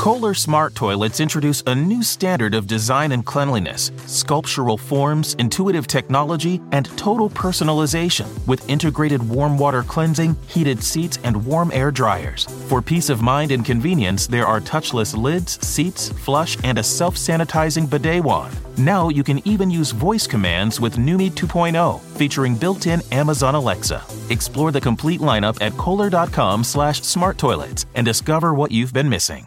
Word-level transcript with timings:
Kohler 0.00 0.32
Smart 0.32 0.74
Toilets 0.74 1.20
introduce 1.20 1.62
a 1.66 1.74
new 1.74 2.02
standard 2.02 2.54
of 2.54 2.66
design 2.66 3.12
and 3.12 3.22
cleanliness, 3.22 3.92
sculptural 4.06 4.78
forms, 4.78 5.34
intuitive 5.34 5.86
technology, 5.86 6.58
and 6.72 6.86
total 6.96 7.28
personalization 7.28 8.26
with 8.46 8.66
integrated 8.70 9.22
warm 9.22 9.58
water 9.58 9.82
cleansing, 9.82 10.34
heated 10.48 10.82
seats, 10.82 11.18
and 11.22 11.44
warm 11.44 11.70
air 11.74 11.90
dryers. 11.90 12.46
For 12.70 12.80
peace 12.80 13.10
of 13.10 13.20
mind 13.20 13.52
and 13.52 13.62
convenience, 13.62 14.26
there 14.26 14.46
are 14.46 14.58
touchless 14.62 15.14
lids, 15.14 15.58
seats, 15.66 16.08
flush, 16.08 16.56
and 16.64 16.78
a 16.78 16.82
self 16.82 17.16
sanitizing 17.16 17.90
bidet 17.90 18.24
wand. 18.24 18.58
Now 18.78 19.10
you 19.10 19.22
can 19.22 19.46
even 19.46 19.70
use 19.70 19.90
voice 19.90 20.26
commands 20.26 20.80
with 20.80 20.96
Numi 20.96 21.30
2.0, 21.30 22.00
featuring 22.16 22.56
built-in 22.56 23.02
Amazon 23.12 23.54
Alexa. 23.54 24.02
Explore 24.30 24.72
the 24.72 24.80
complete 24.80 25.20
lineup 25.20 25.60
at 25.60 25.76
kohler.com/slash 25.76 27.02
smart 27.02 27.36
toilets 27.36 27.84
and 27.94 28.06
discover 28.06 28.54
what 28.54 28.72
you've 28.72 28.94
been 28.94 29.10
missing. 29.10 29.46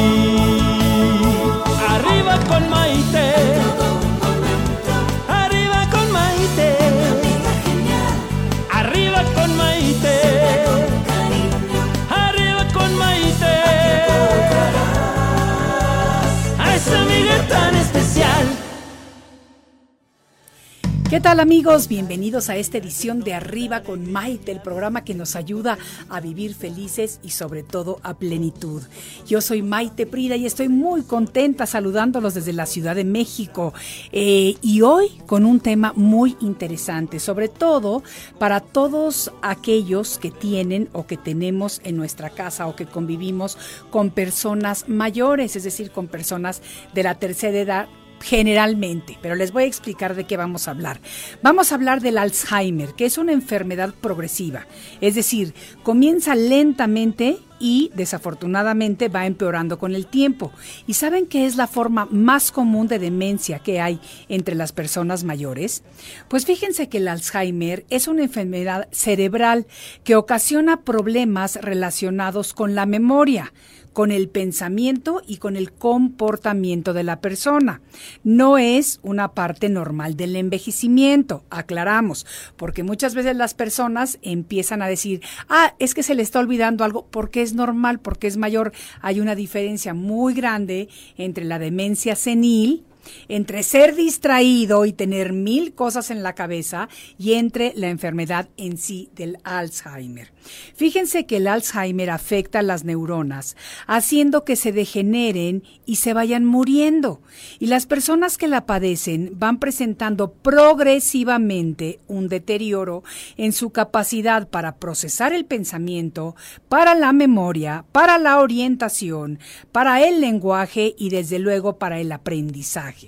¿Qué 21.11 21.19
tal 21.19 21.41
amigos? 21.41 21.89
Bienvenidos 21.89 22.49
a 22.49 22.55
esta 22.55 22.77
edición 22.77 23.19
de 23.19 23.33
Arriba 23.33 23.83
con 23.83 24.09
Maite, 24.13 24.53
el 24.53 24.61
programa 24.61 25.03
que 25.03 25.13
nos 25.13 25.35
ayuda 25.35 25.77
a 26.07 26.21
vivir 26.21 26.55
felices 26.55 27.19
y 27.21 27.31
sobre 27.31 27.63
todo 27.63 27.99
a 28.01 28.13
plenitud. 28.13 28.81
Yo 29.27 29.41
soy 29.41 29.61
Maite 29.61 30.05
Prida 30.05 30.37
y 30.37 30.45
estoy 30.45 30.69
muy 30.69 31.01
contenta 31.01 31.65
saludándolos 31.65 32.33
desde 32.35 32.53
la 32.53 32.65
Ciudad 32.65 32.95
de 32.95 33.03
México 33.03 33.73
eh, 34.13 34.55
y 34.61 34.83
hoy 34.83 35.09
con 35.25 35.43
un 35.45 35.59
tema 35.59 35.91
muy 35.97 36.37
interesante, 36.39 37.19
sobre 37.19 37.49
todo 37.49 38.03
para 38.39 38.61
todos 38.61 39.33
aquellos 39.41 40.17
que 40.17 40.31
tienen 40.31 40.87
o 40.93 41.07
que 41.07 41.17
tenemos 41.17 41.81
en 41.83 41.97
nuestra 41.97 42.29
casa 42.29 42.67
o 42.67 42.77
que 42.77 42.85
convivimos 42.85 43.57
con 43.89 44.11
personas 44.11 44.87
mayores, 44.87 45.57
es 45.57 45.65
decir, 45.65 45.91
con 45.91 46.07
personas 46.07 46.61
de 46.93 47.03
la 47.03 47.15
tercera 47.15 47.59
edad 47.59 47.89
generalmente, 48.21 49.17
pero 49.21 49.35
les 49.35 49.51
voy 49.51 49.63
a 49.63 49.67
explicar 49.67 50.15
de 50.15 50.25
qué 50.25 50.37
vamos 50.37 50.67
a 50.67 50.71
hablar. 50.71 51.01
Vamos 51.41 51.71
a 51.71 51.75
hablar 51.75 52.01
del 52.01 52.17
Alzheimer, 52.17 52.93
que 52.93 53.05
es 53.05 53.17
una 53.17 53.33
enfermedad 53.33 53.93
progresiva, 53.99 54.67
es 55.01 55.15
decir, 55.15 55.53
comienza 55.83 56.35
lentamente 56.35 57.37
y 57.61 57.91
desafortunadamente 57.93 59.07
va 59.07 59.27
empeorando 59.27 59.77
con 59.77 59.93
el 59.93 60.07
tiempo. 60.07 60.51
¿Y 60.87 60.95
saben 60.95 61.27
qué 61.27 61.45
es 61.45 61.55
la 61.55 61.67
forma 61.67 62.07
más 62.09 62.51
común 62.51 62.87
de 62.87 62.97
demencia 62.97 63.59
que 63.59 63.79
hay 63.79 64.01
entre 64.29 64.55
las 64.55 64.71
personas 64.71 65.23
mayores? 65.23 65.83
Pues 66.27 66.45
fíjense 66.45 66.89
que 66.89 66.97
el 66.97 67.07
Alzheimer 67.07 67.85
es 67.89 68.07
una 68.07 68.23
enfermedad 68.23 68.87
cerebral 68.91 69.67
que 70.03 70.15
ocasiona 70.15 70.81
problemas 70.81 71.57
relacionados 71.61 72.53
con 72.53 72.73
la 72.73 72.87
memoria 72.87 73.53
con 73.93 74.11
el 74.11 74.29
pensamiento 74.29 75.21
y 75.27 75.37
con 75.37 75.55
el 75.55 75.71
comportamiento 75.71 76.93
de 76.93 77.03
la 77.03 77.19
persona. 77.19 77.81
No 78.23 78.57
es 78.57 78.99
una 79.03 79.33
parte 79.33 79.69
normal 79.69 80.15
del 80.15 80.35
envejecimiento, 80.35 81.43
aclaramos, 81.49 82.25
porque 82.55 82.83
muchas 82.83 83.15
veces 83.15 83.35
las 83.35 83.53
personas 83.53 84.19
empiezan 84.21 84.81
a 84.81 84.87
decir, 84.87 85.21
ah, 85.49 85.75
es 85.79 85.93
que 85.93 86.03
se 86.03 86.15
le 86.15 86.23
está 86.23 86.39
olvidando 86.39 86.83
algo 86.83 87.05
porque 87.09 87.41
es 87.41 87.53
normal, 87.53 87.99
porque 87.99 88.27
es 88.27 88.37
mayor. 88.37 88.71
Hay 89.01 89.19
una 89.19 89.35
diferencia 89.35 89.93
muy 89.93 90.33
grande 90.33 90.89
entre 91.17 91.45
la 91.45 91.59
demencia 91.59 92.15
senil, 92.15 92.83
entre 93.27 93.63
ser 93.63 93.95
distraído 93.95 94.85
y 94.85 94.93
tener 94.93 95.33
mil 95.33 95.73
cosas 95.73 96.11
en 96.11 96.23
la 96.23 96.33
cabeza 96.33 96.89
y 97.17 97.33
entre 97.33 97.73
la 97.75 97.89
enfermedad 97.89 98.49
en 98.57 98.77
sí 98.77 99.09
del 99.15 99.37
Alzheimer. 99.43 100.31
Fíjense 100.75 101.25
que 101.25 101.37
el 101.37 101.47
Alzheimer 101.47 102.09
afecta 102.09 102.61
las 102.61 102.83
neuronas, 102.83 103.55
haciendo 103.87 104.43
que 104.43 104.55
se 104.55 104.71
degeneren 104.71 105.63
y 105.85 105.97
se 105.97 106.13
vayan 106.13 106.45
muriendo. 106.45 107.21
Y 107.59 107.67
las 107.67 107.85
personas 107.85 108.37
que 108.37 108.47
la 108.47 108.65
padecen 108.65 109.31
van 109.35 109.59
presentando 109.59 110.33
progresivamente 110.33 111.99
un 112.07 112.27
deterioro 112.27 113.03
en 113.37 113.53
su 113.53 113.69
capacidad 113.69 114.47
para 114.47 114.77
procesar 114.77 115.33
el 115.33 115.45
pensamiento, 115.45 116.35
para 116.69 116.95
la 116.95 117.13
memoria, 117.13 117.85
para 117.91 118.17
la 118.17 118.39
orientación, 118.39 119.39
para 119.71 120.05
el 120.07 120.21
lenguaje 120.21 120.95
y 120.97 121.09
desde 121.09 121.39
luego 121.39 121.77
para 121.77 121.99
el 121.99 122.11
aprendizaje. 122.11 123.00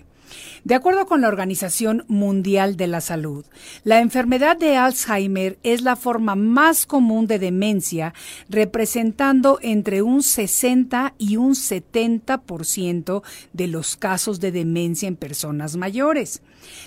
De 0.63 0.75
acuerdo 0.75 1.05
con 1.05 1.19
la 1.19 1.27
Organización 1.27 2.05
Mundial 2.07 2.77
de 2.77 2.87
la 2.87 3.01
Salud, 3.01 3.45
la 3.83 3.99
enfermedad 3.99 4.55
de 4.55 4.77
Alzheimer 4.77 5.59
es 5.61 5.81
la 5.81 5.97
forma 5.97 6.35
más 6.35 6.85
común 6.85 7.27
de 7.27 7.37
demencia, 7.37 8.13
representando 8.47 9.59
entre 9.61 10.01
un 10.01 10.23
60 10.23 11.15
y 11.17 11.35
un 11.35 11.55
70% 11.55 13.23
de 13.51 13.67
los 13.67 13.97
casos 13.97 14.39
de 14.39 14.53
demencia 14.53 15.09
en 15.09 15.17
personas 15.17 15.75
mayores. 15.75 16.41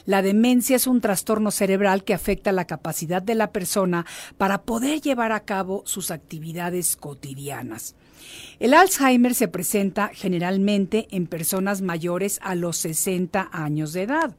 La 0.06 0.22
demencia 0.22 0.76
es 0.76 0.86
un 0.86 1.02
trastorno 1.02 1.50
cerebral 1.50 2.02
que 2.02 2.14
afecta 2.14 2.52
la 2.52 2.66
capacidad 2.66 3.20
de 3.20 3.34
la 3.34 3.52
persona 3.52 4.06
para 4.38 4.62
poder 4.62 5.02
llevar 5.02 5.32
a 5.32 5.40
cabo 5.40 5.82
sus 5.84 6.10
actividades 6.10 6.96
cotidianas. 6.96 7.94
El 8.58 8.72
Alzheimer 8.72 9.34
se 9.34 9.48
presenta 9.48 10.10
generalmente 10.14 11.08
en 11.10 11.26
personas 11.26 11.82
mayores 11.82 12.38
a 12.42 12.54
los 12.54 12.78
60 12.78 13.50
años 13.52 13.92
de 13.92 14.02
edad 14.02 14.34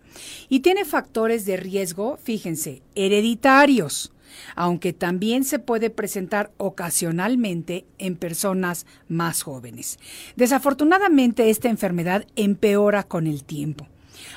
y 0.49 0.61
tiene 0.61 0.85
factores 0.85 1.45
de 1.45 1.57
riesgo, 1.57 2.17
fíjense, 2.23 2.81
hereditarios, 2.95 4.11
aunque 4.55 4.91
también 4.91 5.43
se 5.43 5.59
puede 5.59 5.89
presentar 5.89 6.51
ocasionalmente 6.57 7.85
en 7.99 8.15
personas 8.15 8.87
más 9.07 9.43
jóvenes. 9.43 9.99
Desafortunadamente 10.35 11.51
esta 11.51 11.69
enfermedad 11.69 12.25
empeora 12.35 13.03
con 13.03 13.27
el 13.27 13.43
tiempo. 13.43 13.87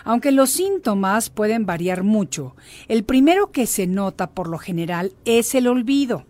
Aunque 0.04 0.30
los 0.30 0.50
síntomas 0.50 1.30
pueden 1.30 1.64
variar 1.64 2.02
mucho, 2.02 2.54
el 2.88 3.02
primero 3.04 3.50
que 3.50 3.66
se 3.66 3.86
nota 3.86 4.30
por 4.30 4.46
lo 4.46 4.58
general 4.58 5.14
es 5.24 5.54
el 5.54 5.66
olvido 5.66 6.26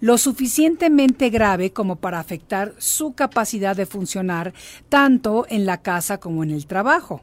lo 0.00 0.18
suficientemente 0.18 1.30
grave 1.30 1.72
como 1.72 1.96
para 1.96 2.18
afectar 2.18 2.74
su 2.78 3.12
capacidad 3.12 3.76
de 3.76 3.86
funcionar 3.86 4.52
tanto 4.88 5.46
en 5.48 5.66
la 5.66 5.82
casa 5.82 6.18
como 6.18 6.42
en 6.42 6.50
el 6.50 6.66
trabajo. 6.66 7.22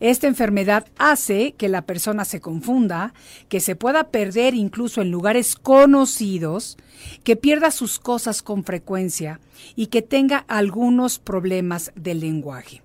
Esta 0.00 0.26
enfermedad 0.26 0.86
hace 0.98 1.52
que 1.52 1.68
la 1.68 1.82
persona 1.82 2.24
se 2.24 2.40
confunda, 2.40 3.12
que 3.48 3.60
se 3.60 3.76
pueda 3.76 4.08
perder 4.10 4.54
incluso 4.54 5.02
en 5.02 5.10
lugares 5.10 5.54
conocidos, 5.54 6.76
que 7.24 7.36
pierda 7.36 7.70
sus 7.70 7.98
cosas 7.98 8.42
con 8.42 8.64
frecuencia 8.64 9.40
y 9.76 9.88
que 9.88 10.02
tenga 10.02 10.38
algunos 10.48 11.18
problemas 11.18 11.92
del 11.94 12.20
lenguaje. 12.20 12.82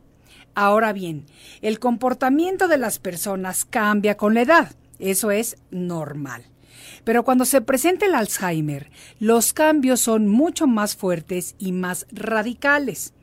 Ahora 0.54 0.92
bien, 0.92 1.26
el 1.62 1.80
comportamiento 1.80 2.68
de 2.68 2.78
las 2.78 3.00
personas 3.00 3.64
cambia 3.64 4.18
con 4.18 4.34
la 4.34 4.42
edad. 4.42 4.76
Eso 5.00 5.30
es 5.32 5.58
normal. 5.70 6.46
Pero 7.04 7.24
cuando 7.24 7.46
se 7.46 7.62
presenta 7.62 8.06
el 8.06 8.16
Alzheimer, 8.16 8.90
los 9.20 9.54
cambios 9.54 10.02
son 10.02 10.28
mucho 10.28 10.68
más 10.68 10.96
fuertes 10.96 11.56
y 11.60 11.72
más 11.72 12.06
radicales. 12.12 13.14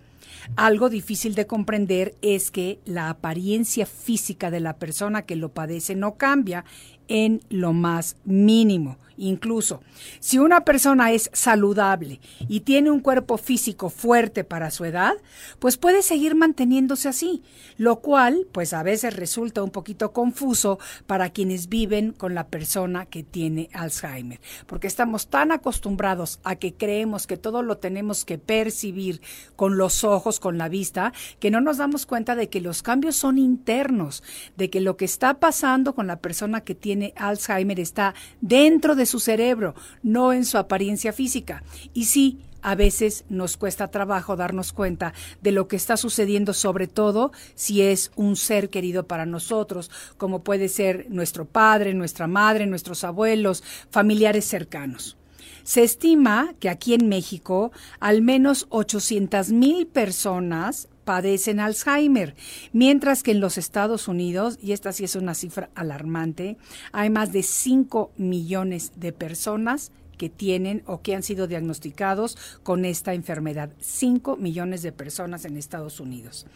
Algo 0.57 0.91
difícil 0.91 1.35
de 1.35 1.47
comprender 1.47 2.15
es 2.23 2.51
que 2.51 2.79
la 2.85 3.09
apariencia 3.09 3.87
física 3.87 4.51
de 4.51 4.61
la 4.61 4.77
persona 4.77 5.23
que 5.23 5.37
lo 5.37 5.51
padece 5.51 5.95
no 5.95 6.17
cambia 6.17 6.65
en 7.09 7.41
lo 7.49 7.73
más 7.73 8.17
mínimo. 8.25 8.99
Incluso, 9.17 9.83
si 10.21 10.39
una 10.39 10.65
persona 10.65 11.13
es 11.13 11.31
saludable 11.33 12.21
y 12.49 12.61
tiene 12.61 12.91
un 12.91 13.01
cuerpo 13.01 13.37
físico 13.37 13.91
fuerte 13.91 14.45
para 14.45 14.71
su 14.71 14.85
edad, 14.85 15.15
pues 15.59 15.77
puede 15.77 16.03
seguir 16.03 16.35
manteniéndose 16.35 17.09
así, 17.09 17.43
lo 17.77 18.01
cual 18.01 18.47
pues 18.53 18.73
a 18.73 18.83
veces 18.83 19.15
resulta 19.17 19.63
un 19.63 19.71
poquito 19.71 20.13
confuso 20.13 20.79
para 21.07 21.31
quienes 21.31 21.69
viven 21.69 22.13
con 22.13 22.35
la 22.35 22.49
persona 22.49 23.07
que 23.07 23.23
tiene 23.23 23.69
Alzheimer, 23.73 24.41
porque 24.67 24.87
estamos 24.87 25.29
tan 25.29 25.53
acostumbrados 25.53 26.41
a 26.45 26.57
que 26.57 26.75
creemos 26.75 27.27
que 27.27 27.37
todo 27.37 27.63
lo 27.63 27.79
tenemos 27.79 28.25
que 28.25 28.39
percibir 28.39 29.21
con 29.57 29.77
los 29.77 30.05
ojos, 30.05 30.41
con 30.41 30.59
la 30.59 30.69
vista, 30.69 31.13
que 31.39 31.51
no 31.51 31.61
nos 31.61 31.79
damos 31.79 32.07
cuenta 32.07 32.35
de 32.35 32.49
que 32.49 32.61
los 32.61 32.83
cambios 32.83 33.17
son 33.17 33.39
internos, 33.39 34.23
de 34.57 34.71
que 34.71 34.81
lo 34.81 34.97
que 34.97 35.05
está 35.05 35.35
pasando 35.35 35.95
con 35.95 36.07
la 36.07 36.17
persona 36.17 36.63
que 36.63 36.75
tiene 36.75 37.13
Alzheimer 37.17 37.81
está 37.81 38.15
dentro 38.41 38.95
de 38.95 39.04
su 39.07 39.21
cerebro, 39.21 39.75
no 40.03 40.33
en 40.33 40.45
su 40.45 40.59
apariencia 40.59 41.13
física. 41.13 41.63
Y 41.93 42.07
sí, 42.07 42.41
a 42.65 42.75
veces 42.75 43.25
nos 43.29 43.59
cuesta 43.59 43.89
trabajo 43.89 44.37
darnos 44.37 44.73
cuenta 44.73 45.13
de 45.43 45.53
lo 45.53 45.69
que 45.69 45.77
está 45.77 45.99
sucediendo, 45.99 46.55
sobre 46.55 46.87
todo 46.87 47.31
si 47.55 47.83
es 47.83 48.11
un 48.17 48.37
ser 48.37 48.71
querido 48.71 49.07
para 49.07 49.27
nosotros, 49.27 49.91
como 50.17 50.43
puede 50.43 50.69
ser 50.69 51.07
nuestro 51.11 51.45
padre, 51.45 51.93
nuestra 51.93 52.27
madre, 52.27 52.67
nuestros 52.67 53.05
abuelos, 53.05 53.63
familiares 53.91 54.47
cercanos. 54.47 55.19
Se 55.63 55.83
estima 55.83 56.55
que 56.59 56.71
aquí 56.71 56.95
en 56.95 57.09
México 57.09 57.71
al 58.01 58.23
menos 58.23 58.67
800 58.71 59.51
mil 59.51 59.87
personas 59.87 60.89
padecen 61.05 61.61
Alzheimer, 61.61 62.35
mientras 62.73 63.23
que 63.23 63.31
en 63.33 63.41
los 63.41 63.59
Estados 63.59 64.09
Unidos, 64.09 64.59
y 64.63 64.73
esta 64.73 64.93
sí 64.93 65.05
es 65.05 65.17
una 65.17 65.35
cifra 65.35 65.71
alarmante, 65.75 66.57
hay 66.93 67.11
más 67.11 67.33
de 67.33 67.43
5 67.43 68.13
millones 68.17 68.93
de 68.97 69.13
personas 69.13 69.93
que 70.17 70.29
tienen 70.29 70.83
o 70.87 71.03
que 71.03 71.15
han 71.15 71.23
sido 71.23 71.47
diagnosticados 71.47 72.37
con 72.63 72.85
esta 72.85 73.15
enfermedad. 73.15 73.71
5 73.81 74.37
millones 74.37 74.83
de 74.83 74.93
personas 74.93 75.45
en 75.45 75.57
Estados 75.57 76.01
Unidos. 76.01 76.47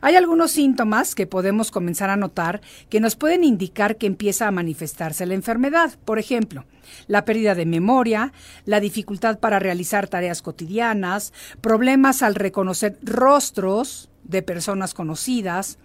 Hay 0.00 0.14
algunos 0.14 0.52
síntomas 0.52 1.14
que 1.14 1.26
podemos 1.26 1.70
comenzar 1.70 2.10
a 2.10 2.16
notar 2.16 2.60
que 2.88 3.00
nos 3.00 3.16
pueden 3.16 3.44
indicar 3.44 3.96
que 3.96 4.06
empieza 4.06 4.46
a 4.46 4.52
manifestarse 4.52 5.26
la 5.26 5.34
enfermedad. 5.34 5.98
Por 6.04 6.18
ejemplo, 6.18 6.64
la 7.06 7.24
pérdida 7.24 7.54
de 7.54 7.66
memoria, 7.66 8.32
la 8.64 8.80
dificultad 8.80 9.38
para 9.38 9.58
realizar 9.58 10.08
tareas 10.08 10.42
cotidianas, 10.42 11.32
problemas 11.60 12.22
al 12.22 12.34
reconocer 12.34 12.98
rostros, 13.02 14.08
de 14.28 14.42
personas 14.42 14.94
conocidas, 14.94 15.78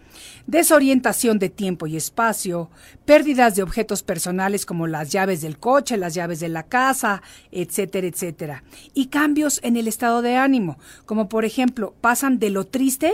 desorientación 0.48 1.40
de 1.40 1.50
tiempo 1.50 1.88
y 1.88 1.98
espacio, 1.98 2.70
pérdidas 3.06 3.56
de 3.56 3.64
objetos 3.64 4.04
personales 4.04 4.66
como 4.66 4.88
las 4.88 5.12
llaves 5.12 5.42
del 5.42 5.58
coche, 5.58 5.98
las 5.98 6.14
llaves 6.14 6.40
de 6.40 6.50
la 6.50 6.64
casa, 6.64 7.22
etcétera, 7.52 8.08
etcétera. 8.08 8.64
Y 8.94 9.08
cambios 9.08 9.60
en 9.64 9.78
el 9.78 9.88
estado 9.88 10.22
de 10.22 10.36
ánimo, 10.36 10.78
como 11.06 11.30
por 11.30 11.46
ejemplo, 11.46 11.94
pasan 12.02 12.40
de 12.40 12.50
lo 12.50 12.66
triste 12.66 13.14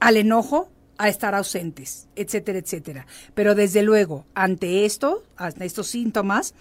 al 0.00 0.16
enojo 0.16 0.70
a 0.98 1.08
estar 1.08 1.34
ausentes, 1.34 2.08
etcétera, 2.16 2.58
etcétera. 2.58 3.06
Pero 3.34 3.54
desde 3.54 3.82
luego, 3.82 4.26
ante 4.34 4.84
esto, 4.84 5.22
ante 5.36 5.64
estos 5.64 5.86
síntomas, 5.86 6.54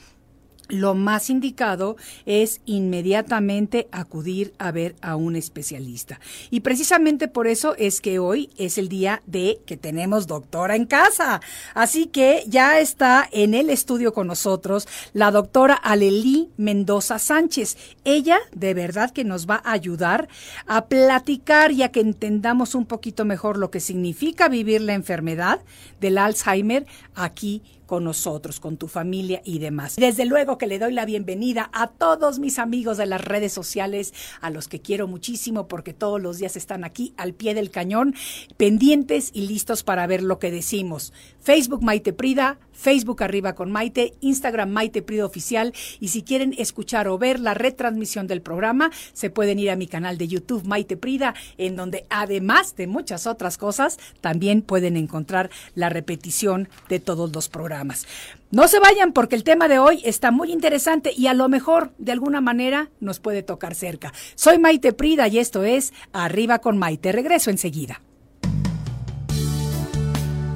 lo 0.68 0.96
más 0.96 1.30
indicado 1.30 1.98
es 2.26 2.62
inmediatamente 2.66 3.88
acudir 3.92 4.54
a 4.58 4.72
ver 4.72 4.96
a 5.02 5.16
un 5.16 5.36
especialista. 5.36 6.20
Y 6.50 6.62
precisamente 6.62 7.28
por 7.28 7.48
eso 7.48 7.76
es 7.78 8.02
que 8.02 8.20
hoy 8.20 8.50
es 8.58 8.78
el 8.78 8.90
día 8.90 9.22
de 9.26 9.60
que 9.66 9.78
tenemos 9.78 10.28
doctora 10.28 10.76
en 10.76 10.86
casa. 10.86 11.42
Así 11.74 12.08
que 12.08 12.44
ya 12.48 12.80
está 12.80 13.28
en 13.32 13.54
el 13.54 13.70
estudio 13.70 14.14
con 14.14 14.28
nosotros 14.28 14.88
la 15.14 15.32
doctora 15.32 15.76
Alelí 15.76 16.50
Mendoza 16.58 17.20
Sánchez. 17.20 17.78
Ella 18.04 18.40
de 18.54 18.74
verdad 18.74 19.12
que 19.12 19.24
nos 19.24 19.48
va 19.50 19.62
a 19.64 19.72
ayudar 19.72 20.28
a 20.66 20.86
platicar 20.86 21.72
y 21.72 21.84
a 21.84 21.92
que 21.92 22.02
entendamos 22.02 22.76
un 22.76 22.86
poquito 22.86 23.26
mejor 23.26 23.58
lo 23.58 23.72
que 23.72 23.80
significa 23.80 24.50
vivir 24.50 24.82
la 24.82 24.94
enfermedad 24.94 25.62
del 26.00 26.18
Alzheimer 26.18 26.86
aquí 27.16 27.62
con 27.88 28.04
nosotros, 28.04 28.60
con 28.60 28.78
tu 28.78 28.88
familia 28.88 29.42
y 29.44 29.58
demás. 29.58 29.96
Desde 29.96 30.26
luego 30.26 30.60
que 30.60 30.68
le 30.68 30.78
doy 30.78 30.94
la 30.94 31.06
bienvenida 31.06 31.72
a 31.74 31.88
todos 31.88 32.38
mis 32.38 32.60
amigos 32.60 32.98
de 32.98 33.08
las 33.08 33.22
redes 33.22 33.54
sociales, 33.54 34.14
a 34.42 34.52
los 34.52 34.68
que 34.68 34.82
quiero 34.82 35.08
muchísimo 35.08 35.68
porque 35.68 35.94
todos 35.94 36.22
los 36.22 36.38
días 36.38 36.56
están 36.56 36.84
aquí 36.84 37.14
al 37.18 37.34
pie 37.34 37.56
del 37.56 37.72
cañón, 37.72 38.14
pendientes 38.58 39.32
y 39.34 39.48
listos 39.48 39.84
para 39.84 40.06
ver 40.06 40.22
lo 40.22 40.38
que 40.38 40.52
decimos. 40.52 41.14
Facebook 41.48 41.82
Maite 41.82 42.12
Prida, 42.12 42.60
Facebook 42.74 43.24
Arriba 43.24 43.56
con 43.56 43.72
Maite, 43.72 44.16
Instagram 44.20 44.70
Maite 44.70 45.02
Prida 45.02 45.26
Oficial 45.26 45.72
y 46.02 46.10
si 46.10 46.22
quieren 46.22 46.54
escuchar 46.58 47.08
o 47.08 47.18
ver 47.18 47.40
la 47.40 47.54
retransmisión 47.54 48.28
del 48.28 48.42
programa, 48.42 48.92
se 49.14 49.30
pueden 49.30 49.58
ir 49.58 49.72
a 49.72 49.78
mi 49.78 49.88
canal 49.88 50.18
de 50.18 50.28
YouTube 50.28 50.66
Maite 50.66 50.98
Prida, 50.98 51.36
en 51.58 51.78
donde 51.78 52.06
además 52.10 52.76
de 52.76 52.88
muchas 52.88 53.28
otras 53.28 53.58
cosas, 53.58 53.98
también 54.20 54.62
pueden 54.62 54.98
encontrar 54.98 55.50
la 55.74 55.88
repetición 55.88 56.68
de 56.90 57.00
todos 57.00 57.34
los 57.34 57.48
programas. 57.48 58.06
No 58.52 58.68
se 58.68 58.82
vayan 58.82 59.14
porque 59.14 59.38
el 59.38 59.46
tema 59.46 59.70
de 59.70 59.80
hoy 59.80 60.02
está 60.04 60.32
muy 60.32 60.52
interesante 60.52 61.14
y 61.16 61.28
a 61.28 61.34
lo 61.34 61.48
mejor 61.48 61.94
de 61.98 62.12
alguna 62.12 62.42
manera 62.42 62.90
nos 63.00 63.22
puede 63.22 63.42
tocar 63.42 63.74
cerca. 63.74 64.12
Soy 64.36 64.60
Maite 64.60 64.92
Prida 64.92 65.30
y 65.30 65.40
esto 65.40 65.64
es 65.64 65.94
Arriba 66.12 66.60
con 66.60 66.78
Maite. 66.78 67.14
Regreso 67.14 67.52
enseguida. 67.52 68.02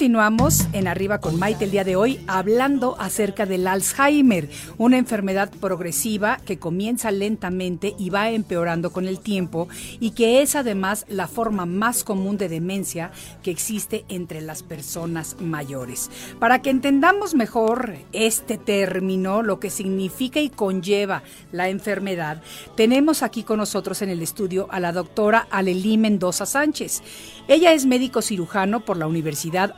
Continuamos 0.00 0.66
en 0.72 0.88
Arriba 0.88 1.20
con 1.20 1.38
Maite 1.38 1.66
el 1.66 1.72
día 1.72 1.84
de 1.84 1.94
hoy 1.94 2.24
hablando 2.26 2.96
acerca 2.98 3.44
del 3.44 3.66
Alzheimer, 3.66 4.48
una 4.78 4.96
enfermedad 4.96 5.50
progresiva 5.60 6.38
que 6.46 6.58
comienza 6.58 7.10
lentamente 7.10 7.94
y 7.98 8.08
va 8.08 8.30
empeorando 8.30 8.92
con 8.92 9.06
el 9.06 9.20
tiempo 9.20 9.68
y 10.00 10.12
que 10.12 10.40
es 10.40 10.56
además 10.56 11.04
la 11.10 11.28
forma 11.28 11.66
más 11.66 12.02
común 12.02 12.38
de 12.38 12.48
demencia 12.48 13.10
que 13.42 13.50
existe 13.50 14.06
entre 14.08 14.40
las 14.40 14.62
personas 14.62 15.36
mayores. 15.38 16.10
Para 16.38 16.62
que 16.62 16.70
entendamos 16.70 17.34
mejor 17.34 17.96
este 18.14 18.56
término, 18.56 19.42
lo 19.42 19.60
que 19.60 19.68
significa 19.68 20.40
y 20.40 20.48
conlleva 20.48 21.22
la 21.52 21.68
enfermedad, 21.68 22.42
tenemos 22.74 23.22
aquí 23.22 23.42
con 23.42 23.58
nosotros 23.58 24.00
en 24.00 24.08
el 24.08 24.22
estudio 24.22 24.66
a 24.70 24.80
la 24.80 24.92
doctora 24.92 25.46
Alelí 25.50 25.98
Mendoza 25.98 26.46
Sánchez. 26.46 27.02
Ella 27.48 27.74
es 27.74 27.84
médico 27.84 28.22
cirujano 28.22 28.80
por 28.80 28.96
la 28.96 29.06
Universidad 29.06 29.74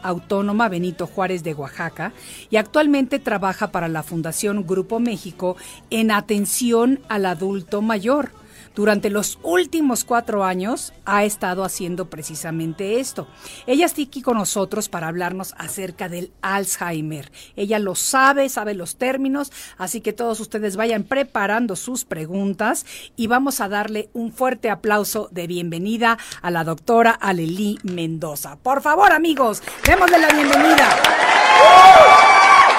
Benito 0.69 1.07
Juárez 1.07 1.43
de 1.43 1.55
Oaxaca 1.55 2.13
y 2.51 2.57
actualmente 2.57 3.19
trabaja 3.19 3.73
para 3.73 3.89
la 3.89 4.03
Fundación 4.03 4.67
Grupo 4.67 5.01
México 5.01 5.57
en 5.91 6.11
atención 6.11 7.01
al 7.09 7.27
adulto 7.27 7.83
mayor. 7.83 8.42
Durante 8.75 9.11
los 9.11 9.39
últimos 9.43 10.05
cuatro 10.05 10.45
años 10.45 10.93
ha 11.05 11.25
estado 11.25 11.65
haciendo 11.65 12.09
precisamente 12.09 13.01
esto. 13.01 13.27
Ella 13.67 13.87
está 13.87 14.03
aquí 14.03 14.23
con 14.23 14.37
nosotros 14.37 14.89
para 14.89 15.09
hablarnos 15.09 15.55
acerca 15.59 16.09
del 16.09 16.33
Alzheimer. 16.43 17.31
Ella 17.57 17.79
lo 17.79 17.95
sabe, 17.95 18.49
sabe 18.49 18.75
los 18.75 18.97
términos, 18.97 19.53
así 19.79 20.01
que 20.01 20.13
todos 20.13 20.41
ustedes 20.41 20.77
vayan 20.77 21.05
preparando 21.05 21.77
sus 21.77 22.05
preguntas 22.05 22.87
y 23.17 23.27
vamos 23.27 23.61
a 23.61 23.69
darle 23.69 24.09
un 24.13 24.33
fuerte 24.33 24.71
aplauso 24.71 25.29
de 25.31 25.47
bienvenida 25.47 26.19
a 26.41 26.51
la 26.51 26.65
doctora 26.65 27.11
Alelí 27.11 27.79
Mendoza. 27.83 28.57
Por 28.57 28.83
favor, 28.83 29.13
amigos, 29.13 29.63
démosle 29.87 30.19
la 30.19 30.29
bienvenida. 30.29 30.89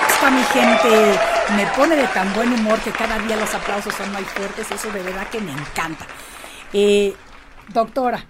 Esta 0.09 0.31
mi 0.31 0.43
gente 0.43 1.32
me 1.51 1.65
pone 1.77 1.95
de 1.95 2.07
tan 2.07 2.33
buen 2.33 2.51
humor 2.53 2.79
que 2.79 2.91
cada 2.91 3.19
día 3.19 3.35
los 3.35 3.53
aplausos 3.53 3.93
son 3.93 4.11
más 4.11 4.23
fuertes, 4.23 4.71
eso 4.71 4.91
de 4.91 5.03
verdad 5.03 5.27
que 5.29 5.39
me 5.41 5.51
encanta. 5.51 6.07
Eh, 6.71 7.13
doctora, 7.73 8.25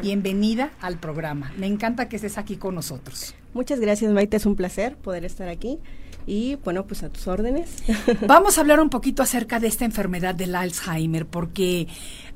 bienvenida 0.00 0.70
al 0.80 0.98
programa. 0.98 1.52
Me 1.58 1.66
encanta 1.66 2.08
que 2.08 2.16
estés 2.16 2.38
aquí 2.38 2.56
con 2.56 2.74
nosotros. 2.74 3.34
Muchas 3.52 3.80
gracias, 3.80 4.12
Maite. 4.12 4.36
Es 4.36 4.46
un 4.46 4.56
placer 4.56 4.96
poder 4.96 5.24
estar 5.24 5.48
aquí. 5.48 5.78
Y 6.26 6.56
bueno, 6.56 6.86
pues 6.86 7.02
a 7.02 7.08
tus 7.08 7.26
órdenes. 7.26 7.82
Vamos 8.26 8.58
a 8.58 8.60
hablar 8.60 8.80
un 8.80 8.90
poquito 8.90 9.22
acerca 9.22 9.60
de 9.60 9.68
esta 9.68 9.84
enfermedad 9.84 10.34
del 10.34 10.54
Alzheimer, 10.54 11.26
porque 11.26 11.88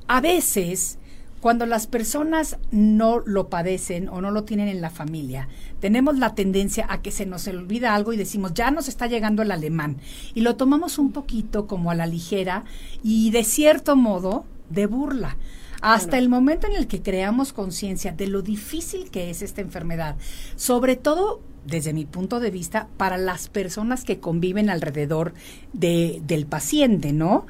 a 0.07 0.21
veces 0.21 0.99
cuando 1.41 1.65
las 1.65 1.87
personas 1.87 2.57
no 2.69 3.19
lo 3.25 3.49
padecen 3.49 4.07
o 4.09 4.21
no 4.21 4.29
lo 4.29 4.43
tienen 4.43 4.67
en 4.67 4.79
la 4.79 4.91
familia, 4.91 5.49
tenemos 5.81 6.17
la 6.17 6.35
tendencia 6.35 6.85
a 6.87 7.01
que 7.01 7.11
se 7.11 7.25
nos 7.25 7.47
olvida 7.47 7.93
algo 7.93 8.13
y 8.13 8.17
decimos, 8.17 8.53
ya 8.53 8.71
nos 8.71 8.87
está 8.87 9.07
llegando 9.07 9.41
el 9.41 9.51
alemán. 9.51 9.97
Y 10.33 10.41
lo 10.41 10.55
tomamos 10.55 10.97
un 10.99 11.11
poquito 11.11 11.67
como 11.67 11.91
a 11.91 11.95
la 11.95 12.05
ligera 12.05 12.63
y 13.03 13.31
de 13.31 13.43
cierto 13.43 13.97
modo 13.97 14.45
de 14.69 14.85
burla. 14.85 15.35
Hasta 15.81 16.19
el 16.19 16.29
momento 16.29 16.67
en 16.67 16.75
el 16.75 16.85
que 16.85 17.01
creamos 17.01 17.51
conciencia 17.53 18.11
de 18.11 18.27
lo 18.27 18.43
difícil 18.43 19.09
que 19.09 19.31
es 19.31 19.41
esta 19.41 19.61
enfermedad, 19.61 20.15
sobre 20.55 20.95
todo 20.95 21.41
desde 21.65 21.93
mi 21.93 22.05
punto 22.05 22.39
de 22.39 22.51
vista, 22.51 22.87
para 22.97 23.17
las 23.17 23.49
personas 23.49 24.03
que 24.03 24.19
conviven 24.19 24.69
alrededor 24.69 25.33
de, 25.73 26.21
del 26.25 26.45
paciente, 26.45 27.13
¿no? 27.13 27.47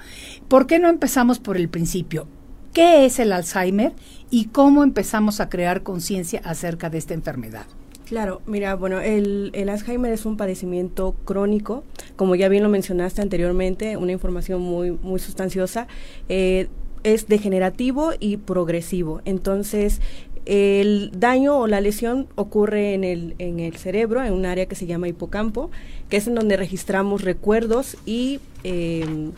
¿Por 0.48 0.68
qué 0.68 0.80
no 0.80 0.90
empezamos 0.90 1.40
por 1.40 1.58
el 1.58 1.70
principio? 1.70 2.28
¿Qué 2.74 3.06
es 3.06 3.20
el 3.20 3.34
Alzheimer 3.34 3.94
y 4.30 4.46
cómo 4.46 4.84
empezamos 4.84 5.42
a 5.42 5.50
crear 5.50 5.84
conciencia 5.84 6.42
acerca 6.46 6.90
de 6.90 6.98
esta 6.98 7.14
enfermedad? 7.14 7.66
Claro, 8.12 8.42
mira, 8.46 8.76
bueno, 8.76 9.00
el, 9.00 9.52
el, 9.54 9.70
Alzheimer 9.70 10.12
es 10.12 10.26
un 10.26 10.36
padecimiento 10.36 11.16
crónico, 11.24 11.86
como 12.18 12.36
ya 12.36 12.50
bien 12.50 12.62
lo 12.62 12.68
mencionaste 12.68 13.22
anteriormente, 13.22 13.96
una 13.96 14.12
información 14.12 14.60
muy, 14.62 14.92
muy 14.92 15.18
sustanciosa. 15.18 15.88
Eh, 16.28 16.68
es 17.06 17.30
degenerativo 17.30 18.12
y 18.20 18.36
progresivo. 18.36 19.22
Entonces, 19.24 20.02
el 20.46 21.12
daño 21.16 21.58
o 21.58 21.68
la 21.68 21.80
lesión 21.80 22.28
ocurre 22.36 22.96
en 22.96 23.06
el, 23.06 23.34
en 23.38 23.62
el 23.62 23.78
cerebro, 23.78 24.22
en 24.22 24.34
un 24.34 24.46
área 24.46 24.66
que 24.66 24.76
se 24.76 24.88
llama 24.88 25.08
hipocampo, 25.08 25.72
que 26.10 26.18
es 26.18 26.28
en 26.28 26.36
donde 26.36 26.58
registramos 26.58 27.22
recuerdos 27.22 27.96
y 28.06 28.42
eh, 28.66 29.32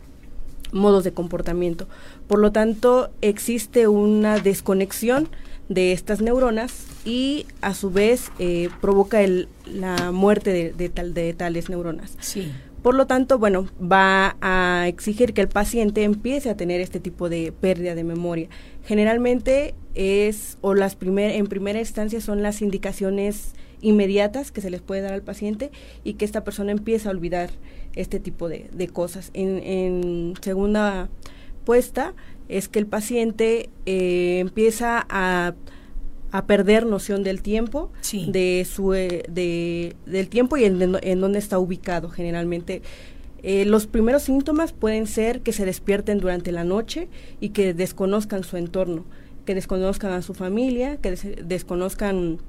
modos 0.72 1.04
de 1.04 1.12
comportamiento. 1.12 1.86
Por 2.28 2.40
lo 2.40 2.52
tanto, 2.52 3.12
existe 3.22 3.88
una 3.88 4.40
desconexión 4.40 5.30
de 5.70 5.92
estas 5.92 6.22
neuronas 6.22 6.86
y 7.06 7.46
a 7.62 7.74
su 7.74 7.92
vez 7.92 8.32
eh, 8.40 8.70
provoca 8.82 9.22
el, 9.22 9.48
la 9.66 10.12
muerte 10.12 10.52
de, 10.52 10.74
de, 10.74 10.90
tal, 10.90 11.14
de 11.14 11.34
tales 11.34 11.70
neuronas. 11.70 12.18
Sí. 12.20 12.52
Por 12.84 12.96
lo 12.96 13.08
tanto, 13.08 13.40
bueno, 13.40 13.68
va 13.82 14.36
a 14.42 14.90
exigir 14.90 15.34
que 15.34 15.40
el 15.40 15.48
paciente 15.48 16.04
empiece 16.04 16.50
a 16.50 16.58
tener 16.58 16.82
este 16.82 17.00
tipo 17.00 17.30
de 17.30 17.54
pérdida 17.54 17.96
de 17.96 18.04
memoria. 18.04 18.50
Generalmente 18.84 19.74
es, 19.96 20.58
o 20.60 20.74
las 20.74 20.96
primer, 20.96 21.32
en 21.32 21.48
primera 21.48 21.80
instancia 21.80 22.20
son 22.20 22.44
las 22.44 22.62
indicaciones 22.62 23.54
inmediatas 23.80 24.52
que 24.52 24.60
se 24.60 24.70
les 24.70 24.82
puede 24.82 25.02
dar 25.02 25.14
al 25.14 25.22
paciente 25.22 25.72
y 26.04 26.16
que 26.16 26.26
esta 26.26 26.44
persona 26.44 26.74
empieza 26.74 27.08
a 27.08 27.12
olvidar 27.12 27.52
este 27.96 28.20
tipo 28.20 28.50
de, 28.50 28.70
de 28.74 28.88
cosas. 28.90 29.32
En, 29.34 29.60
en, 29.64 30.34
segunda 30.42 31.10
puesta 31.64 32.14
es 32.50 32.68
que 32.68 32.80
el 32.80 32.88
paciente 32.88 33.70
eh, 33.86 34.40
empieza 34.40 35.06
a, 35.10 35.56
a, 36.32 36.46
perder 36.46 36.86
noción 36.86 37.24
del 37.24 37.42
tiempo, 37.42 37.92
sí. 38.02 38.28
de 38.32 38.66
su, 38.70 38.94
eh, 38.94 39.24
de, 39.30 39.96
del 40.06 40.30
tiempo 40.30 40.58
y 40.58 40.66
en, 40.66 40.98
en 41.02 41.22
dónde 41.22 41.40
está 41.40 41.60
ubicado 41.60 42.10
generalmente. 42.10 42.82
Eh, 43.44 43.66
los 43.66 43.88
primeros 43.88 44.24
síntomas 44.24 44.72
pueden 44.72 45.06
ser 45.06 45.42
que 45.42 45.52
se 45.52 45.66
despierten 45.66 46.20
durante 46.20 46.54
la 46.54 46.64
noche 46.64 47.10
y 47.42 47.50
que 47.50 47.74
desconozcan 47.74 48.46
su 48.46 48.56
entorno, 48.56 49.04
que 49.46 49.54
desconozcan 49.54 50.14
a 50.14 50.22
su 50.22 50.34
familia, 50.34 50.98
que 50.98 51.12
des 51.12 51.28
desconozcan 51.46 52.40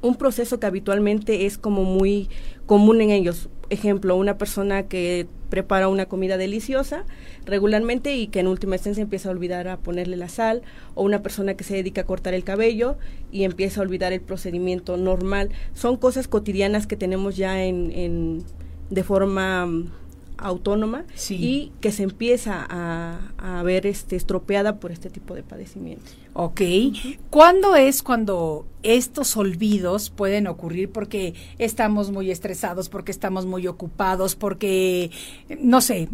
un 0.00 0.16
proceso 0.16 0.58
que 0.58 0.66
habitualmente 0.66 1.46
es 1.46 1.58
como 1.58 1.84
muy 1.84 2.28
común 2.66 3.00
en 3.00 3.10
ellos. 3.10 3.48
Ejemplo, 3.72 4.16
una 4.16 4.36
persona 4.36 4.82
que 4.82 5.26
prepara 5.48 5.88
una 5.88 6.04
comida 6.04 6.36
deliciosa 6.36 7.06
regularmente 7.46 8.14
y 8.16 8.26
que 8.26 8.40
en 8.40 8.46
última 8.46 8.76
instancia 8.76 9.00
empieza 9.00 9.30
a 9.30 9.32
olvidar 9.32 9.66
a 9.66 9.78
ponerle 9.78 10.18
la 10.18 10.28
sal, 10.28 10.60
o 10.94 11.02
una 11.02 11.22
persona 11.22 11.54
que 11.54 11.64
se 11.64 11.74
dedica 11.74 12.02
a 12.02 12.04
cortar 12.04 12.34
el 12.34 12.44
cabello 12.44 12.98
y 13.30 13.44
empieza 13.44 13.80
a 13.80 13.84
olvidar 13.84 14.12
el 14.12 14.20
procedimiento 14.20 14.98
normal. 14.98 15.48
Son 15.72 15.96
cosas 15.96 16.28
cotidianas 16.28 16.86
que 16.86 16.96
tenemos 16.96 17.38
ya 17.38 17.64
en, 17.64 17.90
en 17.92 18.42
de 18.90 19.02
forma 19.04 19.66
autónoma 20.42 21.04
sí. 21.14 21.36
y 21.36 21.72
que 21.80 21.92
se 21.92 22.02
empieza 22.02 22.66
a, 22.68 23.20
a, 23.38 23.62
ver 23.62 23.86
este 23.86 24.16
estropeada 24.16 24.80
por 24.80 24.92
este 24.92 25.10
tipo 25.10 25.34
de 25.34 25.42
padecimientos. 25.42 26.16
Ok. 26.34 26.60
Uh 26.60 26.64
-huh. 26.64 27.18
¿Cuándo 27.30 27.76
es 27.76 28.02
cuando 28.02 28.66
estos 28.82 29.36
olvidos 29.36 30.10
pueden 30.10 30.46
ocurrir? 30.46 30.90
Porque 30.90 31.34
estamos 31.58 32.10
muy 32.10 32.30
estresados, 32.30 32.88
porque 32.88 33.12
estamos 33.12 33.46
muy 33.46 33.66
ocupados, 33.66 34.34
porque, 34.34 35.10
no 35.60 35.80
sé, 35.80 36.08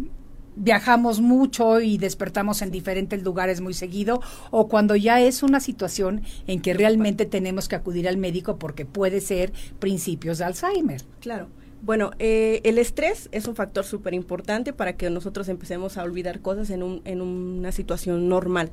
viajamos 0.59 1.21
mucho 1.21 1.79
y 1.79 1.97
despertamos 1.97 2.61
en 2.61 2.71
diferentes 2.71 3.23
lugares 3.23 3.61
muy 3.61 3.73
seguido, 3.73 4.21
o 4.51 4.67
cuando 4.67 4.95
ya 4.95 5.21
es 5.21 5.41
una 5.41 5.59
situación 5.59 6.21
en 6.47 6.61
que 6.61 6.73
realmente 6.73 7.25
tenemos 7.25 7.67
que 7.67 7.75
acudir 7.75 8.07
al 8.07 8.17
médico 8.17 8.57
porque 8.57 8.85
puede 8.85 9.21
ser 9.21 9.53
principios 9.79 10.37
de 10.37 10.45
Alzheimer. 10.45 11.01
Claro. 11.21 11.47
Bueno, 11.81 12.11
eh, 12.19 12.61
el 12.63 12.77
estrés 12.77 13.29
es 13.31 13.47
un 13.47 13.55
factor 13.55 13.85
súper 13.85 14.13
importante 14.13 14.73
para 14.73 14.97
que 14.97 15.09
nosotros 15.09 15.47
empecemos 15.47 15.97
a 15.97 16.03
olvidar 16.03 16.41
cosas 16.41 16.69
en, 16.69 16.83
un, 16.83 17.01
en 17.05 17.21
una 17.21 17.71
situación 17.71 18.27
normal. 18.27 18.71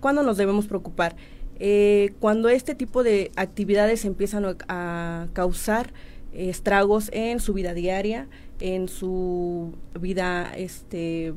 ¿Cuándo 0.00 0.22
nos 0.22 0.36
debemos 0.36 0.66
preocupar? 0.66 1.16
Eh, 1.60 2.14
cuando 2.20 2.48
este 2.48 2.74
tipo 2.74 3.02
de 3.02 3.32
actividades 3.36 4.04
empiezan 4.04 4.44
a, 4.44 4.56
a 4.68 5.28
causar 5.32 5.92
eh, 6.32 6.48
estragos 6.48 7.10
en 7.12 7.40
su 7.40 7.52
vida 7.52 7.74
diaria, 7.74 8.28
en 8.60 8.88
su 8.88 9.74
vida, 10.00 10.52
este, 10.56 11.34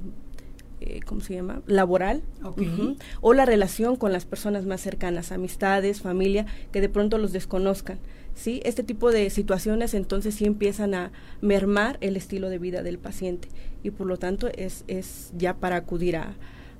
eh, 0.80 1.00
¿cómo 1.06 1.22
se 1.22 1.34
llama? 1.34 1.62
Laboral. 1.66 2.24
Okay. 2.44 2.68
Uh 2.68 2.72
-huh, 2.72 2.98
o 3.22 3.34
la 3.34 3.46
relación 3.46 3.96
con 3.96 4.12
las 4.12 4.26
personas 4.26 4.66
más 4.66 4.82
cercanas, 4.82 5.32
amistades, 5.32 6.02
familia, 6.02 6.46
que 6.72 6.82
de 6.82 6.90
pronto 6.90 7.18
los 7.18 7.32
desconozcan. 7.32 8.00
¿Sí? 8.42 8.60
Este 8.66 8.82
tipo 8.82 9.12
de 9.12 9.30
situaciones 9.30 9.94
entonces 9.94 10.34
sí 10.36 10.46
empiezan 10.46 10.96
a 10.96 11.12
mermar 11.42 11.98
el 12.02 12.18
estilo 12.18 12.50
de 12.50 12.58
vida 12.58 12.82
del 12.82 12.98
paciente 12.98 13.48
y 13.84 13.92
por 13.92 14.08
lo 14.08 14.18
tanto 14.18 14.50
es, 14.56 14.84
es 14.88 15.32
ya 15.38 15.54
para 15.54 15.76
acudir 15.76 16.18
a, 16.18 16.34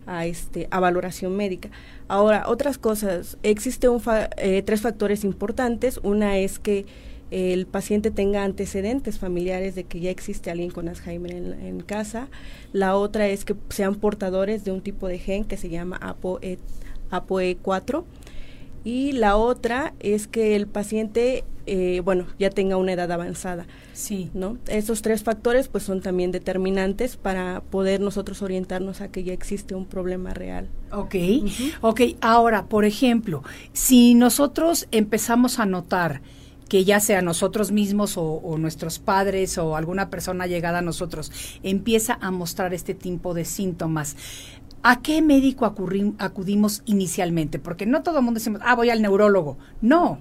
a, 0.08 0.26
este, 0.26 0.68
a 0.72 0.80
valoración 0.80 1.38
médica. 1.38 1.70
Ahora, 2.08 2.46
otras 2.48 2.80
cosas, 2.80 3.38
existe 3.44 3.90
un 3.90 4.00
fa 4.00 4.30
eh, 4.38 4.64
tres 4.64 4.82
factores 4.82 5.24
importantes. 5.24 6.00
Una 6.02 6.40
es 6.40 6.58
que 6.58 6.88
el 7.30 7.68
paciente 7.68 8.10
tenga 8.10 8.44
antecedentes 8.44 9.20
familiares 9.20 9.76
de 9.76 9.84
que 9.84 10.00
ya 10.00 10.10
existe 10.10 10.50
alguien 10.50 10.72
con 10.72 10.90
Alzheimer 10.90 11.32
en, 11.32 11.54
en, 11.54 11.80
casa. 11.82 12.28
La 12.74 12.96
otra 12.96 13.28
es 13.28 13.46
que 13.46 13.56
sean 13.70 13.96
portadores 13.96 14.66
de 14.66 14.72
un 14.72 14.82
tipo 14.82 15.08
de 15.08 15.20
gen 15.20 15.46
que 15.46 15.58
se 15.58 15.70
llama 15.70 15.98
APOE, 15.98 16.58
APOE4 17.12 18.04
y 18.84 19.12
la 19.12 19.38
otra 19.38 19.94
es 20.00 20.28
que 20.28 20.56
el 20.56 20.68
paciente, 20.68 21.44
eh, 21.66 22.02
bueno, 22.04 22.26
ya 22.40 22.50
tenga 22.50 22.78
una 22.78 22.94
edad 22.94 23.12
avanzada. 23.12 23.66
Sí. 23.94 24.30
¿no? 24.34 24.58
Esos 24.68 25.02
tres 25.02 25.24
factores 25.24 25.68
pues 25.68 25.84
son 25.84 26.02
también 26.02 26.32
determinantes 26.32 27.18
para 27.18 27.62
poder 27.62 28.02
nosotros 28.02 28.42
orientarnos 28.42 29.02
a 29.02 29.10
que 29.10 29.24
ya 29.24 29.34
existe 29.34 29.76
un 29.76 29.86
problema 29.86 30.34
real. 30.34 30.70
Ok, 30.92 31.16
uh 31.16 31.18
-huh. 31.18 31.74
ok. 31.82 32.02
Ahora, 32.22 32.66
por 32.66 32.86
ejemplo, 32.86 33.44
si 33.74 34.14
nosotros 34.14 34.88
empezamos 34.92 35.60
a 35.60 35.66
notar 35.66 36.22
que 36.68 36.86
ya 36.86 37.02
sea 37.02 37.22
nosotros 37.22 37.72
mismos 37.72 38.16
o, 38.18 38.24
o, 38.24 38.58
nuestros 38.58 38.98
padres 38.98 39.58
o 39.58 39.76
alguna 39.76 40.10
persona 40.10 40.48
llegada 40.48 40.80
a 40.80 40.82
nosotros 40.82 41.30
empieza 41.64 42.18
a 42.22 42.32
mostrar 42.32 42.74
este 42.74 42.94
tipo 42.94 43.34
de 43.34 43.44
síntomas, 43.44 44.16
¿A 44.84 45.02
qué 45.02 45.22
médico 45.22 45.66
acudimos 45.66 46.82
inicialmente? 46.86 47.60
Porque 47.60 47.86
no 47.86 48.02
todo 48.02 48.18
el 48.18 48.26
mundo 48.26 48.40
decimos, 48.40 48.62
ah, 48.64 48.76
voy 48.76 48.90
al 48.90 49.02
neurólogo. 49.02 49.58
No, 49.80 50.18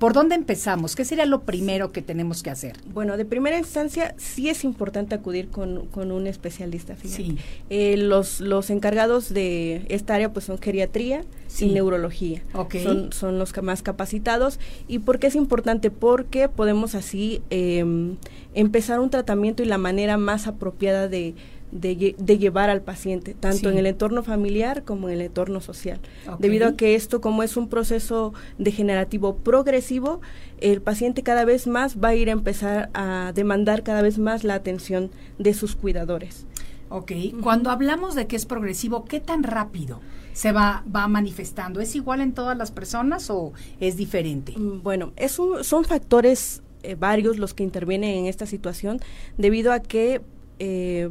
¿Por 0.00 0.14
dónde 0.14 0.34
empezamos? 0.34 0.96
¿Qué 0.96 1.04
sería 1.04 1.26
lo 1.26 1.42
primero 1.42 1.92
que 1.92 2.00
tenemos 2.00 2.42
que 2.42 2.48
hacer? 2.48 2.78
Bueno, 2.94 3.18
de 3.18 3.26
primera 3.26 3.58
instancia 3.58 4.14
sí 4.16 4.48
es 4.48 4.64
importante 4.64 5.14
acudir 5.14 5.48
con, 5.50 5.84
con 5.88 6.10
un 6.10 6.26
especialista. 6.26 6.96
fíjate. 6.96 7.22
Sí. 7.22 7.36
Eh, 7.68 7.98
los, 7.98 8.40
los 8.40 8.70
encargados 8.70 9.32
de 9.34 9.84
esta 9.90 10.14
área 10.14 10.32
pues 10.32 10.46
son 10.46 10.58
geriatría 10.58 11.22
Sí. 11.48 11.66
y 11.66 11.72
neurología. 11.74 12.42
Ok. 12.54 12.76
Son, 12.82 13.12
son 13.12 13.38
los 13.38 13.52
más 13.62 13.82
capacitados. 13.82 14.58
¿Y 14.88 15.00
por 15.00 15.18
qué 15.18 15.26
es 15.26 15.34
importante? 15.34 15.90
Porque 15.90 16.48
podemos 16.48 16.94
así 16.94 17.42
em, 17.50 18.16
empezar 18.54 19.00
un 19.00 19.10
tratamiento 19.10 19.62
y 19.62 19.66
la 19.66 19.76
manera 19.76 20.16
más 20.16 20.46
apropiada 20.46 21.08
de, 21.08 21.34
de, 21.72 21.96
lle- 21.96 22.16
de 22.16 22.38
llevar 22.38 22.70
al 22.70 22.82
paciente, 22.82 23.34
tanto 23.34 23.58
Sí. 23.58 23.66
en 23.68 23.78
el 23.78 23.86
entorno 23.86 24.22
familiar 24.22 24.82
como 24.84 25.08
en 25.08 25.14
el 25.14 25.20
entorno 25.22 25.60
social. 25.60 26.00
Debido 26.38 26.68
a 26.68 26.76
que 26.76 26.94
esto, 26.94 27.20
como 27.20 27.42
es 27.42 27.56
un 27.56 27.68
proceso 27.68 28.32
degenerativo 28.58 29.36
progresivo, 29.36 30.20
el 30.60 30.82
paciente 30.82 31.22
cada 31.22 31.44
vez 31.44 31.66
más 31.66 31.96
va 32.02 32.08
a 32.08 32.14
ir 32.14 32.28
a 32.28 32.32
empezar 32.32 32.90
a 32.94 33.32
demandar 33.34 33.82
cada 33.82 34.02
vez 34.02 34.18
más 34.18 34.44
la 34.44 34.54
atención 34.54 35.10
de 35.38 35.54
sus 35.54 35.76
cuidadores. 35.76 36.46
Ok. 36.88 37.12
Cuando 37.40 37.70
hablamos 37.70 38.14
de 38.16 38.26
que 38.26 38.34
es 38.36 38.46
progresivo, 38.46 39.04
¿qué 39.04 39.20
tan 39.20 39.44
rápido 39.44 40.00
se 40.32 40.50
va, 40.50 40.82
va 40.94 41.06
manifestando? 41.06 41.80
¿Es 41.80 41.94
igual 41.94 42.20
en 42.20 42.32
todas 42.32 42.56
las 42.58 42.72
personas 42.72 43.30
o 43.30 43.52
es 43.78 43.96
diferente? 43.96 44.54
Mm, 44.58 44.82
Bueno, 44.82 45.12
es 45.16 45.38
un- 45.38 45.62
son 45.62 45.84
factores 45.84 46.62
eh, 46.82 46.96
varios 46.98 47.36
los 47.38 47.52
que 47.54 47.62
intervienen 47.62 48.10
en 48.16 48.24
esta 48.26 48.46
situación 48.46 49.00
debido 49.36 49.70
a 49.72 49.80
que 49.80 50.22
eh, 50.58 51.10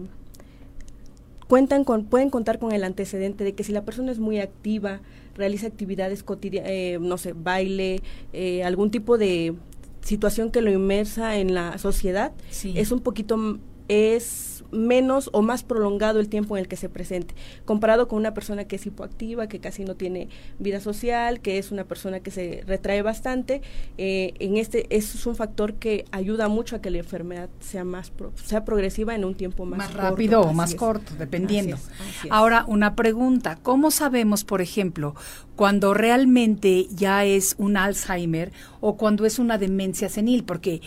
cuentan 1.49 1.83
con, 1.83 2.05
pueden 2.05 2.29
contar 2.29 2.59
con 2.59 2.71
el 2.73 2.83
antecedente 2.83 3.43
de 3.43 3.53
que 3.55 3.63
si 3.63 3.71
la 3.73 3.83
persona 3.83 4.11
es 4.11 4.19
muy 4.19 4.39
activa, 4.39 5.01
realiza 5.35 5.65
actividades 5.65 6.21
cotidianas, 6.21 7.01
no 7.01 7.17
sé, 7.17 7.33
baile, 7.33 8.01
eh, 8.33 8.63
algún 8.63 8.91
tipo 8.91 9.17
de 9.17 9.55
situación 10.01 10.51
que 10.51 10.61
lo 10.61 10.69
inmersa 10.71 11.37
en 11.37 11.55
la 11.55 11.77
sociedad, 11.79 12.31
Sí. 12.51 12.73
es 12.77 12.91
un 12.91 12.99
poquito, 12.99 13.57
es 13.87 14.48
menos 14.71 15.29
o 15.33 15.41
más 15.41 15.63
prolongado 15.63 16.19
el 16.19 16.29
tiempo 16.29 16.55
en 16.57 16.61
el 16.61 16.67
que 16.67 16.75
se 16.75 16.89
presente, 16.89 17.33
comparado 17.65 18.07
con 18.07 18.19
una 18.19 18.33
persona 18.33 18.65
que 18.65 18.75
es 18.75 18.85
hipoactiva, 18.85 19.47
que 19.47 19.59
casi 19.59 19.83
no 19.85 19.95
tiene 19.95 20.29
vida 20.59 20.79
social, 20.79 21.39
que 21.39 21.57
es 21.57 21.71
una 21.71 21.83
persona 21.85 22.19
que 22.19 22.31
se 22.31 22.63
retrae 22.67 23.01
bastante, 23.01 23.61
eh, 23.97 24.33
en 24.39 24.57
este 24.57 24.85
eso 24.95 25.17
es 25.17 25.25
un 25.25 25.35
factor 25.35 25.75
que 25.75 26.05
ayuda 26.11 26.47
mucho 26.47 26.75
a 26.75 26.81
que 26.81 26.89
la 26.89 26.99
enfermedad 26.99 27.49
sea 27.59 27.83
más 27.83 28.09
pro- 28.11 28.31
sea 28.43 28.63
progresiva 28.65 29.15
en 29.15 29.25
un 29.25 29.35
tiempo 29.35 29.65
más, 29.65 29.77
más 29.79 29.87
corto, 29.89 30.01
rápido 30.01 30.41
o 30.41 30.53
más 30.53 30.71
es. 30.71 30.75
corto, 30.75 31.13
dependiendo. 31.17 31.75
Así 31.75 31.85
es, 31.85 32.01
así 32.01 32.27
es. 32.27 32.31
Ahora, 32.33 32.65
una 32.67 32.95
pregunta, 32.95 33.57
¿cómo 33.61 33.91
sabemos, 33.91 34.43
por 34.43 34.61
ejemplo, 34.61 35.15
cuando 35.55 35.93
realmente 35.93 36.87
ya 36.91 37.25
es 37.25 37.55
un 37.57 37.75
Alzheimer 37.77 38.51
o 38.81 38.97
cuando 38.97 39.25
es 39.25 39.39
una 39.39 39.57
demencia 39.57 40.09
senil? 40.09 40.43
Porque 40.43 40.81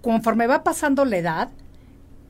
conforme 0.00 0.46
va 0.46 0.62
pasando 0.64 1.04
la 1.04 1.18
edad, 1.18 1.50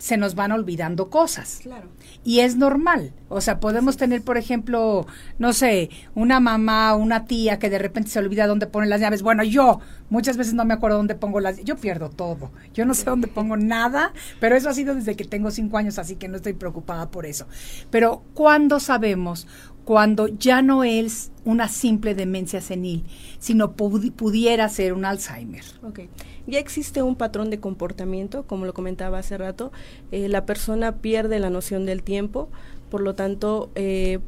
se 0.00 0.16
nos 0.16 0.34
van 0.34 0.50
olvidando 0.50 1.10
cosas. 1.10 1.60
claro. 1.62 1.88
Y 2.24 2.40
es 2.40 2.56
normal. 2.56 3.12
O 3.28 3.40
sea, 3.40 3.60
podemos 3.60 3.96
tener, 3.96 4.22
por 4.22 4.38
ejemplo, 4.38 5.06
no 5.38 5.52
sé, 5.52 5.90
una 6.14 6.40
mamá, 6.40 6.94
una 6.94 7.26
tía 7.26 7.58
que 7.58 7.70
de 7.70 7.78
repente 7.78 8.10
se 8.10 8.18
olvida 8.18 8.46
dónde 8.46 8.66
pone 8.66 8.86
las 8.86 9.00
llaves. 9.00 9.22
Bueno, 9.22 9.44
yo 9.44 9.80
muchas 10.08 10.36
veces 10.36 10.54
no 10.54 10.64
me 10.64 10.74
acuerdo 10.74 10.96
dónde 10.96 11.14
pongo 11.14 11.38
las 11.38 11.62
Yo 11.62 11.76
pierdo 11.76 12.08
todo. 12.08 12.50
Yo 12.74 12.86
no 12.86 12.94
sé 12.94 13.04
dónde 13.04 13.28
pongo 13.28 13.56
nada, 13.56 14.12
pero 14.40 14.56
eso 14.56 14.70
ha 14.70 14.74
sido 14.74 14.94
desde 14.94 15.16
que 15.16 15.24
tengo 15.24 15.50
cinco 15.50 15.76
años, 15.76 15.98
así 15.98 16.16
que 16.16 16.28
no 16.28 16.36
estoy 16.36 16.54
preocupada 16.54 17.10
por 17.10 17.26
eso. 17.26 17.46
Pero, 17.90 18.24
¿cuándo 18.34 18.80
sabemos? 18.80 19.46
Cuando 19.84 20.28
ya 20.28 20.62
no 20.62 20.84
es 20.84 21.32
una 21.44 21.68
simple 21.68 22.14
demencia 22.14 22.60
senil, 22.60 23.04
sino 23.38 23.76
pudi- 23.76 24.12
pudiera 24.12 24.68
ser 24.68 24.92
un 24.92 25.04
Alzheimer. 25.04 25.64
Ok. 25.82 26.00
Ya 26.46 26.58
existe 26.58 27.02
un 27.02 27.16
patrón 27.16 27.50
de 27.50 27.60
comportamiento, 27.60 28.44
como 28.44 28.66
lo 28.66 28.74
comentaba 28.74 29.18
hace 29.18 29.36
rato. 29.38 29.72
eh, 30.12 30.28
la 30.28 30.44
persona 30.46 30.96
pierde 30.96 31.38
la 31.38 31.50
noción 31.50 31.86
del 31.86 32.02
tiempo, 32.02 32.48
por 32.90 33.00
lo 33.00 33.14
tanto, 33.14 33.70
eh, 33.74 34.18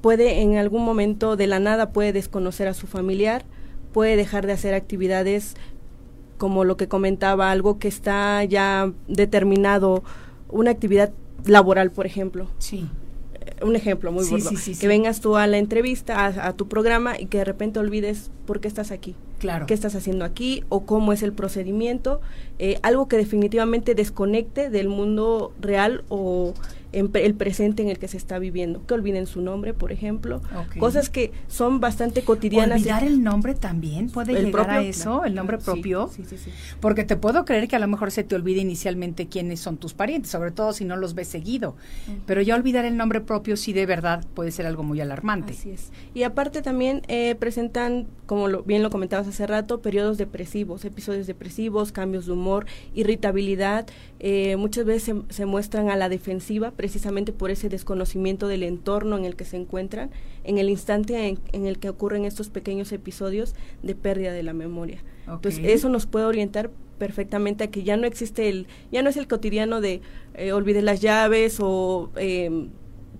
puede 0.00 0.40
en 0.42 0.56
algún 0.56 0.84
momento 0.84 1.36
de 1.36 1.46
la 1.46 1.60
nada 1.60 1.90
puede 1.92 2.12
desconocer 2.12 2.68
a 2.68 2.74
su 2.74 2.86
familiar, 2.86 3.44
puede 3.92 4.16
dejar 4.16 4.46
de 4.46 4.52
hacer 4.52 4.74
actividades 4.74 5.54
como 6.36 6.64
lo 6.64 6.76
que 6.76 6.88
comentaba, 6.88 7.50
algo 7.50 7.78
que 7.78 7.88
está 7.88 8.42
ya 8.44 8.92
determinado, 9.08 10.02
una 10.48 10.72
actividad 10.72 11.12
laboral, 11.46 11.90
por 11.90 12.06
ejemplo 12.06 12.48
Sí. 12.58 12.86
Un 13.62 13.76
ejemplo 13.76 14.10
muy 14.12 14.24
Sí, 14.24 14.30
burdo, 14.30 14.50
sí, 14.50 14.56
sí, 14.56 14.76
que 14.80 14.88
vengas 14.88 15.20
tú 15.20 15.36
a 15.36 15.46
la 15.46 15.58
entrevista, 15.58 16.24
a, 16.26 16.48
a 16.48 16.52
tu 16.54 16.68
programa 16.68 17.18
y 17.18 17.26
que 17.26 17.38
de 17.38 17.44
repente 17.44 17.78
olvides 17.78 18.30
por 18.46 18.60
qué 18.60 18.68
estás 18.68 18.90
aquí, 18.90 19.14
Claro. 19.38 19.66
qué 19.66 19.74
estás 19.74 19.94
haciendo 19.94 20.24
aquí 20.24 20.64
o 20.68 20.84
cómo 20.86 21.12
es 21.12 21.22
el 21.22 21.32
procedimiento, 21.32 22.20
eh, 22.58 22.78
algo 22.82 23.08
que 23.08 23.16
definitivamente 23.16 23.94
desconecte 23.94 24.70
del 24.70 24.88
mundo 24.88 25.52
real 25.60 26.04
o 26.08 26.54
en 26.98 27.08
pre- 27.08 27.26
el 27.26 27.34
presente 27.34 27.82
en 27.82 27.88
el 27.88 27.98
que 27.98 28.08
se 28.08 28.16
está 28.16 28.38
viviendo, 28.38 28.84
que 28.86 28.94
olviden 28.94 29.26
su 29.26 29.40
nombre, 29.40 29.74
por 29.74 29.92
ejemplo, 29.92 30.40
cosas 30.78 31.10
que 31.10 31.32
son 31.48 31.80
bastante 31.80 32.22
cotidianas. 32.22 32.78
Olvidar 32.80 33.04
el 33.04 33.22
nombre 33.22 33.54
también 33.54 34.10
puede 34.10 34.32
El 34.32 34.46
llegar 34.46 34.52
propio, 34.64 34.72
a 34.80 34.82
eso, 34.82 35.02
claro, 35.04 35.24
el 35.24 35.34
nombre 35.34 35.58
claro, 35.58 35.72
propio. 35.72 36.10
sí, 36.14 36.24
sí, 36.28 36.38
sí. 36.38 36.50
Porque 36.80 37.04
te 37.04 37.16
puedo 37.16 37.44
creer 37.44 37.68
que 37.68 37.76
a 37.76 37.78
lo 37.78 37.88
mejor 37.88 38.10
se 38.10 38.24
te 38.24 38.34
olvide 38.34 38.60
inicialmente 38.60 39.26
quiénes 39.26 39.60
son 39.60 39.76
tus 39.76 39.94
parientes, 39.94 40.30
sobre 40.30 40.50
todo 40.50 40.72
si 40.72 40.84
no 40.84 40.96
los 40.96 41.14
ves 41.14 41.28
seguido. 41.28 41.76
Pero 42.26 42.40
ya 42.42 42.54
olvidar 42.54 42.84
el 42.84 42.96
nombre 42.96 43.20
propio 43.20 43.56
sí 43.56 43.72
de 43.72 43.86
verdad 43.86 44.24
puede 44.34 44.50
ser 44.50 44.66
algo 44.66 44.82
muy 44.82 45.00
alarmante. 45.00 45.52
Así 45.52 45.70
es. 45.70 45.90
Y 46.14 46.22
aparte 46.22 46.62
también 46.62 47.02
eh, 47.08 47.34
presentan, 47.38 48.06
como 48.26 48.48
lo, 48.48 48.62
bien 48.62 48.82
lo 48.82 48.90
comentabas 48.90 49.26
hace 49.28 49.46
rato, 49.46 49.80
periodos 49.80 50.16
depresivos, 50.18 50.84
episodios 50.84 51.26
depresivos, 51.26 51.92
cambios 51.92 52.26
de 52.26 52.32
humor, 52.32 52.66
irritabilidad. 52.94 53.86
eh, 54.20 54.56
muchas 54.56 54.84
veces 54.86 55.02
se, 55.02 55.34
se 55.34 55.44
muestran 55.46 55.90
a 55.90 55.96
la 55.96 56.08
defensiva 56.08 56.70
precisamente 56.84 57.32
por 57.32 57.50
ese 57.50 57.70
desconocimiento 57.70 58.46
del 58.46 58.62
entorno 58.62 59.16
en 59.16 59.24
el 59.24 59.36
que 59.36 59.46
se 59.46 59.56
encuentran, 59.56 60.10
en 60.44 60.58
el 60.58 60.68
instante 60.68 61.28
en, 61.28 61.38
en 61.52 61.64
el 61.64 61.78
que 61.78 61.88
ocurren 61.88 62.26
estos 62.26 62.50
pequeños 62.50 62.92
episodios 62.92 63.54
de 63.82 63.94
pérdida 63.94 64.32
de 64.32 64.42
la 64.42 64.52
memoria. 64.52 65.02
Entonces 65.26 65.64
eso 65.64 65.88
nos 65.88 66.04
puede 66.04 66.26
orientar 66.26 66.70
perfectamente 66.98 67.64
a 67.64 67.70
que 67.70 67.84
ya 67.84 67.96
no 67.96 68.06
existe 68.06 68.50
el, 68.50 68.66
ya 68.92 69.00
no 69.02 69.08
es 69.08 69.16
el 69.16 69.26
cotidiano 69.26 69.80
de 69.80 70.02
eh, 70.34 70.52
olvidé 70.52 70.82
las 70.82 71.00
llaves 71.00 71.56
o 71.58 72.10
eh, 72.16 72.68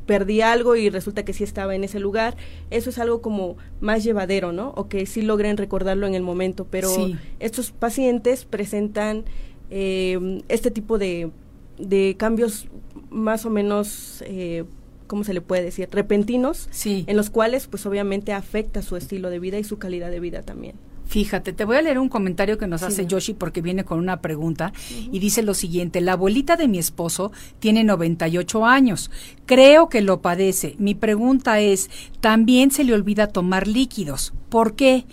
perdí 0.04 0.42
algo 0.42 0.76
y 0.76 0.90
resulta 0.90 1.24
que 1.24 1.32
sí 1.32 1.42
estaba 1.42 1.74
en 1.74 1.84
ese 1.84 2.00
lugar. 2.00 2.36
Eso 2.68 2.90
es 2.90 2.98
algo 2.98 3.22
como 3.22 3.56
más 3.80 4.04
llevadero, 4.04 4.52
¿no? 4.52 4.74
O 4.76 4.90
que 4.90 5.06
sí 5.06 5.22
logren 5.22 5.56
recordarlo 5.56 6.06
en 6.06 6.14
el 6.14 6.22
momento. 6.22 6.66
Pero 6.70 6.90
Sí. 6.90 7.16
estos 7.40 7.70
pacientes 7.70 8.44
presentan 8.44 9.24
eh, 9.70 10.42
este 10.48 10.70
tipo 10.70 10.98
de, 10.98 11.30
de 11.78 12.16
cambios 12.18 12.66
más 13.10 13.46
o 13.46 13.50
menos, 13.50 14.22
eh, 14.26 14.64
¿cómo 15.06 15.24
se 15.24 15.34
le 15.34 15.40
puede 15.40 15.62
decir? 15.62 15.88
Repentinos, 15.92 16.68
Sí. 16.70 17.04
en 17.06 17.16
los 17.16 17.30
cuales 17.30 17.66
pues 17.66 17.84
obviamente 17.86 18.32
afecta 18.32 18.82
su 18.82 18.96
estilo 18.96 19.30
de 19.30 19.38
vida 19.38 19.58
y 19.58 19.64
su 19.64 19.78
calidad 19.78 20.10
de 20.10 20.20
vida 20.20 20.42
también. 20.42 20.76
Fíjate, 21.06 21.52
te 21.52 21.66
voy 21.66 21.76
a 21.76 21.82
leer 21.82 21.98
un 21.98 22.08
comentario 22.08 22.56
que 22.56 22.66
nos 22.66 22.80
Sí, 22.80 22.86
hace. 22.86 23.06
Yoshi 23.06 23.34
porque 23.34 23.60
viene 23.60 23.84
con 23.84 23.98
una 23.98 24.20
pregunta 24.22 24.72
y 25.12 25.18
dice 25.18 25.42
lo 25.42 25.52
siguiente, 25.52 26.00
la 26.00 26.12
abuelita 26.12 26.56
de 26.56 26.66
mi 26.66 26.78
esposo 26.78 27.30
tiene 27.58 27.84
98 27.84 28.64
años, 28.64 29.10
creo 29.44 29.90
que 29.90 30.00
lo 30.00 30.22
padece. 30.22 30.74
Mi 30.78 30.94
pregunta 30.94 31.60
es, 31.60 31.90
¿también 32.22 32.70
se 32.70 32.84
le 32.84 32.94
olvida 32.94 33.26
tomar 33.26 33.68
líquidos? 33.68 34.32
¿Por 34.48 34.74
qué? 34.76 35.04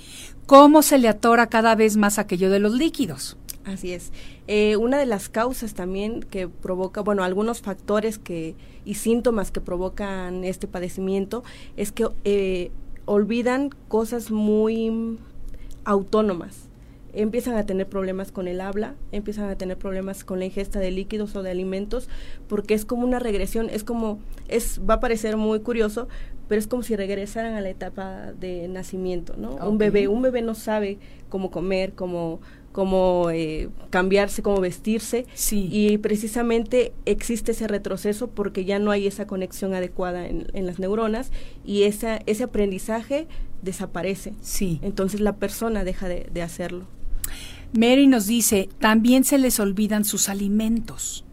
¿Cómo 0.45 0.81
se 0.81 0.97
le 0.97 1.09
atora 1.09 1.47
cada 1.47 1.75
vez 1.75 1.97
más 1.97 2.19
aquello 2.19 2.49
de 2.49 2.59
los 2.59 2.71
líquidos? 2.73 3.37
Así 3.65 3.91
es. 3.91 4.11
Eh, 4.47 4.75
una 4.75 4.97
de 4.97 5.05
las 5.05 5.29
causas 5.29 5.73
también 5.73 6.21
que 6.21 6.47
provoca, 6.47 7.01
bueno, 7.01 7.23
algunos 7.23 7.61
factores 7.61 8.17
que 8.17 8.55
y 8.85 8.95
síntomas 8.95 9.51
que 9.51 9.61
provocan 9.61 10.43
este 10.43 10.67
padecimiento 10.67 11.43
es 11.77 11.91
que 11.91 12.07
eh, 12.23 12.71
olvidan 13.05 13.69
cosas 13.87 14.31
muy 14.31 15.19
autónomas. 15.83 16.67
Empiezan 17.13 17.55
a 17.57 17.65
tener 17.65 17.87
problemas 17.87 18.31
con 18.31 18.47
el 18.47 18.61
habla, 18.61 18.95
empiezan 19.11 19.49
a 19.49 19.57
tener 19.57 19.77
problemas 19.77 20.23
con 20.23 20.39
la 20.39 20.45
ingesta 20.45 20.79
de 20.79 20.91
líquidos 20.91 21.35
o 21.35 21.43
de 21.43 21.51
alimentos, 21.51 22.07
porque 22.47 22.73
es 22.73 22.85
como 22.85 23.05
una 23.05 23.19
regresión, 23.19 23.69
es 23.69 23.83
como, 23.83 24.19
es, 24.47 24.79
va 24.89 24.95
a 24.95 24.99
parecer 25.01 25.35
muy 25.35 25.59
curioso, 25.59 26.07
pero 26.47 26.59
es 26.59 26.67
como 26.67 26.83
si 26.83 26.95
regresaran 26.95 27.55
a 27.55 27.61
la 27.61 27.69
etapa 27.69 28.31
de 28.39 28.67
nacimiento, 28.69 29.35
¿no? 29.37 29.55
Un 29.55 29.77
bebé, 29.77 30.07
un 30.07 30.21
bebé 30.21 30.41
no 30.41 30.55
sabe 30.55 30.99
cómo 31.27 31.51
comer, 31.51 31.93
cómo, 31.93 32.39
cómo 32.71 33.29
eh, 33.31 33.69
cambiarse, 33.89 34.41
cómo 34.41 34.59
vestirse. 34.61 35.25
Sí. 35.33 35.67
Y 35.71 35.97
precisamente 35.97 36.93
existe 37.05 37.51
ese 37.51 37.67
retroceso 37.67 38.29
porque 38.29 38.65
ya 38.65 38.79
no 38.79 38.91
hay 38.91 39.07
esa 39.07 39.27
conexión 39.27 39.73
adecuada 39.73 40.27
en, 40.27 40.47
en 40.53 40.65
las 40.65 40.79
neuronas 40.79 41.31
y 41.65 41.83
esa, 41.83 42.17
ese 42.25 42.43
aprendizaje 42.43 43.27
desaparece. 43.61 44.33
Sí. 44.41 44.79
Entonces 44.81 45.19
la 45.21 45.35
persona 45.35 45.83
deja 45.83 46.07
de, 46.07 46.27
de 46.33 46.41
hacerlo. 46.41 46.85
Mary 47.73 48.07
nos 48.07 48.27
dice, 48.27 48.67
también 48.79 49.23
se 49.23 49.37
les 49.37 49.59
olvidan 49.59 50.03
sus 50.03 50.27
alimentos, 50.27 51.23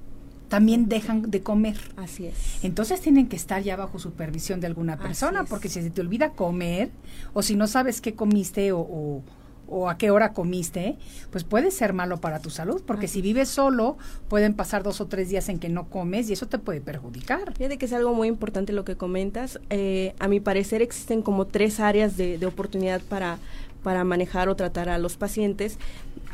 también 0.48 0.88
dejan 0.88 1.30
de 1.30 1.42
comer. 1.42 1.76
Así 1.96 2.26
es. 2.26 2.34
Entonces 2.62 3.00
tienen 3.00 3.26
que 3.28 3.34
estar 3.36 3.60
ya 3.62 3.74
bajo 3.76 3.98
supervisión 3.98 4.60
de 4.60 4.68
alguna 4.68 4.96
persona, 4.98 5.44
porque 5.44 5.68
si 5.68 5.82
se 5.82 5.90
te 5.90 6.00
olvida 6.00 6.30
comer, 6.34 6.90
o 7.32 7.42
si 7.42 7.56
no 7.56 7.66
sabes 7.66 8.00
qué 8.00 8.14
comiste 8.14 8.70
o, 8.72 8.78
o- 8.80 9.22
o 9.68 9.88
a 9.88 9.98
qué 9.98 10.10
hora 10.10 10.32
comiste, 10.32 10.96
pues 11.30 11.44
puede 11.44 11.70
ser 11.70 11.92
malo 11.92 12.18
para 12.20 12.40
tu 12.40 12.50
salud, 12.50 12.82
porque 12.86 13.06
si 13.08 13.20
vives 13.22 13.48
solo, 13.48 13.96
pueden 14.28 14.54
pasar 14.54 14.82
dos 14.82 15.00
o 15.00 15.06
tres 15.06 15.28
días 15.28 15.48
en 15.48 15.58
que 15.58 15.68
no 15.68 15.88
comes 15.88 16.28
y 16.30 16.32
eso 16.32 16.46
te 16.46 16.58
puede 16.58 16.80
perjudicar. 16.80 17.52
Fíjate 17.54 17.78
que 17.78 17.86
es 17.86 17.92
algo 17.92 18.14
muy 18.14 18.28
importante 18.28 18.72
lo 18.72 18.84
que 18.84 18.96
comentas. 18.96 19.60
Eh, 19.70 20.14
a 20.18 20.28
mi 20.28 20.40
parecer 20.40 20.80
existen 20.82 21.22
como 21.22 21.46
tres 21.46 21.80
áreas 21.80 22.16
de, 22.16 22.38
de 22.38 22.46
oportunidad 22.46 23.00
para, 23.02 23.38
para 23.82 24.04
manejar 24.04 24.48
o 24.48 24.56
tratar 24.56 24.88
a 24.88 24.98
los 24.98 25.16
pacientes. 25.16 25.78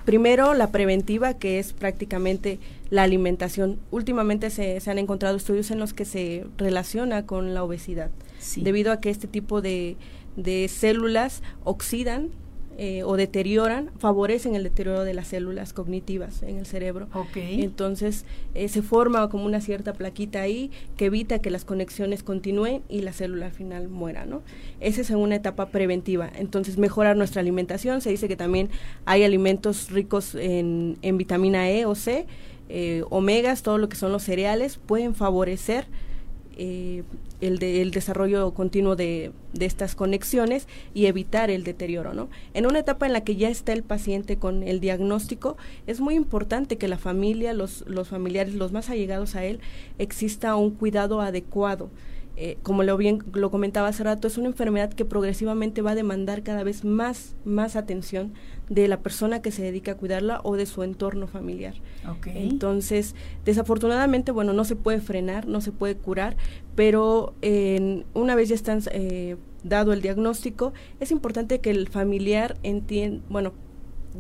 Primero, 0.05 0.53
la 0.53 0.69
preventiva, 0.71 1.35
que 1.35 1.59
es 1.59 1.73
prácticamente 1.73 2.59
la 2.91 3.03
alimentación. 3.05 3.79
Últimamente 3.91 4.51
se, 4.51 4.79
se 4.81 4.91
han 4.91 4.99
encontrado 4.99 5.37
estudios 5.37 5.71
en 5.71 5.79
los 5.79 5.95
que 5.95 6.05
se 6.05 6.45
relaciona 6.59 7.25
con 7.27 7.55
la 7.55 7.65
obesidad, 7.65 8.11
Sí. 8.39 8.61
debido 8.63 8.93
a 8.93 9.01
que 9.01 9.09
este 9.09 9.27
tipo 9.27 9.63
de, 9.63 9.97
de 10.37 10.69
células 10.69 11.43
oxidan 11.65 12.29
eh, 12.77 13.03
o 13.05 13.17
deterioran, 13.17 13.91
favorecen 13.99 14.55
el 14.55 14.65
deterioro 14.65 15.05
de 15.05 15.15
las 15.15 15.29
células 15.29 15.73
cognitivas 15.73 16.43
en 16.43 16.59
el 16.59 16.67
cerebro. 16.67 17.09
Entonces 17.35 18.25
eh, 18.55 18.69
se 18.69 18.83
forma 18.83 19.29
como 19.29 19.45
una 19.45 19.61
cierta 19.61 19.93
plaquita 19.93 20.41
ahí 20.41 20.71
que 20.97 21.07
evita 21.07 21.39
que 21.39 21.51
las 21.51 21.65
conexiones 21.65 22.23
continúen 22.23 22.83
y 22.89 23.03
la 23.03 23.13
célula 23.13 23.47
al 23.47 23.53
final 23.53 23.89
muera, 23.89 24.27
¿no? 24.27 24.43
Esa 24.81 25.03
es 25.03 25.11
una 25.11 25.37
etapa 25.37 25.67
preventiva. 25.67 26.31
Entonces 26.37 26.77
mejorar 26.79 27.17
nuestra 27.17 27.41
alimentación. 27.41 28.01
Se 28.01 28.11
dice 28.11 28.29
que 28.29 28.37
también 28.37 28.71
hay 29.05 29.23
alimentos 29.23 29.91
ricos 29.91 30.35
en, 30.35 30.99
en 31.03 31.17
vitamina 31.17 31.71
E 31.71 31.87
o 31.87 31.95
C, 31.95 32.27
eh, 32.69 33.05
omegas, 33.11 33.63
todo 33.63 33.79
lo 33.79 33.89
que 33.89 33.97
son 33.97 34.11
los 34.11 34.23
cereales, 34.23 34.79
pueden 34.85 35.15
favorecer 35.15 35.87
eh, 36.59 37.03
el, 37.41 37.59
de- 37.59 37.83
el 37.83 37.91
desarrollo 37.91 38.53
continuo 38.55 38.97
de, 38.97 39.33
estas 39.61 39.95
conexiones 39.95 40.67
y 40.95 41.07
evitar 41.07 41.51
el 41.51 41.63
deterioro. 41.65 42.13
¿no? 42.15 42.29
En 42.55 42.67
una 42.67 42.81
etapa 42.81 43.07
en 43.07 43.13
la 43.13 43.23
que 43.23 43.37
ya 43.37 43.49
está 43.49 43.73
el 43.73 43.83
paciente 43.83 44.37
con 44.37 44.63
el 44.63 44.81
diagnóstico, 44.81 45.57
es 45.87 46.01
muy 46.01 46.15
importante 46.15 46.77
que 46.79 46.89
la 46.89 46.99
familia, 46.99 47.53
los 47.55 47.85
familiares, 48.09 48.55
los 48.55 48.73
más 48.73 48.91
allegados 48.91 49.35
a 49.37 49.45
él, 49.45 49.61
exista 49.99 50.57
un 50.57 50.71
cuidado 50.71 51.21
adecuado. 51.21 51.91
Eh, 52.37 52.59
como 52.65 52.83
lo 52.83 52.97
bien 52.97 53.23
lo 53.33 53.51
comentaba 53.51 53.87
hace 53.89 54.03
rato, 54.03 54.27
es 54.27 54.37
una 54.39 54.49
enfermedad 54.49 54.93
que 54.93 55.05
progresivamente 55.05 55.83
va 55.83 55.93
a 55.93 55.95
demandar 55.95 56.43
cada 56.43 56.65
vez 56.65 56.85
más, 56.85 57.37
más 57.45 57.77
atención 57.77 58.33
de 58.69 58.89
la 58.89 59.01
persona 59.01 59.41
que 59.41 59.53
se 59.53 59.63
dedica 59.63 59.93
a 59.93 59.97
cuidarla 59.97 60.41
o 60.43 60.57
de 60.57 60.67
su 60.67 60.83
entorno 60.83 61.29
familiar. 61.29 61.75
Entonces, 62.37 63.15
desafortunadamente, 63.45 64.33
bueno, 64.33 64.53
no 64.53 64.65
se 64.65 64.75
puede 64.75 65.01
frenar, 65.01 65.47
no 65.47 65.61
se 65.61 65.71
puede 65.71 65.97
curar, 65.97 66.37
pero 66.75 67.35
en- 67.41 68.05
una 68.15 68.35
vez 68.35 68.49
ya 68.49 68.57
están 68.57 68.81
eh, 68.91 69.37
dado 69.63 69.93
el 69.93 70.03
diagnóstico, 70.03 70.73
es 70.99 71.13
importante 71.13 71.61
que 71.61 71.71
el 71.71 71.89
familiar 71.89 72.57
entienda, 72.65 73.23
bueno, 73.29 73.53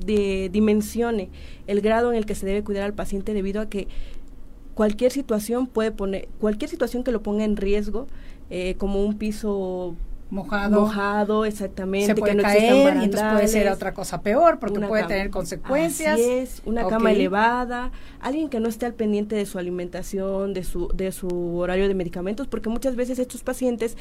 de, 0.07 0.50
dimensione 0.53 1.31
el 1.66 1.81
grado 1.81 2.11
en 2.12 2.18
el 2.18 2.27
que 2.27 2.35
se 2.35 2.46
debe 2.46 2.64
cuidar 2.64 2.85
al 2.85 2.94
paciente 2.94 3.33
debido 3.33 3.61
a 3.61 3.68
que 3.68 3.87
cualquier 4.75 5.13
situación 5.13 5.67
puede 5.67 5.93
poner, 5.93 6.29
cualquier 6.41 6.71
situación 6.71 7.05
que 7.05 7.13
lo 7.13 7.23
ponga 7.23 7.45
en 7.45 7.57
riesgo, 7.57 8.07
eh, 8.51 8.75
como 8.79 9.03
un 9.05 9.17
piso 9.17 9.95
Mojado. 10.31 10.81
mojado, 10.81 11.45
exactamente, 11.45 12.07
se 12.07 12.15
puede 12.17 12.33
que 12.33 12.37
no 12.39 12.43
caer 12.43 12.97
y 12.97 13.05
entonces 13.05 13.29
puede 13.33 13.47
ser 13.49 13.69
otra 13.71 13.95
cosa 13.95 14.21
peor 14.21 14.59
porque 14.59 14.81
puede 14.81 15.03
cama- 15.03 15.07
tener 15.07 15.31
consecuencias. 15.31 16.15
Así 16.15 16.23
es, 16.25 16.63
una 16.65 16.87
cama 16.89 17.13
elevada, 17.13 17.93
alguien 18.21 18.49
que 18.49 18.59
no 18.59 18.69
esté 18.69 18.87
al 18.87 18.95
pendiente 18.95 19.37
de 19.37 19.47
su 19.47 19.59
alimentación, 19.59 20.53
de 20.55 20.65
su, 20.65 20.89
de 20.89 21.13
su 21.13 21.29
horario 21.59 21.87
de 21.87 21.95
medicamentos, 21.95 22.49
porque 22.49 22.69
muchas 22.69 22.97
veces 22.97 23.19
estos 23.21 23.43
pacientes, 23.45 23.97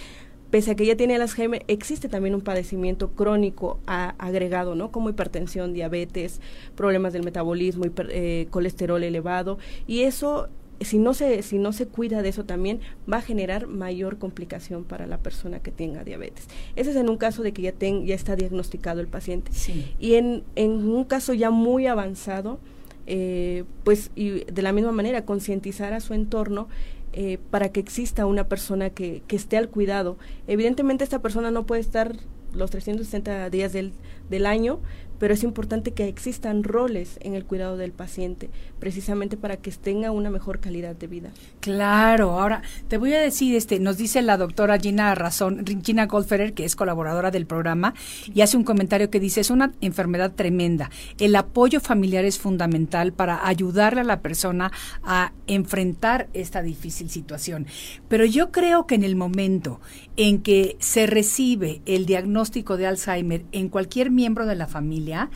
pese 0.49 0.71
a 0.71 0.75
que 0.75 0.85
ya 0.87 0.95
tienen 0.95 1.21
Alzheimer, 1.21 1.63
existe 1.67 2.09
también 2.09 2.33
un 2.33 2.41
padecimiento 2.41 3.11
crónico 3.11 3.79
a- 3.85 4.15
agregado, 4.17 4.73
¿no? 4.75 4.91
Como 4.91 5.09
hipertensión, 5.09 5.73
diabetes, 5.73 6.41
problemas 6.75 7.13
del 7.13 7.23
metabolismo, 7.23 7.83
hiper- 7.85 8.09
eh, 8.11 8.47
colesterol 8.49 9.03
elevado, 9.03 9.59
y 9.87 10.01
eso 10.01 10.47
si 10.81 10.97
no 10.97 11.13
se 11.13 11.41
si 11.43 11.57
no 11.57 11.73
se 11.73 11.87
cuida 11.87 12.21
de 12.21 12.29
eso 12.29 12.45
también 12.45 12.79
va 13.11 13.17
a 13.17 13.21
generar 13.21 13.67
mayor 13.67 14.17
complicación 14.17 14.83
para 14.83 15.07
la 15.07 15.17
persona 15.17 15.59
que 15.59 15.71
tenga 15.71 16.03
diabetes. 16.03 16.47
Ese 16.75 16.91
es 16.91 16.95
en 16.95 17.09
un 17.09 17.17
caso 17.17 17.43
de 17.43 17.53
que 17.53 17.61
ya 17.61 17.71
ten, 17.71 18.05
ya 18.05 18.15
está 18.15 18.35
diagnosticado 18.35 18.99
el 18.99 19.07
paciente. 19.07 19.51
Sí. 19.53 19.93
Y 19.99 20.15
en, 20.15 20.43
en 20.55 20.71
un 20.71 21.03
caso 21.05 21.33
ya 21.33 21.49
muy 21.49 21.87
avanzado, 21.87 22.59
eh, 23.05 23.65
pues 23.83 24.11
y 24.15 24.45
de 24.45 24.61
la 24.61 24.71
misma 24.71 24.91
manera 24.91 25.25
concientizar 25.25 25.93
a 25.93 25.99
su 25.99 26.13
entorno 26.13 26.67
eh, 27.11 27.37
para 27.51 27.69
que 27.69 27.79
exista 27.79 28.25
una 28.25 28.47
persona 28.47 28.89
que, 28.89 29.21
que 29.27 29.35
esté 29.35 29.57
al 29.57 29.69
cuidado. 29.69 30.17
Evidentemente 30.47 31.03
esta 31.03 31.21
persona 31.21 31.51
no 31.51 31.65
puede 31.65 31.81
estar 31.81 32.15
los 32.53 32.71
360 32.71 33.49
días 33.49 33.73
del, 33.73 33.93
del 34.29 34.45
año, 34.45 34.79
pero 35.23 35.35
es 35.35 35.43
importante 35.45 35.91
que 35.91 36.09
existan 36.09 36.65
roles 36.65 37.17
en 37.21 37.33
el 37.33 37.45
cuidado 37.45 37.77
del 37.77 37.93
paciente, 37.93 38.49
precisamente 38.81 39.37
para 39.37 39.55
que 39.55 39.71
tenga 39.71 40.11
una 40.11 40.29
mejor 40.29 40.59
calidad 40.59 40.97
de 40.97 41.07
vida. 41.07 41.29
Claro, 41.61 42.37
ahora 42.37 42.61
te 42.89 42.97
voy 42.97 43.13
a 43.13 43.21
decir, 43.21 43.55
este, 43.55 43.79
nos 43.79 43.95
dice 43.95 44.21
la 44.21 44.35
doctora 44.35 44.77
Gina 44.77 45.15
Razón, 45.15 45.63
Gina 45.81 46.07
Goldferrer, 46.07 46.51
que 46.51 46.65
es 46.65 46.75
colaboradora 46.75 47.31
del 47.31 47.45
programa, 47.45 47.93
y 48.33 48.41
hace 48.41 48.57
un 48.57 48.65
comentario 48.65 49.09
que 49.09 49.21
dice, 49.21 49.39
es 49.39 49.49
una 49.49 49.71
enfermedad 49.79 50.33
tremenda. 50.33 50.91
El 51.17 51.37
apoyo 51.37 51.79
familiar 51.79 52.25
es 52.25 52.37
fundamental 52.37 53.13
para 53.13 53.47
ayudarle 53.47 54.01
a 54.01 54.03
la 54.03 54.19
persona 54.19 54.73
a 55.05 55.31
enfrentar 55.47 56.27
esta 56.33 56.61
difícil 56.61 57.09
situación. 57.09 57.65
Pero 58.09 58.25
yo 58.25 58.51
creo 58.51 58.87
que 58.87 58.95
en 58.95 59.05
el 59.05 59.15
momento 59.15 59.79
en 60.15 60.41
que 60.41 60.77
se 60.79 61.07
recibe 61.07 61.81
el 61.85 62.05
diagnóstico 62.05 62.77
de 62.77 62.87
Alzheimer 62.87 63.45
en 63.51 63.69
cualquier 63.69 64.11
miembro 64.11 64.45
de 64.45 64.55
la 64.55 64.67
familia, 64.67 65.29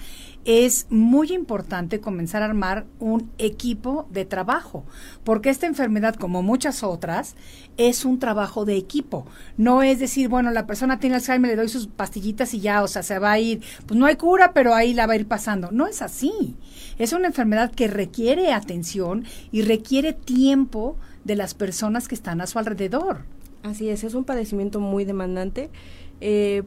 es 0.47 0.87
muy 0.89 1.33
importante 1.33 1.99
comenzar 1.99 2.41
a 2.41 2.45
armar 2.45 2.85
un 2.99 3.29
equipo 3.37 4.07
de 4.11 4.23
trabajo, 4.23 4.85
porque 5.25 5.49
esta 5.49 5.67
enfermedad, 5.67 6.15
como 6.15 6.41
muchas 6.41 6.83
otras, 6.83 7.35
es 7.75 8.05
un 8.05 8.17
trabajo 8.17 8.63
de 8.63 8.77
equipo. 8.77 9.25
No 9.57 9.83
es 9.83 9.99
decir, 9.99 10.29
bueno, 10.29 10.51
la 10.51 10.65
persona 10.65 10.99
tiene 10.99 11.17
Alzheimer, 11.17 11.51
le 11.51 11.57
doy 11.57 11.67
sus 11.67 11.87
pastillitas 11.87 12.53
y 12.53 12.61
ya, 12.61 12.81
o 12.81 12.87
sea, 12.87 13.03
se 13.03 13.19
va 13.19 13.33
a 13.33 13.39
ir, 13.39 13.61
pues 13.85 13.99
no 13.99 14.05
hay 14.05 14.15
cura, 14.15 14.53
pero 14.53 14.73
ahí 14.73 14.93
la 14.93 15.05
va 15.05 15.13
a 15.13 15.17
ir 15.17 15.27
pasando. 15.27 15.69
No 15.71 15.85
es 15.85 16.01
así. 16.01 16.55
Es 16.97 17.11
una 17.11 17.27
enfermedad 17.27 17.71
que 17.71 17.89
requiere 17.89 18.53
atención 18.53 19.25
y 19.51 19.63
requiere 19.63 20.13
tiempo 20.13 20.97
de 21.25 21.35
las 21.35 21.55
personas 21.55 22.07
que 22.07 22.15
están 22.15 22.39
a 22.39 22.47
su 22.47 22.57
alrededor. 22.57 23.25
Así 23.67 23.89
es, 23.89 24.05
es 24.05 24.13
un 24.13 24.23
padecimiento 24.23 24.79
muy 24.79 25.03
demandante. 25.03 25.69
Eh, 26.21 26.63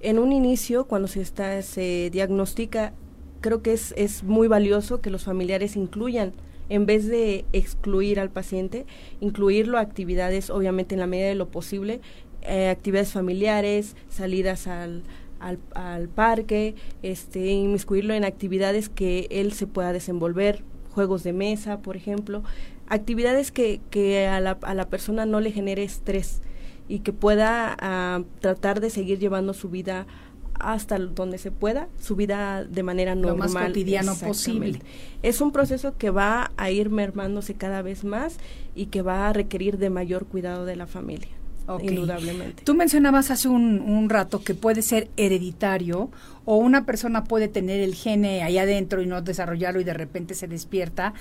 en 0.00 0.18
un 0.18 0.30
inicio, 0.30 0.84
cuando 0.84 1.08
se 1.08 1.22
está 1.22 1.62
se 1.62 2.10
diagnostica, 2.12 2.92
creo 3.40 3.62
que 3.62 3.72
es, 3.72 3.94
es 3.96 4.24
muy 4.24 4.46
valioso 4.46 5.00
que 5.00 5.08
los 5.08 5.24
familiares 5.24 5.74
incluyan, 5.74 6.32
en 6.68 6.84
vez 6.84 7.06
de 7.06 7.46
excluir 7.54 8.20
al 8.20 8.28
paciente, 8.28 8.84
incluirlo 9.20 9.78
a 9.78 9.80
actividades, 9.80 10.50
obviamente 10.50 10.94
en 10.94 11.00
la 11.00 11.06
medida 11.06 11.28
de 11.28 11.34
lo 11.34 11.48
posible, 11.48 12.02
eh, 12.42 12.68
actividades 12.68 13.12
familiares, 13.12 13.96
salidas 14.10 14.66
al, 14.66 15.02
al, 15.40 15.58
al 15.74 16.08
parque, 16.10 16.74
este, 17.02 17.52
inmiscuirlo 17.52 18.12
en 18.12 18.24
actividades 18.24 18.90
que 18.90 19.28
él 19.30 19.54
se 19.54 19.66
pueda 19.66 19.94
desenvolver, 19.94 20.62
juegos 20.94 21.22
de 21.22 21.32
mesa, 21.32 21.78
por 21.80 21.96
ejemplo, 21.96 22.42
actividades 22.88 23.50
que, 23.50 23.80
que 23.90 24.26
a, 24.26 24.40
la, 24.40 24.58
a 24.62 24.74
la 24.74 24.88
persona 24.88 25.26
no 25.26 25.40
le 25.40 25.52
genere 25.52 25.82
estrés 25.84 26.40
y 26.88 27.00
que 27.00 27.12
pueda 27.12 27.76
ah, 27.80 28.22
tratar 28.40 28.80
de 28.80 28.90
seguir 28.90 29.18
llevando 29.18 29.54
su 29.54 29.70
vida 29.70 30.06
hasta 30.60 30.98
donde 30.98 31.38
se 31.38 31.50
pueda, 31.50 31.88
su 32.00 32.14
vida 32.16 32.64
de 32.64 32.82
manera 32.82 33.14
Lo 33.14 33.28
normal. 33.28 33.50
más 33.50 33.66
cotidiano 33.66 34.12
Exactamente. 34.12 34.28
posible. 34.28 34.78
Es 35.22 35.40
un 35.40 35.50
proceso 35.52 35.96
que 35.96 36.10
va 36.10 36.52
a 36.56 36.70
ir 36.70 36.90
mermándose 36.90 37.54
cada 37.54 37.82
vez 37.82 38.04
más 38.04 38.38
y 38.74 38.86
que 38.86 39.02
va 39.02 39.28
a 39.28 39.32
requerir 39.32 39.78
de 39.78 39.90
mayor 39.90 40.26
cuidado 40.26 40.64
de 40.64 40.76
la 40.76 40.86
familia, 40.86 41.30
Indudablemente. 41.80 42.62
Tú 42.64 42.74
mencionabas 42.74 43.30
hace 43.30 43.48
un, 43.48 43.80
un 43.80 44.10
rato 44.10 44.42
que 44.42 44.54
puede 44.54 44.82
ser 44.82 45.08
hereditario 45.16 46.10
o 46.44 46.56
una 46.56 46.84
persona 46.84 47.24
puede 47.24 47.48
tener 47.48 47.80
el 47.80 47.94
gene 47.94 48.42
ahí 48.42 48.58
adentro 48.58 49.02
y 49.02 49.06
no 49.06 49.22
desarrollarlo 49.22 49.80
y 49.80 49.84
de 49.84 49.94
repente 49.94 50.34
se 50.34 50.48
despierta. 50.48 51.14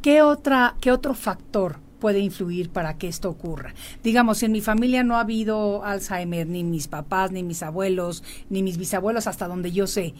¿Qué 0.00 0.22
otra, 0.22 0.76
qué 0.80 0.92
otro 0.92 1.14
factor 1.14 1.76
puede 2.02 2.18
influir 2.18 2.68
para 2.68 2.98
que 2.98 3.06
esto 3.06 3.30
ocurra? 3.30 3.74
Digamos, 4.02 4.38
si 4.38 4.46
en 4.46 4.52
mi 4.52 4.60
familia 4.60 5.04
no 5.04 5.16
ha 5.16 5.20
habido 5.20 5.84
Alzheimer, 5.84 6.48
ni 6.48 6.64
mis 6.64 6.88
papás, 6.88 7.30
ni 7.30 7.44
mis 7.44 7.62
abuelos, 7.62 8.24
ni 8.50 8.64
mis 8.64 8.76
bisabuelos, 8.76 9.28
hasta 9.28 9.46
donde 9.46 9.70
yo 9.70 9.86
sé, 9.86 10.14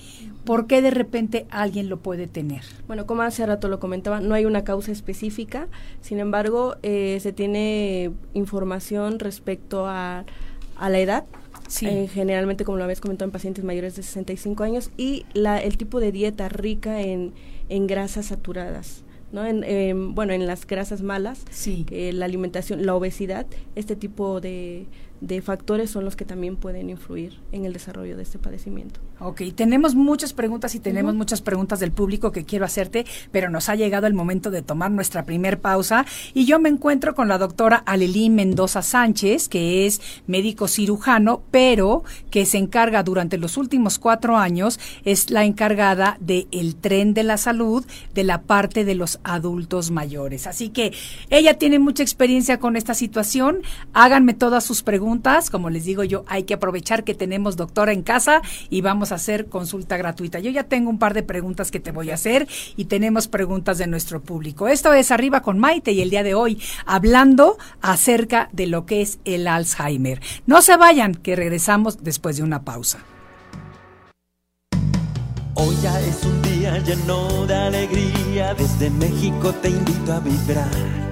¿por 0.45 0.69
qué 0.69 0.81
de 0.81 0.93
repente 0.93 1.47
alguien 1.51 1.89
lo 1.89 1.99
puede 1.99 2.29
tener? 2.29 2.63
Bueno, 2.87 3.05
como 3.05 3.23
hace 3.23 3.45
rato 3.45 3.67
lo 3.67 3.81
comentaba, 3.81 4.21
no 4.21 4.35
hay 4.35 4.45
una 4.45 4.63
causa 4.63 4.93
específica, 4.93 5.67
sin 6.01 6.21
embargo, 6.21 6.77
eh, 6.85 7.19
se 7.21 7.33
tiene 7.33 8.13
información 8.33 9.19
respecto 9.19 9.87
a, 9.87 10.25
a 10.77 10.89
la 10.89 10.99
edad, 11.01 11.25
Sí. 11.69 11.87
eh, 11.87 12.09
generalmente 12.13 12.65
como 12.65 12.77
lo 12.79 12.85
habías 12.85 13.01
comentado 13.01 13.27
en 13.27 13.33
pacientes 13.33 13.65
mayores 13.65 13.97
de 13.97 14.03
65 14.03 14.63
años, 14.63 14.91
y 14.97 15.25
la, 15.33 15.59
el 15.59 15.77
tipo 15.79 16.01
de 16.01 16.13
dieta 16.13 16.49
rica 16.49 17.01
en, 17.01 17.33
en 17.69 17.87
grasas 17.87 18.27
saturadas. 18.27 19.03
¿No? 19.33 19.47
En, 19.47 19.65
em, 19.65 20.15
bueno, 20.15 20.33
en 20.33 20.47
las 20.47 20.67
grasas 20.67 21.03
malas, 21.03 21.45
Sí. 21.51 21.85
que 21.85 22.13
la 22.13 22.27
alimentación, 22.27 22.85
la 22.87 22.95
obesidad, 22.95 23.47
este 23.75 23.97
tipo 23.97 24.41
de, 24.41 24.87
de 25.23 25.41
factores 25.41 25.89
son 25.89 26.05
los 26.05 26.17
que 26.17 26.25
también 26.25 26.57
pueden 26.57 26.91
influir 26.91 27.39
en 27.53 27.65
el 27.65 27.73
desarrollo 27.73 28.17
de 28.17 28.25
este 28.25 28.41
padecimiento. 28.41 28.99
Ok, 29.21 29.43
tenemos 29.55 29.95
muchas 29.95 30.33
preguntas 30.33 30.75
y 30.75 30.81
tenemos 30.81 31.15
muchas 31.15 31.43
preguntas 31.43 31.79
del 31.79 31.93
público 31.93 32.33
que 32.33 32.45
quiero 32.45 32.65
hacerte, 32.65 33.07
pero 33.31 33.49
nos 33.49 33.69
ha 33.69 33.77
llegado 33.77 34.09
el 34.09 34.15
momento 34.15 34.51
de 34.51 34.63
tomar 34.63 34.91
nuestra 34.91 35.25
primer 35.25 35.61
pausa 35.61 36.05
y 36.35 36.45
yo 36.45 36.59
me 36.59 36.69
encuentro 36.69 37.15
con 37.15 37.29
la 37.29 37.39
doctora 37.39 37.77
Alelí 37.87 38.31
Mendoza 38.31 38.83
Sánchez, 38.83 39.49
que 39.49 39.87
es 39.87 40.01
médico 40.27 40.67
cirujano, 40.67 41.45
pero 41.53 42.03
que 42.31 42.45
se 42.45 42.59
encarga 42.59 43.05
durante 43.05 43.39
los 43.39 43.57
últimos 43.57 44.01
cuatro 44.01 44.37
años, 44.37 44.81
es 45.05 45.31
la 45.31 45.45
encargada 45.45 46.17
del 46.19 46.49
el 46.51 46.75
tren 46.75 47.15
de 47.15 47.23
la 47.23 47.37
salud 47.37 47.87
de 48.13 48.25
la 48.25 48.43
parte 48.43 48.85
de 48.85 48.97
los 48.97 49.21
adultos 49.23 49.93
mayores. 49.93 50.49
Así 50.49 50.71
que 50.71 50.93
ella 51.31 51.59
tiene 51.59 51.79
mucha 51.79 52.03
experiencia 52.03 52.59
con 52.59 52.75
esta 52.75 52.95
situación. 52.95 53.59
Háganme 53.93 54.35
todas 54.35 54.65
sus 54.65 54.83
preguntas. 54.83 55.12
Como 55.51 55.69
les 55.69 55.85
digo 55.85 56.05
yo, 56.05 56.25
hay 56.27 56.45
que 56.45 56.55
aprovechar 56.55 57.05
que 57.05 57.15
tenemos 57.15 57.57
doctora 57.57 57.93
en 57.93 58.03
casa 58.03 58.41
y 58.71 58.81
vamos 58.81 59.13
a 59.13 59.17
hacer 59.17 59.47
consulta 59.47 59.97
gratuita. 59.97 60.39
Yo 60.39 60.51
ya 60.51 60.65
tengo 60.65 60.89
un 60.89 60.99
par 60.99 61.13
de 61.13 61.23
preguntas 61.23 61.71
que 61.71 61.81
te 61.81 61.93
voy 61.93 62.11
a 62.11 62.15
hacer 62.15 62.49
y 62.77 62.87
tenemos 62.87 63.29
preguntas 63.29 63.79
de 63.79 63.87
nuestro 63.87 64.23
público. 64.23 64.69
Esto 64.69 64.93
es 64.95 65.11
Arriba 65.11 65.43
con 65.43 65.59
Maite 65.59 65.93
y 65.93 66.01
el 66.01 66.11
día 66.11 66.23
de 66.23 66.35
hoy 66.35 66.61
hablando 66.87 67.59
acerca 67.83 68.49
de 68.53 68.67
lo 68.67 68.87
que 68.87 69.03
es 69.03 69.19
el 69.25 69.47
Alzheimer. 69.47 70.21
No 70.47 70.63
se 70.63 70.77
vayan, 70.77 71.15
que 71.15 71.37
regresamos 71.37 72.03
después 72.03 72.37
de 72.37 72.43
una 72.43 72.63
pausa. 72.63 72.99
Hoy 75.55 75.77
ya 75.83 76.01
es 76.01 76.25
un 76.25 76.43
día 76.43 76.79
lleno 76.79 77.47
de 77.47 77.55
alegría, 77.55 78.55
desde 78.55 78.89
México 78.91 79.53
te 79.61 79.69
invito 79.69 80.13
a 80.13 80.21
vibrar. 80.21 81.12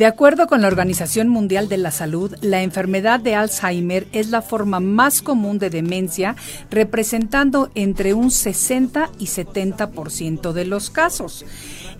De 0.00 0.06
acuerdo 0.06 0.46
con 0.46 0.62
la 0.62 0.68
Organización 0.68 1.28
Mundial 1.28 1.68
de 1.68 1.76
la 1.76 1.90
Salud, 1.90 2.34
la 2.40 2.62
enfermedad 2.62 3.20
de 3.20 3.34
Alzheimer 3.34 4.06
es 4.12 4.30
la 4.30 4.40
forma 4.40 4.80
más 4.80 5.20
común 5.20 5.58
de 5.58 5.68
demencia, 5.68 6.36
representando 6.70 7.70
entre 7.74 8.14
un 8.14 8.30
60 8.30 9.10
y 9.18 9.26
70% 9.26 10.52
de 10.52 10.64
los 10.64 10.88
casos. 10.88 11.44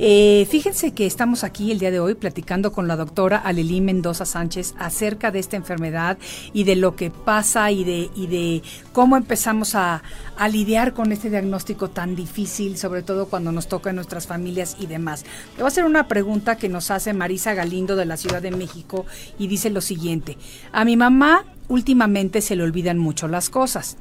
Eh, 0.03 0.47
fíjense 0.49 0.93
que 0.93 1.05
estamos 1.05 1.45
aquí 1.45 1.71
el 1.71 1.79
día 1.79 1.91
de 1.91 2.01
hoy 2.01 2.15
platicando 2.15 2.73
con 2.73 2.89
la 2.89 2.97
doctora 2.97 3.37
Alelí 3.37 3.83
Mendoza 3.83 4.25
Sánchez 4.25 4.75
acerca 4.79 5.31
de 5.31 5.41
esta 5.41 5.59
enfermedad 5.59 6.17
y 6.55 6.65
de 6.65 6.75
lo 6.75 6.97
que 6.97 7.11
pasa 7.11 7.71
y 7.71 7.85
de, 7.85 8.63
cómo 8.95 9.19
empezamos 9.19 9.75
a, 9.75 10.03
a 10.39 10.49
lidiar 10.49 10.95
con 10.95 11.13
este 11.13 11.29
diagnóstico 11.29 11.91
tan 11.91 12.17
difícil, 12.17 12.79
sobre 12.79 13.03
todo 13.03 13.27
cuando 13.27 13.53
nos 13.53 13.69
toca 13.69 13.91
en 13.91 13.97
nuestras 13.97 14.27
familias 14.27 14.79
y 14.81 14.87
demás. 14.87 15.27
Le 15.51 15.59
voy 15.59 15.65
a 15.65 15.69
hacer 15.69 15.85
una 15.85 16.09
pregunta 16.09 16.57
que 16.57 16.71
nos 16.71 16.91
hace 16.91 17.13
Marisa 17.13 17.53
Galindo 17.53 17.95
de 17.95 18.07
la 18.07 18.17
Ciudad 18.17 18.41
de 18.41 18.53
México 18.53 19.05
y 19.39 19.49
dice 19.49 19.69
lo 19.69 19.83
siguiente. 19.83 20.39
A 20.73 20.87
mi 20.87 20.97
mamá 20.97 21.45
últimamente 21.71 22.43
se 22.43 22.57
le 22.57 22.65
olvidan 22.65 22.99
mucho 22.99 23.29
las 23.29 23.49
cosas. 23.49 23.97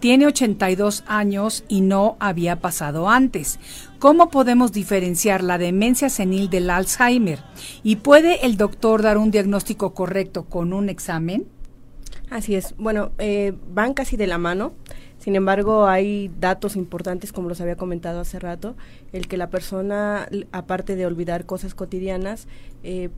Tiene 0.00 0.26
82 0.26 1.04
años 1.06 1.64
y 1.68 1.80
no 1.80 2.16
había 2.18 2.60
pasado 2.60 3.08
antes. 3.08 3.58
¿Cómo 4.02 4.30
podemos 4.30 4.72
diferenciar 4.72 5.44
la 5.44 5.58
demencia 5.58 6.10
senil 6.10 6.50
del 6.50 6.70
Alzheimer? 6.70 7.38
¿Y 7.84 7.94
puede 7.94 8.44
el 8.44 8.56
doctor 8.56 9.00
dar 9.00 9.16
un 9.16 9.30
diagnóstico 9.30 9.94
correcto 9.94 10.42
con 10.42 10.72
un 10.72 10.88
examen? 10.88 11.46
Así 12.28 12.56
es. 12.56 12.74
Bueno, 12.78 13.12
eh, 13.18 13.52
van 13.72 13.94
casi 13.94 14.16
de 14.16 14.26
la 14.26 14.38
mano. 14.38 14.72
Sin 15.20 15.36
embargo, 15.36 15.86
hay 15.86 16.32
datos 16.40 16.74
importantes, 16.74 17.32
como 17.32 17.48
los 17.48 17.60
había 17.60 17.76
comentado 17.76 18.18
hace 18.18 18.40
rato, 18.40 18.74
el 19.12 19.28
que 19.28 19.36
la 19.36 19.50
persona, 19.50 20.28
aparte 20.50 20.96
de 20.96 21.06
olvidar 21.06 21.46
cosas 21.46 21.76
cotidianas, 21.76 22.48
eh, 22.82 23.08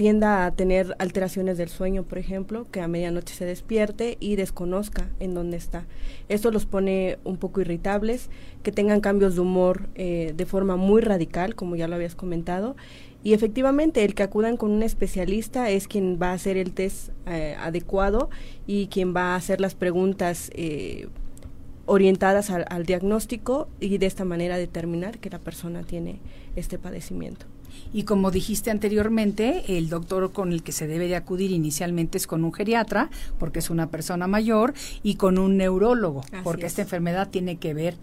tienda 0.00 0.46
a 0.46 0.50
tener 0.52 0.96
alteraciones 0.98 1.58
del 1.58 1.68
sueño, 1.68 2.04
por 2.04 2.16
ejemplo, 2.16 2.66
que 2.70 2.80
a 2.80 2.88
medianoche 2.88 3.34
se 3.34 3.44
despierte 3.44 4.16
y 4.18 4.36
desconozca 4.36 5.10
en 5.20 5.34
dónde 5.34 5.58
está. 5.58 5.84
Esto 6.30 6.50
los 6.50 6.64
pone 6.64 7.18
un 7.22 7.36
poco 7.36 7.60
irritables, 7.60 8.30
que 8.62 8.72
tengan 8.72 9.02
cambios 9.02 9.34
de 9.34 9.42
humor 9.42 9.90
eh, 9.96 10.32
de 10.34 10.46
forma 10.46 10.76
muy 10.76 11.02
radical, 11.02 11.54
como 11.54 11.76
ya 11.76 11.86
lo 11.86 11.96
habías 11.96 12.14
comentado. 12.14 12.76
Y 13.22 13.34
efectivamente, 13.34 14.02
el 14.02 14.14
que 14.14 14.22
acudan 14.22 14.56
con 14.56 14.70
un 14.70 14.82
especialista 14.82 15.68
es 15.68 15.86
quien 15.86 16.18
va 16.18 16.30
a 16.30 16.32
hacer 16.32 16.56
el 16.56 16.72
test 16.72 17.10
eh, 17.26 17.54
adecuado 17.60 18.30
y 18.66 18.86
quien 18.86 19.14
va 19.14 19.34
a 19.34 19.36
hacer 19.36 19.60
las 19.60 19.74
preguntas 19.74 20.50
eh, 20.54 21.08
orientadas 21.84 22.48
al, 22.48 22.64
al 22.70 22.86
diagnóstico 22.86 23.68
y 23.80 23.98
de 23.98 24.06
esta 24.06 24.24
manera 24.24 24.56
determinar 24.56 25.18
que 25.18 25.28
la 25.28 25.40
persona 25.40 25.82
tiene 25.82 26.20
este 26.56 26.78
padecimiento. 26.78 27.44
Y 27.92 28.04
como 28.04 28.30
dijiste 28.30 28.70
anteriormente, 28.70 29.76
el 29.78 29.88
doctor 29.88 30.32
con 30.32 30.52
el 30.52 30.62
que 30.62 30.72
se 30.72 30.86
debe 30.86 31.08
de 31.08 31.16
acudir 31.16 31.50
inicialmente 31.50 32.18
es 32.18 32.26
con 32.26 32.44
un 32.44 32.52
geriatra, 32.52 33.10
porque 33.38 33.58
es 33.58 33.70
una 33.70 33.88
persona 33.88 34.26
mayor, 34.26 34.74
y 35.02 35.14
con 35.14 35.38
un 35.38 35.56
neurólogo, 35.56 36.20
Así 36.20 36.36
porque 36.44 36.66
es. 36.66 36.72
esta 36.72 36.82
enfermedad 36.82 37.28
tiene 37.30 37.56
que 37.56 37.74
ver 37.74 37.96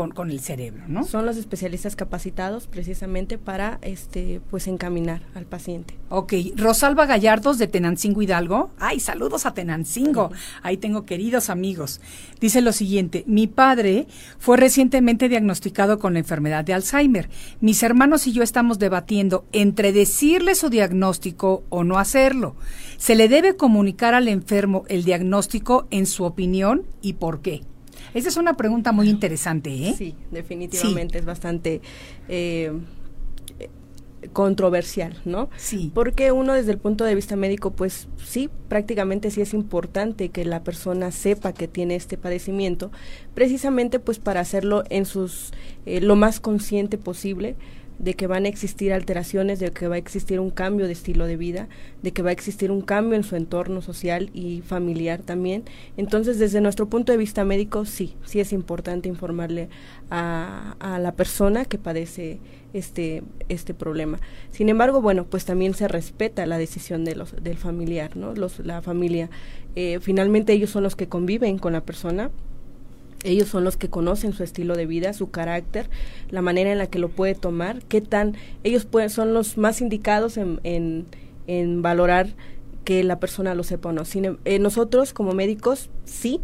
con, 0.00 0.12
con 0.12 0.30
el 0.30 0.40
cerebro, 0.40 0.84
¿no? 0.88 1.04
Son 1.04 1.26
los 1.26 1.36
especialistas 1.36 1.94
capacitados 1.94 2.66
precisamente 2.66 3.36
para 3.36 3.78
este 3.82 4.40
pues 4.48 4.66
encaminar 4.66 5.20
al 5.34 5.44
paciente. 5.44 5.94
Ok, 6.08 6.32
Rosalba 6.56 7.04
Gallardos 7.04 7.58
de 7.58 7.66
Tenancingo 7.66 8.22
Hidalgo. 8.22 8.70
Ay, 8.78 8.98
saludos 8.98 9.44
a 9.44 9.52
Tenancingo. 9.52 10.30
Ahí 10.62 10.78
tengo 10.78 11.04
queridos 11.04 11.50
amigos. 11.50 12.00
Dice 12.40 12.62
lo 12.62 12.72
siguiente, 12.72 13.24
mi 13.26 13.46
padre 13.46 14.06
fue 14.38 14.56
recientemente 14.56 15.28
diagnosticado 15.28 15.98
con 15.98 16.14
la 16.14 16.20
enfermedad 16.20 16.64
de 16.64 16.72
Alzheimer. 16.72 17.28
Mis 17.60 17.82
hermanos 17.82 18.26
y 18.26 18.32
yo 18.32 18.42
estamos 18.42 18.78
debatiendo 18.78 19.44
entre 19.52 19.92
decirle 19.92 20.54
su 20.54 20.70
diagnóstico 20.70 21.62
o 21.68 21.84
no 21.84 21.98
hacerlo. 21.98 22.56
¿Se 22.96 23.14
le 23.14 23.28
debe 23.28 23.54
comunicar 23.54 24.14
al 24.14 24.28
enfermo 24.28 24.84
el 24.88 25.04
diagnóstico 25.04 25.86
en 25.90 26.06
su 26.06 26.24
opinión 26.24 26.86
y 27.02 27.12
por 27.12 27.42
qué? 27.42 27.60
Esa 28.14 28.28
es 28.28 28.36
una 28.36 28.54
pregunta 28.54 28.92
muy 28.92 29.08
interesante, 29.08 29.70
¿eh? 29.70 29.94
Sí, 29.96 30.14
definitivamente 30.30 31.18
es 31.18 31.24
bastante 31.24 31.80
eh, 32.28 32.72
eh, 33.58 33.68
controversial, 34.32 35.20
¿no? 35.24 35.48
Sí. 35.56 35.90
Porque 35.94 36.32
uno 36.32 36.54
desde 36.54 36.72
el 36.72 36.78
punto 36.78 37.04
de 37.04 37.14
vista 37.14 37.36
médico, 37.36 37.72
pues 37.72 38.08
sí, 38.24 38.50
prácticamente 38.68 39.30
sí 39.30 39.40
es 39.40 39.54
importante 39.54 40.28
que 40.28 40.44
la 40.44 40.62
persona 40.62 41.10
sepa 41.10 41.52
que 41.52 41.68
tiene 41.68 41.94
este 41.96 42.16
padecimiento, 42.16 42.90
precisamente 43.34 43.98
pues 43.98 44.18
para 44.18 44.40
hacerlo 44.40 44.84
en 44.90 45.06
sus 45.06 45.52
eh, 45.86 46.00
lo 46.00 46.16
más 46.16 46.40
consciente 46.40 46.98
posible 46.98 47.56
de 48.00 48.14
que 48.14 48.26
van 48.26 48.46
a 48.46 48.48
existir 48.48 48.92
alteraciones, 48.94 49.60
de 49.60 49.70
que 49.70 49.86
va 49.86 49.96
a 49.96 49.98
existir 49.98 50.40
un 50.40 50.50
cambio 50.50 50.86
de 50.86 50.92
estilo 50.92 51.26
de 51.26 51.36
vida, 51.36 51.68
de 52.02 52.12
que 52.12 52.22
va 52.22 52.30
a 52.30 52.32
existir 52.32 52.70
un 52.70 52.80
cambio 52.80 53.14
en 53.14 53.24
su 53.24 53.36
entorno 53.36 53.82
social 53.82 54.30
y 54.32 54.62
familiar 54.62 55.20
también. 55.20 55.64
Entonces, 55.98 56.38
desde 56.38 56.62
nuestro 56.62 56.88
punto 56.88 57.12
de 57.12 57.18
vista 57.18 57.44
médico, 57.44 57.84
sí, 57.84 58.16
sí 58.24 58.40
es 58.40 58.52
importante 58.52 59.08
informarle 59.08 59.68
a, 60.10 60.76
a 60.80 60.98
la 60.98 61.12
persona 61.12 61.66
que 61.66 61.76
padece 61.76 62.40
este, 62.72 63.22
este 63.50 63.74
problema. 63.74 64.18
Sin 64.50 64.70
embargo, 64.70 65.02
bueno, 65.02 65.26
pues 65.26 65.44
también 65.44 65.74
se 65.74 65.86
respeta 65.86 66.46
la 66.46 66.56
decisión 66.56 67.04
de 67.04 67.16
los, 67.16 67.34
del 67.42 67.58
familiar, 67.58 68.16
¿no? 68.16 68.34
Los, 68.34 68.60
la 68.60 68.80
familia, 68.80 69.28
eh, 69.76 69.98
finalmente 70.00 70.54
ellos 70.54 70.70
son 70.70 70.84
los 70.84 70.96
que 70.96 71.06
conviven 71.06 71.58
con 71.58 71.74
la 71.74 71.82
persona, 71.82 72.30
ellos 73.24 73.48
son 73.48 73.64
los 73.64 73.76
que 73.76 73.88
conocen 73.90 74.32
su 74.32 74.42
estilo 74.42 74.76
de 74.76 74.86
vida, 74.86 75.12
su 75.12 75.30
carácter, 75.30 75.90
la 76.30 76.42
manera 76.42 76.72
en 76.72 76.78
la 76.78 76.86
que 76.86 76.98
lo 76.98 77.08
puede 77.08 77.34
tomar, 77.34 77.82
qué 77.84 78.00
tan, 78.00 78.36
ellos 78.64 78.84
pueden, 78.86 79.10
son 79.10 79.34
los 79.34 79.58
más 79.58 79.80
indicados 79.80 80.36
en, 80.36 80.60
en, 80.64 81.06
en 81.46 81.82
valorar 81.82 82.28
que 82.84 83.04
la 83.04 83.20
persona 83.20 83.54
lo 83.54 83.62
sepa 83.62 83.90
o 83.90 83.92
no. 83.92 84.04
Sin 84.04 84.24
em- 84.24 84.38
eh, 84.44 84.58
nosotros 84.58 85.12
como 85.12 85.32
médicos 85.32 85.90
sí, 86.04 86.40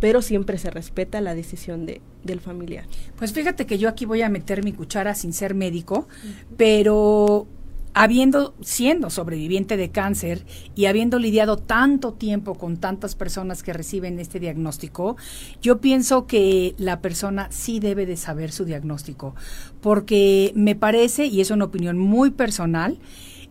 pero 0.00 0.22
siempre 0.22 0.58
se 0.58 0.70
respeta 0.70 1.20
la 1.20 1.34
decisión 1.34 1.86
de, 1.86 2.00
del 2.24 2.40
familiar. 2.40 2.86
Pues 3.16 3.32
fíjate 3.32 3.66
que 3.66 3.78
yo 3.78 3.88
aquí 3.88 4.04
voy 4.06 4.22
a 4.22 4.28
meter 4.28 4.64
mi 4.64 4.72
cuchara 4.72 5.14
sin 5.14 5.32
ser 5.32 5.54
médico, 5.54 6.08
pero 6.56 7.46
habiendo 7.94 8.54
siendo 8.60 9.10
sobreviviente 9.10 9.76
de 9.76 9.90
cáncer 9.90 10.44
y 10.74 10.86
habiendo 10.86 11.18
lidiado 11.18 11.56
tanto 11.56 12.14
tiempo 12.14 12.54
con 12.54 12.76
tantas 12.76 13.14
personas 13.14 13.62
que 13.62 13.72
reciben 13.72 14.18
este 14.18 14.40
diagnóstico, 14.40 15.16
yo 15.60 15.80
pienso 15.80 16.26
que 16.26 16.74
la 16.78 17.00
persona 17.00 17.48
sí 17.50 17.80
debe 17.80 18.06
de 18.06 18.16
saber 18.16 18.52
su 18.52 18.64
diagnóstico, 18.64 19.34
porque 19.80 20.52
me 20.54 20.74
parece, 20.74 21.26
y 21.26 21.40
es 21.40 21.50
una 21.50 21.66
opinión 21.66 21.98
muy 21.98 22.30
personal, 22.30 22.98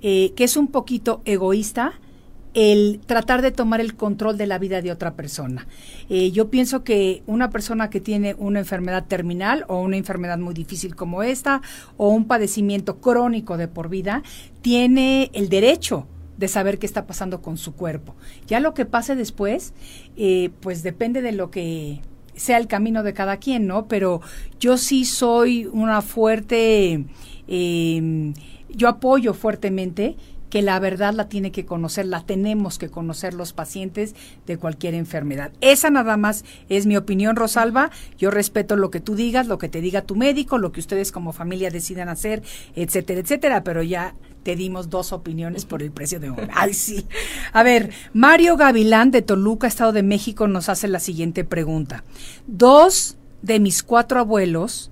eh, 0.01 0.33
que 0.35 0.43
es 0.43 0.57
un 0.57 0.67
poquito 0.67 1.21
egoísta 1.25 1.93
el 2.53 2.99
tratar 3.05 3.41
de 3.41 3.51
tomar 3.51 3.79
el 3.79 3.95
control 3.95 4.37
de 4.37 4.47
la 4.47 4.57
vida 4.57 4.81
de 4.81 4.91
otra 4.91 5.15
persona. 5.15 5.67
Eh, 6.09 6.31
yo 6.31 6.49
pienso 6.49 6.83
que 6.83 7.23
una 7.25 7.49
persona 7.49 7.89
que 7.89 8.01
tiene 8.01 8.35
una 8.37 8.59
enfermedad 8.59 9.05
terminal 9.07 9.65
o 9.67 9.81
una 9.81 9.97
enfermedad 9.97 10.37
muy 10.37 10.53
difícil 10.53 10.95
como 10.95 11.23
esta 11.23 11.61
o 11.97 12.09
un 12.09 12.25
padecimiento 12.25 12.99
crónico 12.99 13.57
de 13.57 13.67
por 13.67 13.89
vida 13.89 14.23
tiene 14.61 15.31
el 15.33 15.49
derecho 15.49 16.07
de 16.37 16.47
saber 16.47 16.79
qué 16.79 16.87
está 16.87 17.05
pasando 17.05 17.41
con 17.41 17.57
su 17.57 17.73
cuerpo. 17.73 18.15
Ya 18.47 18.59
lo 18.59 18.73
que 18.73 18.85
pase 18.85 19.15
después, 19.15 19.73
eh, 20.17 20.49
pues 20.59 20.83
depende 20.83 21.21
de 21.21 21.31
lo 21.31 21.51
que 21.51 22.01
sea 22.35 22.57
el 22.57 22.67
camino 22.67 23.03
de 23.03 23.13
cada 23.13 23.37
quien, 23.37 23.67
¿no? 23.67 23.87
Pero 23.87 24.21
yo 24.59 24.77
sí 24.77 25.05
soy 25.05 25.67
una 25.67 26.01
fuerte, 26.01 27.05
eh, 27.47 28.33
yo 28.69 28.87
apoyo 28.87 29.33
fuertemente 29.33 30.15
que 30.51 30.61
la 30.61 30.77
verdad 30.79 31.13
la 31.13 31.29
tiene 31.29 31.51
que 31.51 31.65
conocer, 31.65 32.05
la 32.05 32.25
tenemos 32.25 32.77
que 32.77 32.89
conocer 32.89 33.33
los 33.33 33.53
pacientes 33.53 34.13
de 34.45 34.57
cualquier 34.57 34.93
enfermedad. 34.93 35.53
Esa 35.61 35.89
nada 35.89 36.17
más 36.17 36.43
es 36.69 36.85
mi 36.85 36.97
opinión, 36.97 37.37
Rosalba. 37.37 37.89
Yo 38.17 38.29
respeto 38.29 38.75
lo 38.75 38.91
que 38.91 38.99
tú 38.99 39.15
digas, 39.15 39.47
lo 39.47 39.57
que 39.57 39.69
te 39.69 39.81
diga 39.81 40.03
tu 40.03 40.15
médico, 40.15 40.57
lo 40.57 40.73
que 40.73 40.81
ustedes 40.81 41.11
como 41.13 41.31
familia 41.31 41.71
decidan 41.71 42.09
hacer, 42.09 42.43
etcétera, 42.75 43.21
etcétera, 43.21 43.63
pero 43.63 43.81
ya 43.81 44.13
te 44.43 44.57
dimos 44.57 44.89
dos 44.89 45.13
opiniones 45.13 45.65
por 45.65 45.81
el 45.81 45.91
precio 45.91 46.19
de 46.19 46.31
una. 46.31 46.49
Ay, 46.53 46.73
sí. 46.73 47.07
A 47.53 47.63
ver, 47.63 47.91
Mario 48.13 48.57
Gavilán 48.57 49.09
de 49.09 49.21
Toluca, 49.21 49.67
Estado 49.67 49.93
de 49.93 50.03
México, 50.03 50.49
nos 50.49 50.67
hace 50.67 50.89
la 50.89 50.99
siguiente 50.99 51.45
pregunta. 51.45 52.03
Dos 52.45 53.17
de 53.41 53.61
mis 53.61 53.83
cuatro 53.83 54.19
abuelos 54.19 54.90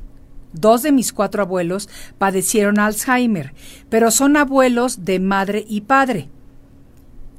Dos 0.53 0.81
de 0.81 0.91
mis 0.91 1.13
cuatro 1.13 1.43
abuelos 1.43 1.89
padecieron 2.17 2.79
Alzheimer, 2.79 3.53
pero 3.89 4.11
son 4.11 4.37
abuelos 4.37 5.05
de 5.05 5.19
madre 5.19 5.65
y 5.67 5.81
padre. 5.81 6.29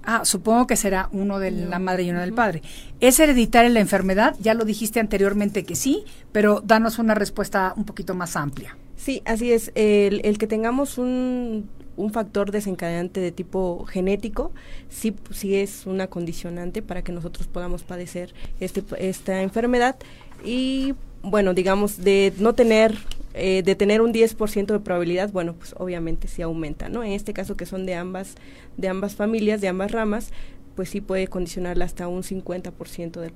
Ah, 0.03 0.25
supongo 0.25 0.67
que 0.67 0.77
será 0.77 1.09
uno 1.13 1.39
de 1.39 1.51
la 1.51 1.79
madre 1.79 2.05
y 2.05 2.11
uno 2.11 2.21
del 2.21 2.33
padre. 2.33 2.63
¿Es 3.01 3.21
hereditaria 3.21 3.69
la 3.71 3.81
enfermedad? 3.81 4.35
Ya 4.41 4.55
lo 4.55 4.65
dijiste 4.65 4.99
anteriormente 4.99 5.65
que 5.65 5.77
sí, 5.77 6.05
pero 6.33 6.63
danos 6.65 6.99
una 6.99 7.15
respuesta 7.15 7.75
un 7.77 7.85
poquito 7.85 8.15
más 8.15 8.35
amplia. 8.37 8.77
Sí, 8.97 9.23
así 9.25 9.53
es. 9.53 9.73
El, 9.75 10.21
el 10.25 10.39
que 10.39 10.47
tengamos 10.47 10.97
un, 10.99 11.69
un, 11.97 12.13
factor 12.13 12.51
desencadenante 12.51 13.21
de 13.21 13.31
tipo 13.31 13.85
genético, 13.87 14.53
sí, 14.89 15.15
sí 15.31 15.55
es 15.55 15.87
una 15.87 16.07
condicionante 16.07 16.83
para 16.83 17.03
que 17.03 17.13
nosotros 17.13 17.47
podamos 17.47 17.83
padecer 17.83 18.35
este, 18.59 18.83
esta 18.99 19.43
enfermedad. 19.43 19.97
Y 20.45 20.95
bueno, 21.23 21.55
digamos, 21.55 21.99
de 21.99 22.33
no 22.39 22.55
tener, 22.55 22.97
eh, 23.35 23.63
de 23.65 23.75
tener 23.75 24.01
un 24.01 24.13
10% 24.13 24.67
de 24.67 24.81
probabilidad, 24.81 25.31
bueno, 25.33 25.55
pues 25.55 25.75
obviamente 25.79 26.29
sí 26.29 26.43
aumenta, 26.43 26.89
¿no? 26.89 27.05
En 27.05 27.13
este 27.13 27.33
caso 27.33 27.57
que 27.57 27.67
son 27.67 27.87
de 27.87 27.95
ambas, 27.95 28.35
de 28.77 28.89
ambas 28.89 29.15
familias, 29.15 29.61
de 29.61 29.69
ambas 29.69 29.93
ramas, 29.93 30.33
pues 30.75 30.91
sí 30.91 31.01
puede 31.01 31.27
condicionarla 31.27 31.85
hasta 31.85 32.09
un 32.09 32.23
50% 32.23 33.21
del 33.21 33.33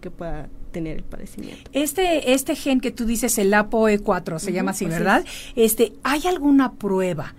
que 0.00 0.10
pueda 0.10 0.48
tener 0.72 0.96
el 0.96 1.02
padecimiento. 1.02 1.70
Este, 1.72 2.32
este 2.32 2.54
gen 2.54 2.80
que 2.80 2.90
tú 2.90 3.04
dices, 3.04 3.38
el 3.38 3.52
ApoE4, 3.52 4.38
se 4.38 4.52
llama 4.52 4.70
así, 4.70 4.86
¿verdad? 4.86 5.24
Este, 5.56 5.92
¿hay 6.02 6.26
alguna 6.26 6.74
prueba 6.74 7.34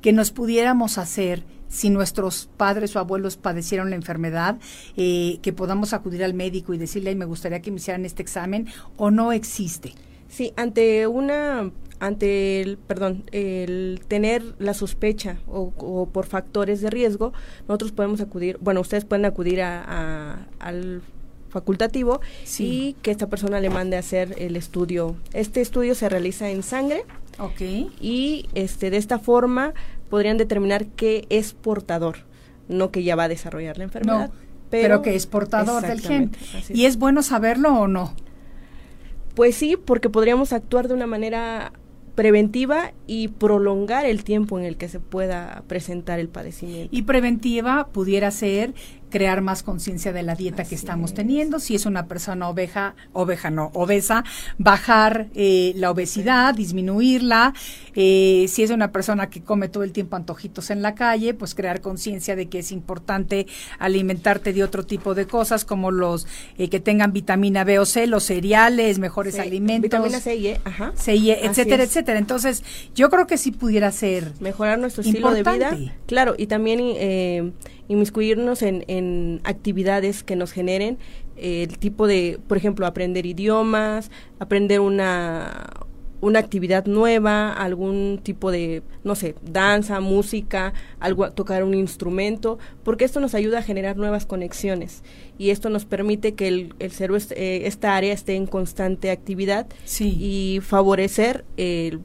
que 0.00 0.12
nos 0.12 0.30
pudiéramos 0.30 0.98
hacer 0.98 1.44
si 1.74 1.90
nuestros 1.90 2.48
padres 2.56 2.94
o 2.94 3.00
abuelos 3.00 3.36
padecieron 3.36 3.90
la 3.90 3.96
enfermedad, 3.96 4.58
eh, 4.96 5.40
que 5.42 5.52
podamos 5.52 5.92
acudir 5.92 6.22
al 6.22 6.32
médico 6.32 6.72
y 6.72 6.78
decirle, 6.78 7.14
me 7.16 7.24
gustaría 7.24 7.60
que 7.60 7.72
me 7.72 7.78
hicieran 7.78 8.04
este 8.04 8.22
examen, 8.22 8.68
o 8.96 9.10
no 9.10 9.32
existe? 9.32 9.92
Sí, 10.28 10.52
ante 10.56 11.08
una 11.08 11.72
ante 11.98 12.60
el, 12.60 12.76
perdón, 12.76 13.24
el 13.32 14.00
tener 14.06 14.54
la 14.58 14.74
sospecha 14.74 15.38
o, 15.46 16.08
por 16.12 16.26
factores 16.26 16.80
de 16.80 16.90
riesgo, 16.90 17.32
nosotros 17.66 17.92
podemos 17.92 18.20
acudir, 18.20 18.58
bueno, 18.60 18.80
ustedes 18.80 19.04
pueden 19.04 19.24
acudir 19.24 19.62
a, 19.62 20.46
al 20.58 21.02
facultativo 21.48 22.20
y 22.58 22.94
que 23.00 23.10
esta 23.10 23.28
persona 23.28 23.60
le 23.60 23.70
mande 23.70 23.96
a 23.96 24.00
hacer 24.00 24.34
el 24.38 24.56
estudio. 24.56 25.16
Este 25.32 25.60
estudio 25.60 25.94
se 25.94 26.08
realiza 26.08 26.50
en 26.50 26.62
sangre. 26.62 27.04
Ok. 27.38 27.60
Y 28.00 28.48
este 28.54 28.90
de 28.90 28.96
esta 28.96 29.18
forma 29.18 29.72
podrían 30.08 30.36
determinar 30.36 30.86
que 30.86 31.26
es 31.28 31.52
portador, 31.52 32.18
no 32.68 32.90
que 32.90 33.02
ya 33.02 33.16
va 33.16 33.24
a 33.24 33.28
desarrollar 33.28 33.78
la 33.78 33.84
enfermedad. 33.84 34.30
pero, 34.70 35.02
que 35.02 35.14
es 35.14 35.26
portador 35.26 35.82
del 35.86 36.00
gen. 36.00 36.32
¿Y 36.68 36.86
es 36.86 36.96
bueno 36.98 37.22
saberlo 37.22 37.74
o 37.74 37.88
no? 37.88 38.14
Pues 39.34 39.56
sí, 39.56 39.76
porque 39.76 40.10
podríamos 40.10 40.52
actuar 40.52 40.88
de 40.88 40.94
una 40.94 41.06
manera 41.06 41.72
preventiva 42.14 42.92
y 43.06 43.28
prolongar 43.28 44.06
el 44.06 44.24
tiempo 44.24 44.58
en 44.58 44.64
el 44.64 44.76
que 44.76 44.88
se 44.88 45.00
pueda 45.00 45.64
presentar 45.66 46.20
el 46.20 46.28
padecimiento. 46.28 46.94
Y 46.94 47.02
preventiva 47.02 47.88
pudiera 47.88 48.30
ser 48.30 48.74
crear 49.14 49.42
más 49.42 49.62
conciencia 49.62 50.12
de 50.12 50.24
la 50.24 50.34
dieta 50.34 50.64
que 50.64 50.74
estamos 50.74 51.14
teniendo. 51.14 51.60
Si 51.60 51.76
es 51.76 51.86
una 51.86 52.08
persona 52.08 52.48
oveja, 52.48 52.96
oveja 53.12 53.48
no, 53.48 53.70
obesa, 53.72 54.24
bajar 54.58 55.28
eh, 55.36 55.72
la 55.76 55.92
obesidad, 55.92 56.52
disminuirla. 56.52 57.54
Eh, 57.94 58.46
si 58.48 58.64
es 58.64 58.72
una 58.72 58.90
persona 58.90 59.30
que 59.30 59.40
come 59.40 59.68
todo 59.68 59.84
el 59.84 59.92
tiempo 59.92 60.16
antojitos 60.16 60.70
en 60.70 60.82
la 60.82 60.96
calle, 60.96 61.32
pues 61.32 61.54
crear 61.54 61.80
conciencia 61.80 62.34
de 62.34 62.48
que 62.48 62.58
es 62.58 62.72
importante 62.72 63.46
alimentarte 63.78 64.52
de 64.52 64.64
otro 64.64 64.84
tipo 64.84 65.14
de 65.14 65.28
cosas 65.28 65.64
como 65.64 65.92
los 65.92 66.26
eh, 66.58 66.68
que 66.68 66.80
tengan 66.80 67.12
vitamina 67.12 67.62
B 67.62 67.78
o 67.78 67.86
C, 67.86 68.08
los 68.08 68.24
cereales, 68.24 68.98
mejores 68.98 69.38
alimentos. 69.38 69.84
Vitamina 69.84 70.18
C 70.18 70.34
y 70.34 70.48
E, 70.48 70.60
ajá. 70.64 70.92
C 70.96 71.14
y 71.14 71.30
e, 71.30 71.46
etcétera, 71.46 71.84
etcétera. 71.84 72.18
Entonces, 72.18 72.64
yo 72.96 73.10
creo 73.10 73.28
que 73.28 73.38
sí 73.38 73.52
pudiera 73.52 73.92
ser. 73.92 74.32
Mejorar 74.40 74.80
nuestro 74.80 75.04
estilo 75.04 75.30
de 75.30 75.44
vida. 75.44 75.78
Claro, 76.08 76.34
y 76.36 76.48
también 76.48 76.80
eh, 76.82 77.52
inmiscuirnos 77.88 78.62
en, 78.62 78.84
en 78.88 79.40
actividades 79.44 80.22
que 80.22 80.36
nos 80.36 80.52
generen 80.52 80.98
eh, 81.36 81.64
el 81.64 81.78
tipo 81.78 82.06
de, 82.06 82.38
por 82.46 82.56
ejemplo, 82.56 82.86
aprender 82.86 83.26
idiomas, 83.26 84.10
aprender 84.38 84.80
una, 84.80 85.70
una 86.20 86.38
actividad 86.38 86.86
nueva, 86.86 87.52
algún 87.52 88.20
tipo 88.22 88.50
de, 88.50 88.82
no 89.02 89.14
sé, 89.14 89.34
danza, 89.42 90.00
música, 90.00 90.72
algo, 91.00 91.30
tocar 91.32 91.64
un 91.64 91.74
instrumento, 91.74 92.58
porque 92.82 93.04
esto 93.04 93.20
nos 93.20 93.34
ayuda 93.34 93.58
a 93.58 93.62
generar 93.62 93.96
nuevas 93.96 94.26
conexiones 94.26 95.02
y 95.38 95.50
esto 95.50 95.68
nos 95.68 95.84
permite 95.84 96.34
que 96.34 96.48
el, 96.48 96.74
el 96.78 96.92
cerebro, 96.92 97.18
eh, 97.30 97.62
esta 97.64 97.96
área 97.96 98.12
esté 98.12 98.36
en 98.36 98.46
constante 98.46 99.10
actividad 99.10 99.66
y 100.00 100.60
favorecer 100.62 101.44
el 101.56 102.00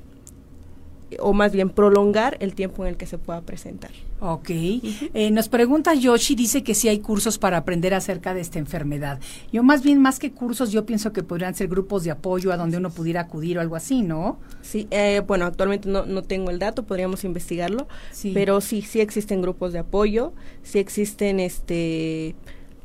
o 1.19 1.33
más 1.33 1.51
bien 1.51 1.69
prolongar 1.69 2.37
el 2.39 2.53
tiempo 2.53 2.83
en 2.83 2.89
el 2.89 2.97
que 2.97 3.05
se 3.05 3.17
pueda 3.17 3.41
presentar. 3.41 3.91
Ok. 4.19 4.49
Eh, 4.49 5.31
nos 5.31 5.47
pregunta 5.49 5.93
Yoshi, 5.93 6.35
dice 6.35 6.61
que 6.61 6.75
sí 6.75 6.87
hay 6.89 6.99
cursos 6.99 7.37
para 7.37 7.57
aprender 7.57 7.93
acerca 7.93 8.33
de 8.33 8.41
esta 8.41 8.59
enfermedad. 8.59 9.19
Yo 9.51 9.63
más 9.63 9.81
bien, 9.81 10.01
más 10.01 10.19
que 10.19 10.31
cursos, 10.31 10.71
yo 10.71 10.85
pienso 10.85 11.13
que 11.13 11.23
podrían 11.23 11.55
ser 11.55 11.67
grupos 11.67 12.03
de 12.03 12.11
apoyo 12.11 12.51
a 12.51 12.57
donde 12.57 12.77
uno 12.77 12.89
pudiera 12.89 13.21
acudir 13.21 13.57
o 13.57 13.61
algo 13.61 13.75
así, 13.75 14.01
¿no? 14.01 14.37
Sí, 14.61 14.87
eh, 14.91 15.21
bueno, 15.25 15.45
actualmente 15.45 15.87
no, 15.87 16.05
no 16.05 16.21
tengo 16.23 16.51
el 16.51 16.59
dato, 16.59 16.83
podríamos 16.83 17.23
investigarlo, 17.23 17.87
pero 18.33 18.61
sí, 18.61 18.81
sí 18.81 18.99
existen 18.99 19.41
grupos 19.41 19.73
de 19.73 19.79
apoyo, 19.79 20.33
sí 20.63 20.79
existen 20.79 21.39
este 21.39 22.35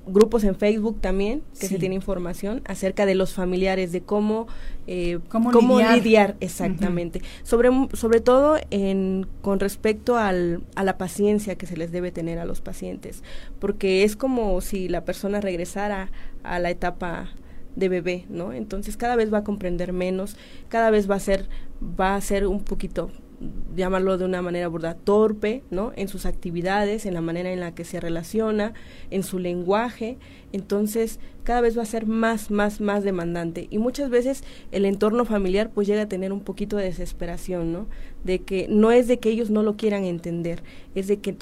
grupos 0.07 0.45
en 0.45 0.55
Facebook 0.55 1.01
también 1.01 1.43
que 1.59 1.67
se 1.67 1.79
tiene 1.79 1.95
información 1.95 2.63
acerca 2.67 3.07
de 3.07 3.15
los 3.15 3.33
familiares 3.33 3.93
de 3.93 4.03
cómo 4.03 4.47
eh, 4.87 5.19
cómo, 5.29 5.81
lidiar, 5.81 6.37
exactamente. 6.41 7.23
Sobre 7.43 7.71
sobre 7.95 8.21
todo 8.21 8.59
en 8.71 9.27
con 9.41 9.61
respecto 9.61 10.17
al, 10.17 10.63
a 10.75 10.85
la 10.85 10.99
paciencia 10.99 11.57
que 11.57 11.67
se 11.67 11.77
les 11.77 11.91
debe 11.91 12.11
tener 12.11 12.39
a 12.39 12.45
los 12.45 12.61
pacientes 12.61 13.23
porque 13.59 14.05
es 14.05 14.17
como 14.17 14.61
si 14.61 14.89
la 14.89 15.05
persona 15.05 15.41
regresara 15.41 16.11
a 16.43 16.59
la 16.59 16.71
etapa 16.71 17.31
de 17.77 17.89
bebé 17.89 18.27
no 18.29 18.53
entonces 18.53 18.97
cada 18.97 19.17
vez 19.17 19.33
va 19.33 19.39
a 19.39 19.45
comprender 19.45 19.93
menos 19.93 20.37
cada 20.69 20.91
vez 20.91 21.11
va 21.11 21.17
a 21.17 21.21
ser 21.21 21.49
va 21.83 22.15
a 22.15 22.21
ser 22.21 22.47
un 22.47 22.63
poquito 22.63 23.11
llamarlo 23.77 24.19
de 24.19 24.25
una 24.25 24.43
manera 24.43 24.69
burda, 24.69 24.95
torpe, 24.95 25.63
¿no? 25.71 25.93
En 25.97 26.09
sus 26.09 26.27
actividades, 26.27 27.07
en 27.07 27.15
la 27.15 27.21
manera 27.21 27.53
en 27.53 27.61
la 27.61 27.75
que 27.75 27.85
se 27.85 28.01
relaciona, 28.01 28.75
en 29.11 29.23
su 29.23 29.39
lenguaje. 29.39 30.19
Entonces, 30.53 31.21
cada 31.43 31.61
vez 31.61 31.77
va 31.77 31.83
a 31.83 31.87
ser 31.87 32.07
más, 32.07 32.51
más, 32.51 32.81
más 32.81 33.05
demandante. 33.05 33.67
Y 33.71 33.79
muchas 33.79 34.11
veces 34.11 34.45
el 34.73 34.85
entorno 34.85 35.25
familiar 35.25 35.71
pues 35.71 35.87
llega 35.87 36.03
a 36.03 36.09
tener 36.09 36.33
un 36.33 36.41
poquito 36.41 36.77
de 36.77 36.85
desesperación, 36.85 37.73
¿no? 37.73 37.87
De 38.25 38.41
que 38.41 38.67
no 38.69 38.93
es 38.93 39.09
de 39.09 39.19
que 39.19 39.31
ellos 39.31 39.51
no 39.51 39.63
lo 39.63 39.77
quieran 39.77 40.05
entender, 40.05 40.63
es 40.95 41.07
de 41.07 41.19
que 41.19 41.37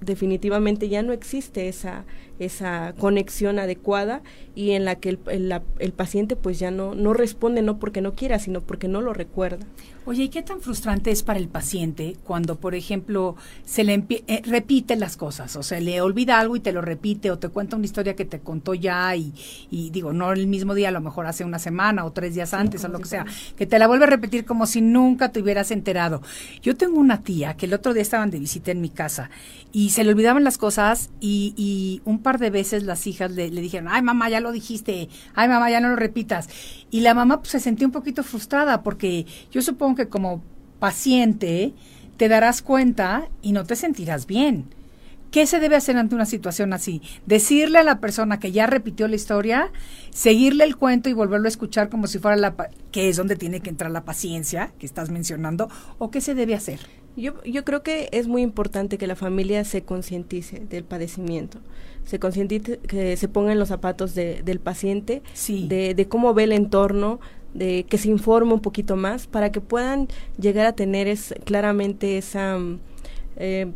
definitivamente 0.00 0.88
ya 0.88 1.02
no 1.02 1.12
existe 1.12 1.68
esa 1.68 2.04
esa 2.38 2.94
conexión 2.98 3.58
adecuada 3.58 4.22
y 4.54 4.72
en 4.72 4.84
la 4.84 4.96
que 4.96 5.10
el, 5.10 5.18
el, 5.28 5.54
el 5.78 5.92
paciente 5.92 6.36
pues 6.36 6.58
ya 6.58 6.70
no 6.70 6.94
no 6.94 7.14
responde 7.14 7.62
no 7.62 7.78
porque 7.78 8.00
no 8.00 8.14
quiera 8.14 8.38
sino 8.38 8.60
porque 8.60 8.88
no 8.88 9.00
lo 9.00 9.12
recuerda 9.14 9.66
Oye, 10.06 10.24
¿y 10.24 10.28
qué 10.28 10.42
tan 10.42 10.60
frustrante 10.60 11.10
es 11.10 11.22
para 11.22 11.38
el 11.38 11.48
paciente 11.48 12.18
cuando, 12.24 12.56
por 12.56 12.74
ejemplo, 12.74 13.36
se 13.64 13.84
le 13.84 14.04
eh, 14.10 14.42
repite 14.44 14.96
las 14.96 15.16
cosas? 15.16 15.56
O 15.56 15.62
sea, 15.62 15.80
le 15.80 16.02
olvida 16.02 16.38
algo 16.38 16.56
y 16.56 16.60
te 16.60 16.72
lo 16.72 16.82
repite, 16.82 17.30
o 17.30 17.38
te 17.38 17.48
cuenta 17.48 17.76
una 17.76 17.86
historia 17.86 18.14
que 18.14 18.26
te 18.26 18.40
contó 18.40 18.74
ya 18.74 19.16
y, 19.16 19.32
y 19.70 19.88
digo, 19.88 20.12
no 20.12 20.30
el 20.32 20.46
mismo 20.46 20.74
día, 20.74 20.88
a 20.88 20.92
lo 20.92 21.00
mejor 21.00 21.26
hace 21.26 21.42
una 21.42 21.58
semana 21.58 22.04
o 22.04 22.12
tres 22.12 22.34
días 22.34 22.52
antes 22.52 22.84
o 22.84 22.88
lo 22.88 22.98
que 22.98 23.06
sea, 23.06 23.24
que 23.56 23.64
te 23.64 23.78
la 23.78 23.86
vuelve 23.86 24.04
a 24.04 24.08
repetir 24.08 24.44
como 24.44 24.66
si 24.66 24.82
nunca 24.82 25.32
te 25.32 25.40
hubieras 25.40 25.70
enterado. 25.70 26.20
Yo 26.60 26.76
tengo 26.76 27.00
una 27.00 27.22
tía 27.22 27.56
que 27.56 27.64
el 27.64 27.72
otro 27.72 27.94
día 27.94 28.02
estaban 28.02 28.30
de 28.30 28.38
visita 28.38 28.72
en 28.72 28.82
mi 28.82 28.90
casa 28.90 29.30
y 29.72 29.90
se 29.90 30.04
le 30.04 30.10
olvidaban 30.10 30.44
las 30.44 30.58
cosas 30.58 31.08
y, 31.18 31.54
y 31.56 32.02
un 32.04 32.18
par 32.18 32.38
de 32.38 32.50
veces 32.50 32.82
las 32.82 33.06
hijas 33.06 33.30
le, 33.30 33.50
le, 33.50 33.62
dijeron, 33.62 33.88
ay 33.90 34.02
mamá, 34.02 34.28
ya 34.28 34.40
lo 34.40 34.52
dijiste, 34.52 35.08
ay 35.34 35.48
mamá, 35.48 35.70
ya 35.70 35.80
no 35.80 35.88
lo 35.88 35.96
repitas. 35.96 36.50
Y 36.90 37.00
la 37.00 37.14
mamá 37.14 37.40
pues, 37.40 37.52
se 37.52 37.60
sentía 37.60 37.86
un 37.86 37.92
poquito 37.92 38.22
frustrada 38.22 38.82
porque 38.82 39.24
yo 39.50 39.62
supongo 39.62 39.93
que 39.94 40.08
como 40.08 40.42
paciente 40.78 41.72
te 42.16 42.28
darás 42.28 42.62
cuenta 42.62 43.28
y 43.42 43.52
no 43.52 43.64
te 43.64 43.76
sentirás 43.76 44.26
bien. 44.26 44.66
¿Qué 45.30 45.46
se 45.46 45.58
debe 45.58 45.74
hacer 45.74 45.96
ante 45.96 46.14
una 46.14 46.26
situación 46.26 46.72
así? 46.72 47.02
Decirle 47.26 47.80
a 47.80 47.82
la 47.82 47.98
persona 47.98 48.38
que 48.38 48.52
ya 48.52 48.68
repitió 48.68 49.08
la 49.08 49.16
historia, 49.16 49.72
seguirle 50.10 50.62
el 50.62 50.76
cuento 50.76 51.08
y 51.08 51.12
volverlo 51.12 51.46
a 51.46 51.48
escuchar 51.48 51.88
como 51.88 52.06
si 52.06 52.20
fuera 52.20 52.36
la... 52.36 52.54
que 52.92 53.08
es 53.08 53.16
donde 53.16 53.34
tiene 53.34 53.58
que 53.58 53.68
entrar 53.68 53.90
la 53.90 54.04
paciencia 54.04 54.72
que 54.78 54.86
estás 54.86 55.10
mencionando, 55.10 55.68
o 55.98 56.12
qué 56.12 56.20
se 56.20 56.36
debe 56.36 56.54
hacer? 56.54 56.78
Yo, 57.16 57.42
yo 57.42 57.64
creo 57.64 57.82
que 57.82 58.08
es 58.12 58.28
muy 58.28 58.42
importante 58.42 58.96
que 58.96 59.08
la 59.08 59.16
familia 59.16 59.64
se 59.64 59.82
concientice 59.82 60.60
del 60.70 60.84
padecimiento, 60.84 61.58
se 62.04 62.20
concientice, 62.20 62.78
que 62.78 63.16
se 63.16 63.26
ponga 63.26 63.50
en 63.50 63.58
los 63.58 63.68
zapatos 63.68 64.14
de, 64.14 64.42
del 64.44 64.60
paciente, 64.60 65.22
sí. 65.32 65.66
de, 65.66 65.94
de 65.94 66.06
cómo 66.06 66.32
ve 66.34 66.44
el 66.44 66.52
entorno, 66.52 67.18
de 67.54 67.84
que 67.88 67.98
se 67.98 68.08
informe 68.08 68.52
un 68.52 68.60
poquito 68.60 68.96
más 68.96 69.26
para 69.26 69.50
que 69.52 69.60
puedan 69.60 70.08
llegar 70.38 70.66
a 70.66 70.72
tener 70.74 71.06
es, 71.08 71.34
claramente 71.44 72.18
esa 72.18 72.58
eh, 73.36 73.72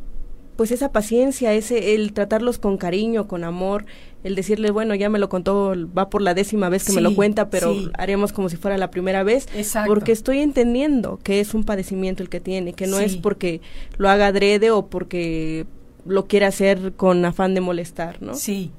pues 0.57 0.73
esa 0.73 0.91
paciencia, 0.91 1.53
ese 1.55 1.95
el 1.95 2.13
tratarlos 2.13 2.59
con 2.59 2.79
cariño, 2.79 3.29
con 3.29 3.45
amor, 3.45 3.85
el 4.25 4.35
decirle, 4.35 4.73
bueno, 4.73 4.97
ya 4.97 5.09
me 5.09 5.21
lo 5.21 5.29
contó, 5.29 5.73
va 5.97 6.11
por 6.11 6.21
la 6.21 6.35
décima 6.35 6.69
vez 6.69 6.83
que 6.85 6.91
Sí, 6.91 6.97
me 6.97 7.03
lo 7.03 7.15
cuenta, 7.15 7.49
pero 7.49 7.73
sí. 7.73 7.89
haremos 7.97 8.33
como 8.33 8.49
si 8.49 8.57
fuera 8.57 8.77
la 8.77 8.91
primera 8.91 9.23
vez, 9.23 9.47
Exacto. 9.55 9.89
porque 9.89 10.11
estoy 10.11 10.41
entendiendo 10.41 11.21
que 11.23 11.39
es 11.39 11.55
un 11.55 11.63
padecimiento 11.63 12.25
el 12.25 12.29
que 12.29 12.41
tiene, 12.41 12.73
que 12.73 12.89
no 12.89 12.99
Sí. 12.99 13.05
es 13.05 13.17
porque 13.17 13.61
lo 13.99 14.09
haga 14.09 14.27
adrede 14.27 14.73
o 14.73 14.87
porque 14.89 15.67
lo 16.05 16.27
quiere 16.27 16.47
hacer 16.47 16.93
con 16.97 17.25
afán 17.25 17.55
de 17.55 17.61
molestar, 17.61 18.21
¿no? 18.21 18.35
Sí. 18.35 18.73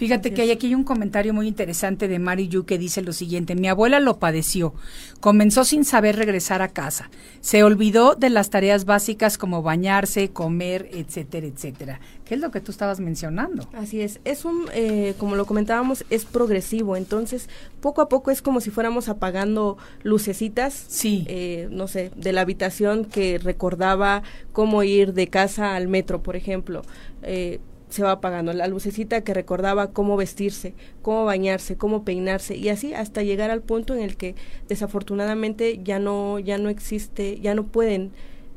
Fíjate 0.00 0.32
que 0.32 0.40
hay 0.40 0.50
aquí 0.50 0.68
hay 0.68 0.74
un 0.74 0.84
comentario 0.84 1.34
muy 1.34 1.46
interesante 1.46 2.08
de 2.08 2.18
Mari 2.18 2.48
Yu 2.48 2.64
que 2.64 2.78
dice 2.78 3.02
lo 3.02 3.12
siguiente, 3.12 3.54
mi 3.54 3.68
abuela 3.68 4.00
lo 4.00 4.18
padeció, 4.18 4.72
comenzó 5.20 5.62
sin 5.66 5.84
saber 5.84 6.16
regresar 6.16 6.62
a 6.62 6.68
casa, 6.68 7.10
se 7.42 7.62
olvidó 7.64 8.14
de 8.14 8.30
las 8.30 8.48
tareas 8.48 8.86
básicas 8.86 9.36
como 9.36 9.60
bañarse, 9.62 10.30
comer, 10.30 10.88
etcétera, 10.94 11.46
etcétera. 11.48 12.00
¿Qué 12.24 12.34
es 12.36 12.40
lo 12.40 12.50
que 12.50 12.62
tú 12.62 12.72
estabas 12.72 12.98
mencionando? 12.98 13.68
Así 13.74 14.00
es, 14.00 14.20
es 14.24 14.46
un, 14.46 14.64
eh, 14.72 15.12
como 15.18 15.36
lo 15.36 15.44
comentábamos, 15.44 16.06
es 16.08 16.24
progresivo, 16.24 16.96
entonces 16.96 17.50
poco 17.82 18.00
a 18.00 18.08
poco 18.08 18.30
es 18.30 18.40
como 18.40 18.62
si 18.62 18.70
fuéramos 18.70 19.10
apagando 19.10 19.76
lucecitas, 20.02 20.82
Sí. 20.88 21.26
eh, 21.28 21.68
no 21.70 21.88
sé, 21.88 22.10
de 22.16 22.32
la 22.32 22.40
habitación 22.40 23.04
que 23.04 23.36
recordaba 23.36 24.22
cómo 24.52 24.82
ir 24.82 25.12
de 25.12 25.26
casa 25.26 25.74
al 25.74 25.88
metro, 25.88 26.22
por 26.22 26.36
ejemplo. 26.36 26.80
Eh, 27.22 27.60
se 27.90 28.02
va 28.02 28.12
apagando 28.12 28.52
la 28.52 28.66
lucecita 28.68 29.20
que 29.22 29.34
recordaba 29.34 29.88
cómo 29.92 30.16
vestirse, 30.16 30.74
cómo 31.02 31.24
bañarse, 31.24 31.76
cómo 31.76 32.04
peinarse 32.04 32.56
y 32.56 32.68
así 32.70 32.94
hasta 32.94 33.22
llegar 33.22 33.50
al 33.50 33.62
punto 33.62 33.94
en 33.94 34.00
el 34.00 34.16
que 34.16 34.34
desafortunadamente 34.68 35.80
ya 35.84 35.98
no 35.98 36.38
ya 36.38 36.58
no 36.58 36.68
existe, 36.68 37.38
ya 37.40 37.54
no 37.54 37.64
pueden 37.66 38.10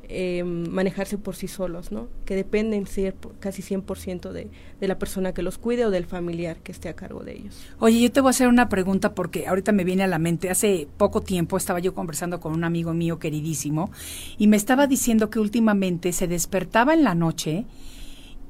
eh, 0.09 0.43
manejarse 0.43 1.17
por 1.17 1.35
sí 1.35 1.47
solos, 1.47 1.91
¿no? 1.91 2.07
Que 2.25 2.35
dependen 2.35 2.85
cier- 2.85 3.15
casi 3.39 3.61
100% 3.61 4.31
de, 4.33 4.49
de 4.79 4.87
la 4.87 4.99
persona 4.99 5.33
que 5.33 5.41
los 5.41 5.57
cuide 5.57 5.85
o 5.85 5.91
del 5.91 6.05
familiar 6.05 6.57
que 6.57 6.71
esté 6.73 6.89
a 6.89 6.93
cargo 6.93 7.23
de 7.23 7.33
ellos. 7.37 7.55
Oye, 7.79 8.01
yo 8.01 8.11
te 8.11 8.19
voy 8.19 8.29
a 8.29 8.31
hacer 8.31 8.49
una 8.49 8.67
pregunta 8.67 9.15
porque 9.15 9.47
ahorita 9.47 9.71
me 9.71 9.85
viene 9.85 10.03
a 10.03 10.07
la 10.07 10.19
mente. 10.19 10.49
Hace 10.49 10.87
poco 10.97 11.21
tiempo 11.21 11.55
estaba 11.57 11.79
yo 11.79 11.93
conversando 11.93 12.39
con 12.41 12.53
un 12.53 12.63
amigo 12.65 12.93
mío 12.93 13.17
queridísimo 13.17 13.91
y 14.37 14.47
me 14.47 14.57
estaba 14.57 14.87
diciendo 14.87 15.29
que 15.29 15.39
últimamente 15.39 16.11
se 16.11 16.27
despertaba 16.27 16.93
en 16.93 17.03
la 17.05 17.15
noche 17.15 17.65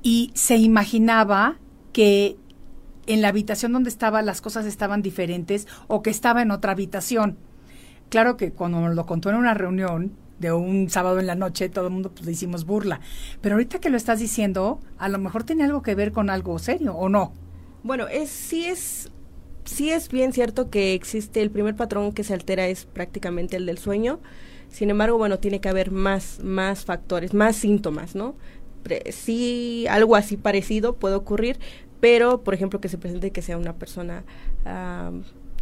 y 0.04 0.32
se 0.36 0.58
imaginaba 0.58 1.58
que 1.94 2.38
en 3.08 3.22
la 3.22 3.30
habitación 3.30 3.74
donde 3.74 3.90
estaba 3.90 4.22
las 4.22 4.42
cosas 4.42 4.66
estaban 4.66 5.02
diferentes 5.02 5.68
o 5.88 6.04
que 6.04 6.10
estaba 6.10 6.42
en 6.42 6.52
otra 6.52 6.74
habitación. 6.74 7.38
Claro 8.10 8.38
que 8.38 8.52
cuando 8.52 8.88
lo 8.90 9.06
contó 9.06 9.30
en 9.30 9.38
una 9.38 9.54
reunión 9.54 10.12
de 10.40 10.52
un 10.52 10.90
sábado 10.90 11.20
en 11.20 11.28
la 11.28 11.36
noche, 11.36 11.70
todo 11.70 11.88
el 11.88 11.94
mundo 11.94 12.12
pues, 12.12 12.26
le 12.26 12.34
hicimos 12.34 12.66
burla. 12.66 13.00
Pero 13.42 13.56
ahorita 13.56 13.80
que 13.80 13.90
lo 13.90 13.98
estás 13.98 14.20
diciendo, 14.20 14.80
a 14.98 15.10
lo 15.10 15.18
mejor 15.20 15.44
tiene 15.44 15.64
algo 15.64 15.82
que 15.82 15.96
ver 15.96 16.12
con 16.12 16.30
algo 16.30 16.60
serio, 16.60 16.94
¿o 16.96 17.10
no? 17.10 17.34
Bueno, 17.84 18.08
es 18.08 18.30
sí 18.30 18.66
es 18.66 19.10
sí 19.66 19.90
es 19.90 20.10
bien 20.10 20.34
cierto 20.34 20.70
que 20.70 20.94
existe 20.94 21.42
el 21.42 21.50
primer 21.50 21.76
patrón 21.76 22.12
que 22.12 22.26
se 22.26 22.34
altera 22.34 22.68
es 22.68 22.86
prácticamente 22.86 23.56
el 23.56 23.66
del 23.66 23.78
sueño. 23.78 24.20
Sin 24.70 24.90
embargo, 24.90 25.18
bueno, 25.18 25.40
tiene 25.40 25.62
que 25.62 25.70
haber 25.70 25.92
más 25.92 26.40
más 26.44 26.86
factores, 26.86 27.34
más 27.34 27.56
síntomas, 27.56 28.16
¿no? 28.16 28.36
Sí 29.10 29.86
algo 29.90 30.16
así 30.16 30.38
parecido 30.38 30.96
puede 30.96 31.16
ocurrir, 31.16 31.60
pero 32.00 32.44
por 32.44 32.54
ejemplo 32.54 32.82
que 32.82 32.90
se 32.90 32.98
presente 32.98 33.32
que 33.32 33.42
sea 33.42 33.58
una 33.58 33.74
persona 33.74 34.24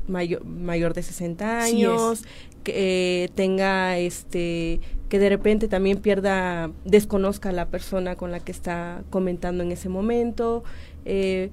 mayor, 0.07 0.43
mayor 0.45 0.93
de 0.93 1.03
60 1.03 1.61
Sí 1.65 1.83
es. 1.83 1.89
años, 1.91 2.23
que 2.63 3.23
eh, 3.25 3.29
tenga 3.35 3.97
este 3.97 4.79
que 5.09 5.19
de 5.19 5.29
repente 5.29 5.67
también 5.67 5.97
pierda 5.97 6.71
desconozca 6.85 7.49
a 7.49 7.51
la 7.51 7.67
persona 7.67 8.15
con 8.15 8.31
la 8.31 8.39
que 8.39 8.51
está 8.51 9.03
comentando 9.09 9.63
en 9.63 9.71
ese 9.71 9.89
momento 9.89 10.63
eh, 11.05 11.49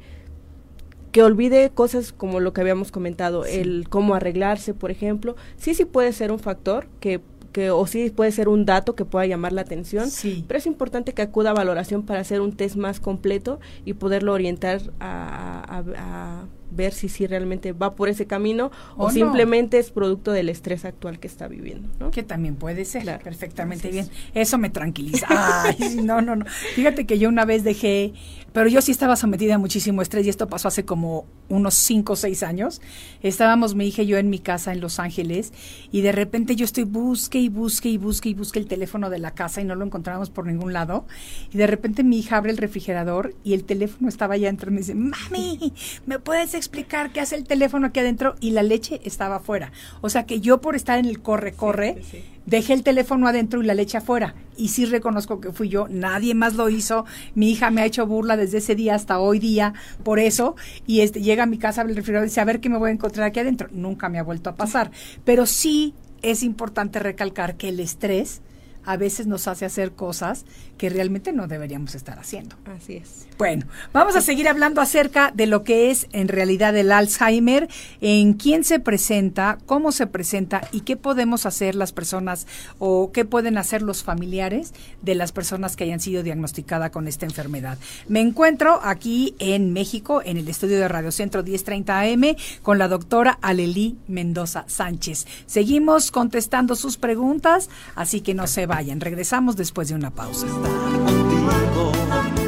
que 1.13 1.23
olvide 1.23 1.71
cosas 1.71 2.13
como 2.13 2.39
lo 2.41 2.53
que 2.53 2.61
habíamos 2.61 2.93
comentado, 2.93 3.45
el 3.47 3.89
cómo 3.89 4.15
arreglarse, 4.15 4.75
por 4.75 4.91
ejemplo, 4.91 5.37
sí 5.57 5.75
sí 5.75 5.85
puede 5.87 6.13
ser 6.13 6.31
un 6.31 6.39
factor 6.39 6.87
que 7.01 7.21
que 7.53 7.71
o 7.71 7.87
sí 7.87 8.11
puede 8.11 8.31
ser 8.33 8.49
un 8.49 8.65
dato 8.67 8.95
que 8.95 9.05
pueda 9.05 9.27
llamar 9.27 9.53
la 9.53 9.63
atención, 9.63 10.11
Sí. 10.11 10.45
pero 10.47 10.59
es 10.59 10.67
importante 10.67 11.15
que 11.15 11.23
acuda 11.23 11.51
a 11.51 11.55
valoración 11.55 12.03
para 12.03 12.21
hacer 12.21 12.41
un 12.41 12.53
test 12.53 12.77
más 12.77 13.01
completo 13.01 13.59
y 13.85 13.95
poderlo 13.95 14.33
orientar 14.35 14.81
a, 15.01 15.63
a- 15.79 15.85
a 15.97 16.45
ver 16.71 16.93
si 16.93 17.09
sí 17.09 17.27
realmente 17.27 17.73
va 17.73 17.95
por 17.95 18.09
ese 18.09 18.27
camino 18.27 18.71
O 18.97 19.05
o, 19.05 19.09
no. 19.09 19.15
simplemente 19.15 19.79
es 19.79 19.91
producto 19.91 20.33
del 20.33 20.49
estrés 20.49 20.85
actual 20.85 21.19
que 21.19 21.27
está 21.27 21.49
viviendo, 21.49 21.89
¿no? 21.99 22.11
Que 22.11 22.23
también 22.23 22.57
puede 22.57 22.85
ser, 22.85 23.03
Claro, 23.03 23.23
perfectamente 23.25 23.89
bien. 23.91 24.05
es. 24.05 24.11
Eso 24.35 24.59
me 24.59 24.71
tranquiliza. 24.71 25.27
Ay, 25.65 25.97
no, 26.03 26.21
no, 26.21 26.37
no. 26.37 26.45
Fíjate 26.75 27.07
que 27.07 27.19
yo 27.19 27.29
una 27.29 27.45
vez 27.45 27.65
dejé, 27.65 28.13
pero 28.53 28.69
yo 28.69 28.81
sí 28.83 28.93
estaba 28.93 29.17
sometida 29.17 29.55
a 29.55 29.59
muchísimo 29.59 30.03
estrés 30.03 30.27
y 30.27 30.29
esto 30.29 30.49
pasó 30.49 30.69
hace 30.69 30.85
como 30.85 31.27
unos 31.49 31.75
cinco 31.75 32.13
o 32.15 32.17
seis 32.17 32.43
años. 32.43 32.81
Estábamos 33.23 33.75
mi 33.75 33.87
hija 33.89 34.03
y 34.03 34.07
yo 34.07 34.19
en 34.19 34.31
mi 34.31 34.39
casa 34.39 34.73
en 34.73 34.81
Los 34.81 34.99
Ángeles 34.99 35.53
y 35.91 36.03
de 36.03 36.13
repente 36.13 36.57
yo 36.57 36.65
estoy 36.65 36.85
busque 36.85 37.39
y 37.39 37.49
busque 37.49 37.89
y 37.89 37.97
busque 37.99 38.29
y 38.29 38.35
busque 38.35 38.59
el 38.59 38.67
teléfono 38.67 39.11
de 39.11 39.19
la 39.19 39.33
casa 39.33 39.61
y 39.61 39.65
no 39.65 39.75
lo 39.75 39.85
encontramos 39.85 40.31
por 40.31 40.47
ningún 40.47 40.73
lado. 40.73 41.07
Y 41.53 41.59
de 41.59 41.67
repente 41.67 42.05
mi 42.05 42.19
hija 42.19 42.37
abre 42.37 42.51
el 42.53 42.59
refrigerador 42.59 43.35
y 43.45 43.55
el 43.55 43.65
teléfono 43.65 44.09
estaba 44.09 44.35
allá 44.35 44.49
adentro 44.49 44.71
y 44.71 44.75
me 44.75 44.81
dice, 44.81 44.95
mami, 44.95 45.73
¿me 46.07 46.19
puedes 46.19 46.55
explicar 46.59 47.11
qué 47.11 47.21
hace 47.21 47.37
el 47.37 47.45
teléfono 47.45 47.87
aquí 47.87 48.01
adentro? 48.01 48.35
Y 48.41 48.51
la 48.51 48.63
leche 48.63 49.01
estaba 49.05 49.37
afuera. 49.37 49.73
O 50.01 50.11
sea 50.11 50.27
que 50.27 50.41
yo 50.41 50.61
por 50.61 50.77
estar 50.77 50.99
en 50.99 51.07
el 51.07 51.21
corre, 51.21 51.53
corre, 51.53 51.99
sí, 52.03 52.19
sí. 52.19 52.25
dejé 52.47 52.75
el 52.75 52.83
teléfono 52.83 53.27
adentro 53.29 53.63
y 53.63 53.67
la 53.67 53.75
leche 53.75 53.99
afuera. 53.99 54.35
Y 54.57 54.69
sí 54.69 54.85
reconozco 54.85 55.41
que 55.41 55.53
fui 55.53 55.69
yo, 55.69 55.89
nadie 55.89 56.35
más 56.35 56.55
lo 56.55 56.69
hizo. 56.69 57.05
Mi 57.35 57.51
hija 57.51 57.71
me 57.71 57.81
ha 57.81 57.87
hecho 57.87 58.07
burla 58.07 58.37
desde 58.37 58.59
ese 58.59 58.75
día 58.75 58.95
hasta 58.95 59.19
hoy 59.19 59.39
día 59.39 59.75
por 60.03 60.19
eso. 60.19 60.57
Y 60.87 61.01
este 61.01 61.23
llega 61.23 61.45
a 61.45 61.47
mi 61.47 61.59
casa, 61.59 61.81
abre 61.81 61.93
el 61.93 61.97
refrigerador 61.97 62.27
y 62.27 62.31
dice, 62.31 62.41
a 62.41 62.45
ver 62.45 62.61
qué 62.61 62.69
me 62.69 62.79
voy 62.79 62.91
a 62.91 62.93
encontrar 62.93 63.27
aquí 63.27 63.41
adentro. 63.41 63.69
Nunca 63.73 64.09
me 64.09 64.19
ha 64.19 64.23
vuelto 64.23 64.51
a 64.51 64.57
pasar. 64.57 64.91
Pero 65.25 65.47
sí 65.47 65.95
es 66.23 66.43
importante 66.43 66.99
recalcar 66.99 67.57
que 67.57 67.69
el 67.69 67.81
estrés 67.81 68.41
a 68.85 68.97
veces 68.97 69.27
nos 69.27 69.49
hace 69.49 69.65
hacer 69.65 69.93
cosas 69.93 70.45
que 70.79 70.89
realmente 70.89 71.33
no 71.33 71.47
deberíamos 71.49 71.95
estar 71.95 72.19
haciendo. 72.19 72.57
Así 72.65 72.97
es. 72.97 73.27
Bueno, 73.37 73.67
vamos 73.93 74.17
a 74.17 74.21
seguir 74.21 74.49
hablando 74.49 74.81
acerca 74.81 75.33
de 75.35 75.47
lo 75.47 75.65
que 75.65 75.91
es 75.91 76.07
en 76.13 76.29
realidad 76.29 76.77
el 76.77 76.93
Alzheimer, 76.93 77.69
en 78.01 78.35
quién 78.35 78.65
se 78.65 78.81
presenta, 78.81 79.59
cómo 79.67 79.93
se 79.93 80.07
presenta 80.07 80.63
y 80.73 80.81
qué 80.81 80.97
podemos 80.97 81.47
hacer 81.47 81.75
las 81.75 81.93
personas 81.93 82.47
o 82.79 83.11
qué 83.13 83.25
pueden 83.25 83.59
hacer 83.59 83.83
los 83.83 84.03
familiares 84.03 84.73
de 85.03 85.15
las 85.15 85.33
personas 85.33 85.77
que 85.77 85.85
hayan 85.85 86.01
sido 86.01 86.23
diagnosticadas 86.23 86.91
con 86.91 87.09
esta 87.09 87.27
enfermedad. 87.27 87.79
Me 88.09 88.21
encuentro 88.21 88.81
aquí 88.83 89.35
en 89.39 89.73
México, 89.73 90.23
en 90.25 90.37
el 90.37 90.49
estudio 90.49 90.79
de 90.79 90.89
Radio 90.89 91.13
Centro 91.13 91.43
1030 91.43 92.01
AM, 92.01 92.37
con 92.63 92.79
la 92.79 92.89
doctora 92.89 93.39
Alelí 93.43 93.97
Mendoza 94.07 94.65
Sánchez. 94.67 95.27
Seguimos 95.47 96.11
contestando 96.11 96.77
sus 96.77 96.97
preguntas, 96.97 97.69
así 97.95 98.21
que 98.21 98.35
no 98.35 98.47
se 98.47 98.67
vayan. 98.79 99.01
Regresamos 99.01 99.57
después 99.57 99.89
de 99.89 99.97
una 99.97 100.11
pausa. 100.11 100.47
contigo. 100.47 101.93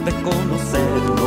de 0.04 0.12
conocernos 0.22 1.19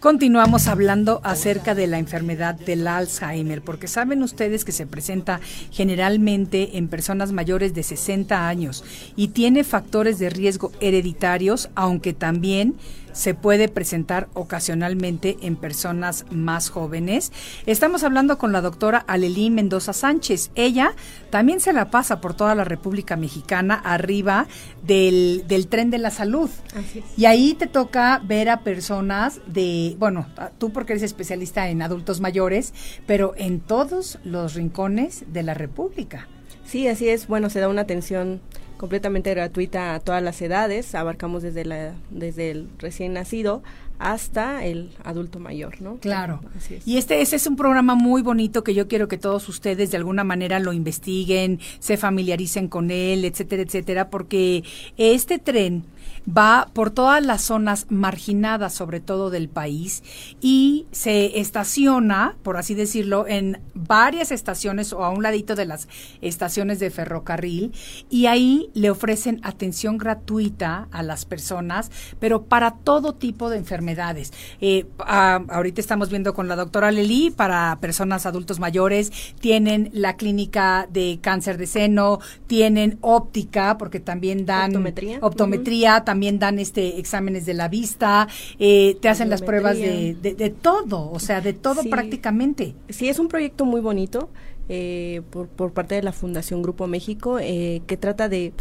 Continuamos 0.00 0.68
hablando 0.68 1.22
acerca 1.24 1.74
de 1.74 1.86
la 1.86 1.98
enfermedad 1.98 2.54
del 2.54 2.86
Alzheimer, 2.86 3.62
porque 3.62 3.88
saben 3.88 4.22
ustedes 4.22 4.66
que 4.66 4.70
se 4.70 4.86
presenta 4.86 5.40
generalmente 5.72 6.76
en 6.76 6.88
personas 6.88 7.32
mayores 7.32 7.72
de 7.72 7.82
60 7.82 8.46
años 8.46 8.84
y 9.16 9.28
tiene 9.28 9.64
factores 9.64 10.18
de 10.18 10.28
riesgo 10.28 10.70
hereditarios, 10.80 11.70
aunque 11.74 12.12
también 12.12 12.74
se 13.16 13.34
puede 13.34 13.68
presentar 13.68 14.28
ocasionalmente 14.34 15.38
en 15.40 15.56
personas 15.56 16.26
más 16.30 16.68
jóvenes. 16.68 17.32
Estamos 17.64 18.04
hablando 18.04 18.36
con 18.36 18.52
la 18.52 18.60
doctora 18.60 18.98
Alelí 18.98 19.48
Mendoza 19.48 19.94
Sánchez. 19.94 20.50
Ella 20.54 20.94
también 21.30 21.60
se 21.60 21.72
la 21.72 21.90
pasa 21.90 22.20
por 22.20 22.34
toda 22.34 22.54
la 22.54 22.64
República 22.64 23.16
Mexicana 23.16 23.74
arriba 23.74 24.46
del, 24.82 25.44
del 25.48 25.66
tren 25.66 25.90
de 25.90 25.98
la 25.98 26.10
salud. 26.10 26.50
Así 26.74 26.98
es. 26.98 27.04
Y 27.16 27.24
ahí 27.24 27.54
te 27.54 27.66
toca 27.66 28.20
ver 28.22 28.50
a 28.50 28.60
personas 28.60 29.40
de, 29.46 29.96
bueno, 29.98 30.26
tú 30.58 30.70
porque 30.70 30.92
eres 30.92 31.02
especialista 31.02 31.68
en 31.70 31.80
adultos 31.80 32.20
mayores, 32.20 32.74
pero 33.06 33.32
en 33.38 33.60
todos 33.60 34.18
los 34.24 34.52
rincones 34.52 35.24
de 35.28 35.42
la 35.42 35.54
República. 35.54 36.28
Sí, 36.66 36.86
así 36.86 37.08
es. 37.08 37.28
Bueno, 37.28 37.48
se 37.48 37.60
da 37.60 37.68
una 37.68 37.82
atención 37.82 38.42
completamente 38.76 39.30
gratuita 39.30 39.94
a 39.94 40.00
todas 40.00 40.22
las 40.22 40.40
edades. 40.42 40.94
Abarcamos 40.94 41.42
desde 41.42 41.64
la 41.64 41.94
desde 42.10 42.50
el 42.50 42.68
recién 42.78 43.12
nacido 43.12 43.62
hasta 43.98 44.64
el 44.64 44.90
adulto 45.04 45.38
mayor, 45.38 45.80
¿no? 45.80 45.96
Claro. 45.96 46.40
Así 46.56 46.74
es. 46.74 46.86
Y 46.86 46.98
este 46.98 47.20
ese 47.22 47.36
es 47.36 47.46
un 47.46 47.56
programa 47.56 47.94
muy 47.94 48.22
bonito 48.22 48.62
que 48.62 48.74
yo 48.74 48.88
quiero 48.88 49.08
que 49.08 49.18
todos 49.18 49.48
ustedes 49.48 49.90
de 49.90 49.96
alguna 49.96 50.24
manera 50.24 50.58
lo 50.58 50.72
investiguen, 50.72 51.60
se 51.78 51.96
familiaricen 51.96 52.68
con 52.68 52.90
él, 52.90 53.24
etcétera, 53.24 53.62
etcétera, 53.62 54.10
porque 54.10 54.64
este 54.96 55.38
tren 55.38 55.84
va 56.28 56.68
por 56.72 56.90
todas 56.90 57.24
las 57.24 57.42
zonas 57.42 57.86
marginadas, 57.88 58.74
sobre 58.74 59.00
todo 59.00 59.30
del 59.30 59.48
país, 59.48 60.02
y 60.40 60.86
se 60.90 61.38
estaciona, 61.38 62.36
por 62.42 62.56
así 62.56 62.74
decirlo, 62.74 63.26
en 63.28 63.60
varias 63.74 64.32
estaciones 64.32 64.92
o 64.92 65.04
a 65.04 65.10
un 65.10 65.22
ladito 65.22 65.54
de 65.54 65.66
las 65.66 65.86
estaciones 66.20 66.80
de 66.80 66.90
ferrocarril, 66.90 67.72
y 68.10 68.26
ahí 68.26 68.70
le 68.74 68.90
ofrecen 68.90 69.40
atención 69.44 69.98
gratuita 69.98 70.88
a 70.90 71.02
las 71.04 71.24
personas, 71.26 71.92
pero 72.18 72.44
para 72.46 72.72
todo 72.72 73.14
tipo 73.14 73.48
de 73.48 73.58
enfermedades. 73.58 74.32
Eh, 74.60 74.86
a- 74.98 75.42
ahorita 75.48 75.80
estamos 75.80 76.10
viendo 76.10 76.34
con 76.34 76.48
la 76.48 76.56
doctora 76.56 76.90
Lely 76.90 77.30
para 77.30 77.78
personas 77.80 78.26
adultos 78.26 78.58
mayores, 78.58 79.12
tienen 79.38 79.90
la 79.92 80.16
clínica 80.16 80.88
de 80.90 81.20
cáncer 81.22 81.56
de 81.56 81.66
seno, 81.68 82.18
tienen 82.48 82.98
óptica, 83.00 83.78
porque 83.78 84.00
también 84.00 84.44
dan 84.44 84.70
Optometría. 84.70 85.18
optometría, 85.22 86.04
también 86.04 86.15
dan 86.38 86.58
este 86.58 86.98
exámenes 86.98 87.46
de 87.46 87.54
la 87.54 87.68
vista, 87.68 88.28
eh, 88.58 88.96
te 89.00 89.08
hacen 89.08 89.30
las 89.30 89.42
pruebas 89.42 89.76
de, 89.76 90.16
de, 90.20 90.34
de 90.34 90.50
todo, 90.50 91.10
o 91.10 91.18
sea, 91.18 91.40
de 91.40 91.52
todo 91.52 91.82
Sí. 91.82 91.88
prácticamente. 91.88 92.74
Sí, 92.88 93.08
es 93.08 93.18
un 93.18 93.28
proyecto 93.28 93.64
muy 93.64 93.80
bonito 93.80 94.28
eh, 94.68 95.22
por, 95.30 95.46
por 95.48 95.72
parte 95.72 95.94
de 95.94 96.02
la 96.02 96.12
Fundación 96.12 96.62
Grupo 96.62 96.86
México 96.86 97.38
eh, 97.40 97.82
que 97.86 97.96
trata 97.96 98.28
de, 98.28 98.52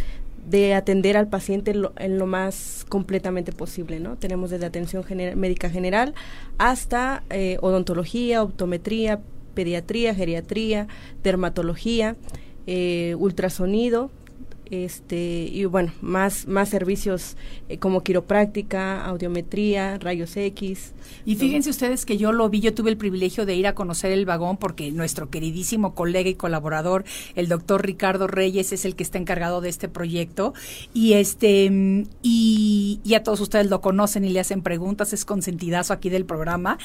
de 0.49 0.75
atender 0.75 1.17
al 1.17 1.27
paciente 1.27 1.73
lo- 1.73 1.93
en 1.97 2.19
lo 2.19 2.27
más 2.27 2.85
completamente 2.89 3.51
posible, 3.51 3.99
¿no? 3.99 4.15
Tenemos 4.15 4.51
desde 4.51 4.65
atención 4.67 5.03
gener- 5.03 5.35
médica 5.35 5.69
general 5.71 6.13
hasta 6.59 7.23
eh, 7.31 7.57
odontología, 7.61 8.43
optometría, 8.43 9.19
pediatría, 9.55 10.13
geriatría, 10.13 10.87
dermatología, 11.23 12.15
eh, 12.67 13.15
ultrasonido, 13.17 14.11
este 14.71 15.49
y 15.51 15.65
bueno 15.65 15.91
más 16.01 16.47
más 16.47 16.69
servicios 16.69 17.37
eh, 17.69 17.77
como 17.77 18.03
quiropráctica 18.03 19.05
audiometría 19.05 19.97
rayos 19.97 20.35
X 20.35 20.93
Y 21.25 21.35
fíjense 21.35 21.69
ustedes 21.69 22.05
que 22.05 22.17
yo 22.17 22.31
lo 22.31 22.49
vi, 22.49 22.59
yo 22.59 22.73
tuve 22.73 22.89
el 22.91 22.97
privilegio 22.97 23.45
de 23.45 23.55
ir 23.55 23.67
a 23.67 23.75
conocer 23.75 24.11
el 24.11 24.25
vagón 24.25 24.57
porque 24.57 24.91
nuestro 24.91 25.29
queridísimo 25.29 25.95
colega 25.95 26.29
y 26.29 26.35
colaborador, 26.35 27.03
el 27.35 27.47
doctor 27.47 27.85
Ricardo 27.85 28.27
Reyes, 28.27 28.71
es 28.71 28.85
el 28.85 28.95
que 28.95 29.03
está 29.03 29.17
encargado 29.17 29.61
de 29.61 29.69
este 29.69 29.87
proyecto. 29.87 30.53
Y 30.93 31.13
este 31.13 32.05
y, 32.21 32.99
y 33.03 33.13
a 33.13 33.23
todos 33.23 33.39
ustedes 33.39 33.69
lo 33.69 33.81
conocen 33.81 34.25
y 34.25 34.29
le 34.29 34.39
hacen 34.39 34.61
preguntas, 34.61 35.13
es 35.13 35.25
consentidazo 35.25 35.93
aquí 35.93 36.09
del 36.09 36.25
programa. 36.25 36.77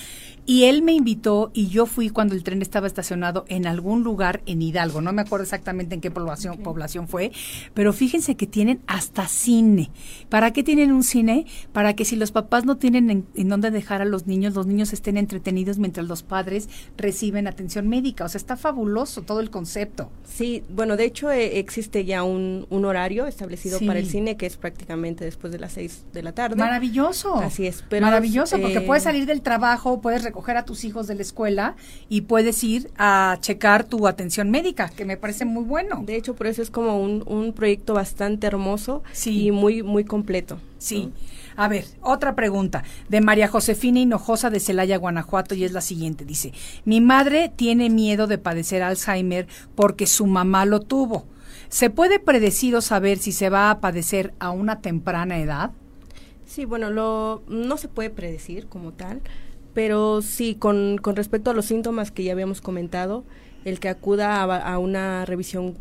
Y 0.47 0.65
él 0.65 0.83
me 0.83 0.93
invitó 0.93 1.51
y 1.55 1.69
yo 1.69 1.87
fui 1.87 2.11
cuando 2.11 2.35
el 2.35 2.43
tren 2.43 2.63
estaba 2.63 2.87
estacionado 2.87 3.45
en 3.49 3.67
algún 3.67 4.03
lugar 4.03 4.43
en 4.47 4.63
Hidalgo. 4.63 5.01
No 5.01 5.13
me 5.13 5.23
acuerdo 5.23 5.45
exactamente 5.45 5.95
en 5.95 6.01
qué 6.01 6.11
población, 6.11 6.59
población 6.59 7.09
fue, 7.09 7.31
pero 7.75 7.93
fíjense 7.93 8.35
que 8.37 8.47
tienen 8.47 8.81
hasta 8.87 9.29
cine. 9.29 9.91
¿Para 10.29 10.53
qué 10.53 10.63
tienen 10.63 10.93
un 10.93 11.03
cine? 11.03 11.47
Para 11.73 11.95
que 11.95 12.05
si 12.05 12.17
los 12.17 12.33
papás 12.33 12.65
no 12.65 12.77
tienen 12.77 13.11
en, 13.11 13.27
en 13.35 13.49
dónde 13.49 13.71
dejar 13.71 14.03
a 14.03 14.05
los 14.05 14.27
niños, 14.27 14.55
los 14.55 14.67
niños 14.67 14.93
estén 14.93 15.17
entretenidos 15.17 15.79
mientras 15.79 16.07
los 16.07 16.23
padres 16.23 16.69
reciben 16.97 17.47
atención 17.47 17.89
médica. 17.89 18.25
O 18.25 18.29
sea, 18.29 18.39
está 18.39 18.57
fabuloso 18.57 19.23
todo 19.23 19.41
el 19.41 19.51
concepto. 19.51 20.11
Sí, 20.25 20.63
bueno, 20.71 20.97
de 20.97 21.05
hecho 21.05 21.31
eh, 21.31 21.59
existe 21.59 22.05
ya 22.05 22.23
un, 22.25 22.67
un 22.71 22.85
horario 22.85 23.27
establecido 23.27 23.79
Sí. 23.79 23.87
para 23.87 23.99
el 23.99 24.07
cine 24.07 24.37
que 24.37 24.47
es 24.47 24.57
prácticamente 24.57 25.25
después 25.25 25.53
de 25.53 25.59
las 25.59 25.73
seis 25.73 26.05
de 26.13 26.23
la 26.23 26.33
tarde. 26.33 26.57
Maravilloso. 26.57 27.37
Así 27.37 27.67
es, 27.67 27.85
pero 27.89 28.07
Maravilloso, 28.07 28.59
porque 28.61 28.79
eh, 28.79 28.81
puedes 28.83 29.05
salir 29.05 29.27
del 29.27 29.43
trabajo, 29.43 30.01
puedes 30.01 30.23
recoger 30.25 30.57
a 30.57 30.65
tus 30.65 30.85
hijos 30.85 31.07
de 31.07 31.15
la 31.15 31.23
escuela 31.23 31.77
y 32.09 32.23
puedes 32.23 32.63
ir 32.65 32.91
a 32.99 33.39
checar 33.41 33.85
tu 33.85 34.07
atención 34.07 34.51
médica, 34.51 34.89
que 34.89 35.05
me 35.05 35.17
parece 35.17 35.45
muy 35.45 35.65
bueno. 35.65 36.03
De 36.05 36.17
hecho, 36.17 36.35
por 36.35 36.47
eso 36.47 36.63
es 36.63 36.71
como 36.71 37.01
un, 37.01 37.23
un 37.27 37.53
proyecto 37.61 37.95
bastante 37.95 38.49
hermoso 38.49 39.03
Sí. 39.13 39.47
y 39.47 39.51
muy 39.53 39.85
muy 39.85 40.05
completo. 40.05 40.59
Sí. 40.79 41.13
A 41.57 41.69
ver, 41.69 41.85
otra 42.01 42.35
pregunta 42.35 42.83
de 43.09 43.21
María 43.21 43.47
Josefina 43.47 44.01
Hinojosa 44.01 44.51
de 44.51 44.61
Celaya, 44.61 44.97
Guanajuato, 44.97 45.55
y 45.55 45.65
es 45.65 45.73
la 45.73 45.83
siguiente. 45.83 46.25
Dice, 46.25 46.53
mi 46.85 47.01
madre 47.01 47.53
tiene 47.55 47.91
miedo 47.91 48.27
de 48.27 48.39
padecer 48.39 48.83
Alzheimer 48.83 49.47
porque 49.75 50.07
su 50.07 50.27
mamá 50.27 50.65
lo 50.65 50.81
tuvo. 50.81 51.27
¿Se 51.69 51.91
puede 51.91 52.19
predecir 52.19 52.75
o 52.75 52.81
saber 52.81 53.19
si 53.19 53.31
se 53.33 53.51
va 53.51 53.71
a 53.71 53.81
padecer 53.81 54.33
a 54.41 54.51
una 54.51 54.81
temprana 54.81 55.39
edad? 55.39 55.71
Sí, 56.47 56.65
bueno, 56.65 56.91
lo, 56.91 57.43
no 57.47 57.77
se 57.77 57.89
puede 57.89 58.11
predecir 58.11 58.67
como 58.67 58.93
tal, 58.93 59.21
pero 59.75 60.23
sí, 60.23 60.57
con, 60.57 60.99
con 60.99 61.15
respecto 61.15 61.51
a 61.51 61.55
los 61.55 61.67
síntomas 61.67 62.11
que 62.11 62.25
ya 62.25 62.33
habíamos 62.33 62.61
comentado, 62.61 63.23
el 63.65 63.79
que 63.79 63.89
acuda 63.89 64.43
a, 64.43 64.79
una 64.79 65.25
revisión 65.27 65.77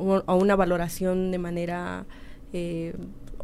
o 0.00 0.34
una 0.36 0.56
valoración 0.56 1.30
de 1.30 1.38
manera, 1.38 2.06
eh, 2.52 2.94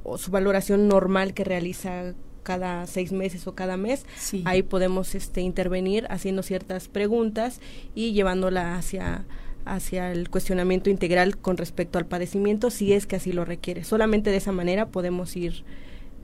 o 0.03 0.19
su 0.19 0.31
valoración 0.31 0.89
normal 0.89 1.35
que 1.35 1.45
realiza 1.45 2.15
cada 2.43 2.87
seis 2.87 3.11
meses 3.13 3.47
o 3.47 3.55
cada 3.55 3.77
mes, 3.77 4.07
Sí. 4.17 4.43
ahí 4.47 4.63
podemos 4.63 5.15
este, 5.17 5.41
intervenir 5.41 6.07
haciendo 6.11 6.43
ciertas 6.43 6.89
preguntas 6.89 7.61
y 7.95 8.13
llevándola 8.13 8.77
hacia 8.77 9.25
hacia 9.69 10.13
el 10.13 10.31
cuestionamiento 10.31 10.91
integral 10.91 11.39
con 11.39 11.57
respecto 11.57 11.99
al 11.99 12.07
padecimiento 12.07 12.71
si 12.71 12.93
es 12.93 13.05
que 13.05 13.17
así 13.17 13.33
lo 13.33 13.45
requiere. 13.45 13.83
Solamente 13.83 14.31
de 14.31 14.37
esa 14.37 14.53
manera 14.53 14.87
podemos 14.91 15.35
ir 15.37 15.65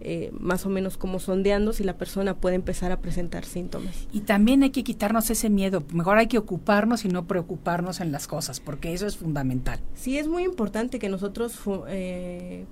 eh, 0.04 0.30
más 0.38 0.66
o 0.66 0.68
menos 0.68 0.96
como 0.96 1.18
sondeando 1.20 1.72
si 1.72 1.84
la 1.84 1.96
persona 1.96 2.34
puede 2.34 2.56
empezar 2.56 2.92
a 2.92 3.00
presentar 3.00 3.44
síntomas. 3.44 4.08
Y 4.12 4.20
también 4.20 4.62
hay 4.62 4.70
que 4.70 4.84
quitarnos 4.84 5.30
ese 5.30 5.48
miedo. 5.50 5.82
Mejor 5.92 6.18
hay 6.18 6.26
que 6.26 6.38
ocuparnos 6.38 7.04
y 7.04 7.08
no 7.08 7.26
preocuparnos 7.26 8.00
en 8.00 8.12
las 8.12 8.26
cosas, 8.26 8.60
porque 8.60 8.92
eso 8.92 9.06
es 9.06 9.16
fundamental. 9.16 9.80
Sí, 9.94 10.18
es 10.18 10.28
muy 10.28 10.42
importante 10.44 10.98
que 10.98 11.08
nosotros 11.08 11.58
eh, 11.88 12.64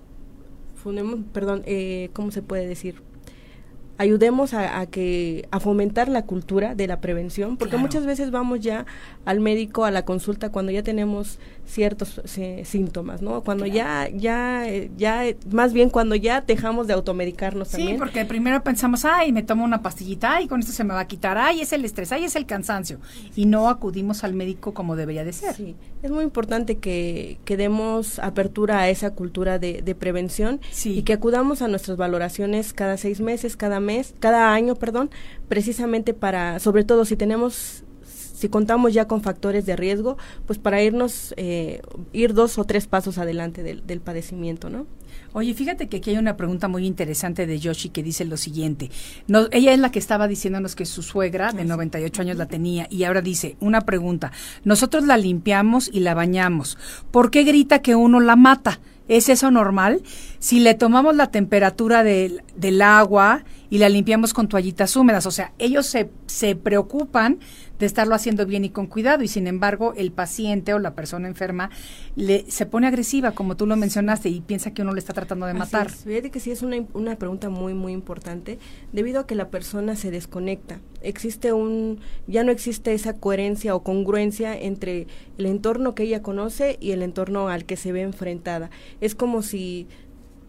fundemos, 0.75 1.21
perdón, 1.33 1.63
eh, 1.67 2.11
¿cómo 2.13 2.31
se 2.31 2.43
puede 2.43 2.67
decir? 2.67 3.03
Ayudemos 3.99 4.55
a, 4.55 4.81
a 4.81 4.87
que 4.87 5.47
a 5.51 5.61
fomentar 5.61 6.09
la 6.09 6.25
cultura 6.25 6.75
de 6.75 6.87
la 6.87 7.03
prevención, 7.03 7.59
porque 7.59 7.73
Claro. 7.73 7.83
muchas 7.83 8.07
veces 8.07 8.31
vamos 8.31 8.61
ya 8.61 8.87
al 9.27 9.41
médico 9.41 9.85
a 9.85 9.91
la 9.91 10.07
consulta 10.07 10.51
cuando 10.51 10.73
ya 10.73 10.83
tenemos 10.83 11.39
ciertos 11.71 12.21
eh, 12.37 12.63
síntomas, 12.65 13.23
¿no? 13.23 13.43
Cuando 13.43 13.65
ya 13.67 14.09
ya 14.13 14.69
eh, 14.69 14.91
ya 14.97 15.27
eh, 15.27 15.37
más 15.51 15.73
bien 15.73 15.89
cuando 15.91 16.15
ya 16.17 16.41
dejamos 16.41 16.87
de 16.87 16.95
automedicarnos 16.95 17.69
Sí, 17.69 17.77
también. 17.79 17.99
porque 17.99 18.25
primero 18.25 18.63
pensamos, 18.63 19.05
ay, 19.05 19.33
me 19.33 19.43
tomo 19.43 19.65
una 19.65 19.81
pastillita, 19.83 20.37
ay, 20.37 20.49
con 20.49 20.61
esto 20.61 20.73
se 20.73 20.85
me 20.85 20.93
va 20.95 21.01
a 21.01 21.07
quitar, 21.07 21.39
ay, 21.39 21.61
es 21.61 21.73
el 21.73 21.85
estrés, 21.85 22.13
ay, 22.13 22.25
es 22.25 22.37
el 22.37 22.47
cansancio. 22.47 22.99
Y 23.37 23.47
no 23.47 23.69
acudimos 23.69 24.25
al 24.25 24.35
médico 24.35 24.75
como 24.75 24.97
debería 24.97 25.25
de 25.25 25.33
ser. 25.33 25.55
Sí, 25.55 25.77
es 26.03 26.11
muy 26.11 26.25
importante 26.25 26.79
que, 26.79 27.39
que 27.45 27.57
demos 27.57 28.19
apertura 28.19 28.81
a 28.81 28.89
esa 28.91 29.11
cultura 29.15 29.59
de, 29.59 29.83
de 29.83 29.95
prevención 29.95 30.61
Sí. 30.71 30.99
y 30.99 31.03
que 31.03 31.13
acudamos 31.13 31.63
a 31.63 31.69
nuestras 31.69 31.97
valoraciones 31.97 32.73
cada 32.73 32.97
seis 32.97 33.21
meses, 33.21 33.57
cada 33.57 33.81
mes, 33.81 34.15
cada 34.19 34.53
año, 34.53 34.75
perdón, 34.75 35.11
precisamente 35.49 36.15
para, 36.15 36.59
sobre 36.59 36.85
todo 36.85 37.05
si 37.05 37.17
tenemos 37.17 37.85
si 38.41 38.49
contamos 38.49 38.95
ya 38.95 39.07
con 39.07 39.21
factores 39.21 39.67
de 39.67 39.77
riesgo, 39.77 40.17
pues 40.47 40.59
para 40.59 40.83
irnos, 40.83 41.35
eh, 41.37 41.83
ir 42.15 42.33
dos 42.33 42.57
o 42.57 42.65
tres 42.65 42.87
pasos 42.87 43.19
adelante 43.19 43.63
del, 43.63 43.87
del 43.87 44.01
padecimiento, 44.01 44.71
¿no? 44.71 44.87
Oye, 45.35 45.53
fíjate 45.53 45.89
que 45.89 45.99
aquí 45.99 46.11
hay 46.11 46.17
una 46.17 46.39
pregunta 46.39 46.67
muy 46.67 46.87
interesante 46.87 47.47
de 47.47 47.59
Yoshi 47.59 47.91
que 47.91 48.03
dice 48.03 48.25
lo 48.25 48.39
siguiente. 48.39 48.91
No, 49.29 49.47
ella 49.51 49.75
es 49.75 49.79
la 49.79 49.93
que 49.93 49.99
estaba 49.99 50.27
diciéndonos 50.27 50.75
que 50.75 50.87
su 50.87 51.03
suegra 51.03 51.53
de 51.53 51.67
98 51.67 52.23
años 52.23 52.39
la 52.39 52.47
tenía 52.47 52.87
y 52.89 53.05
ahora 53.05 53.21
dice, 53.21 53.57
una 53.61 53.83
pregunta, 53.83 54.33
nosotros 54.65 55.05
la 55.05 55.19
limpiamos 55.19 55.91
y 55.93 56.01
la 56.01 56.15
bañamos. 56.15 56.79
¿Por 57.11 57.31
qué 57.31 57.45
grita 57.45 57.81
que 57.83 57.95
uno 57.95 58.21
la 58.21 58.37
mata? 58.37 58.81
¿Es 59.07 59.29
eso 59.29 59.51
normal? 59.51 60.03
Si 60.39 60.61
le 60.61 60.75
tomamos 60.75 61.15
la 61.15 61.31
temperatura 61.31 62.05
del, 62.05 62.43
del 62.57 62.81
agua 62.81 63.45
y 63.69 63.79
la 63.79 63.89
limpiamos 63.89 64.33
con 64.33 64.49
toallitas 64.49 64.97
húmedas, 64.97 65.27
o 65.27 65.31
sea, 65.31 65.53
ellos 65.59 65.87
se, 65.87 66.11
se 66.27 66.55
preocupan 66.55 67.41
de 67.81 67.87
estarlo 67.87 68.15
haciendo 68.15 68.47
bien 68.47 68.65
y 68.65 68.71
con 68.71 68.87
cuidado 68.87 69.25
y 69.25 69.29
sin 69.29 69.47
embargo 69.47 69.95
el 69.97 70.13
paciente 70.13 70.75
o 70.75 70.79
la 70.79 70.95
persona 70.95 71.27
enferma 71.27 71.71
le, 72.15 72.45
se 72.49 72.67
pone 72.67 72.87
agresiva, 72.87 73.33
como 73.33 73.57
tú 73.57 73.67
lo 73.67 73.75
mencionaste, 73.75 74.29
y 74.29 74.43
piensa 74.43 74.73
que 74.73 74.83
uno 74.83 74.93
le 74.93 75.01
está 75.01 75.15
tratando 75.15 75.47
de 75.47 75.55
matar. 75.55 75.87
es. 75.87 76.05
Fíjate 76.05 76.31
que 76.31 76.41
sí 76.41 76.51
es 76.51 76.63
una, 76.63 76.77
una 76.93 77.17
pregunta 77.17 77.49
muy, 77.49 77.73
muy 77.73 77.93
importante, 77.93 78.59
debido 78.93 79.21
a 79.21 79.27
que 79.27 79.35
la 79.35 79.49
persona 79.49 79.97
se 79.97 80.11
desconecta. 80.11 80.81
Existe 81.03 81.55
un, 81.55 82.01
ya 82.27 82.45
no 82.45 82.53
existe 82.53 82.93
esa 82.93 83.17
coherencia 83.17 83.75
o 83.75 83.83
congruencia 83.83 84.55
entre 84.57 85.07
el 85.39 85.47
entorno 85.47 85.95
que 85.95 86.03
ella 86.03 86.23
conoce 86.23 86.77
y 86.81 86.93
el 86.93 87.03
entorno 87.03 87.49
al 87.49 87.65
que 87.65 87.77
se 87.77 87.93
ve 87.93 88.03
enfrentada. 88.03 88.71
Es 89.01 89.15
como 89.15 89.43
si 89.43 89.89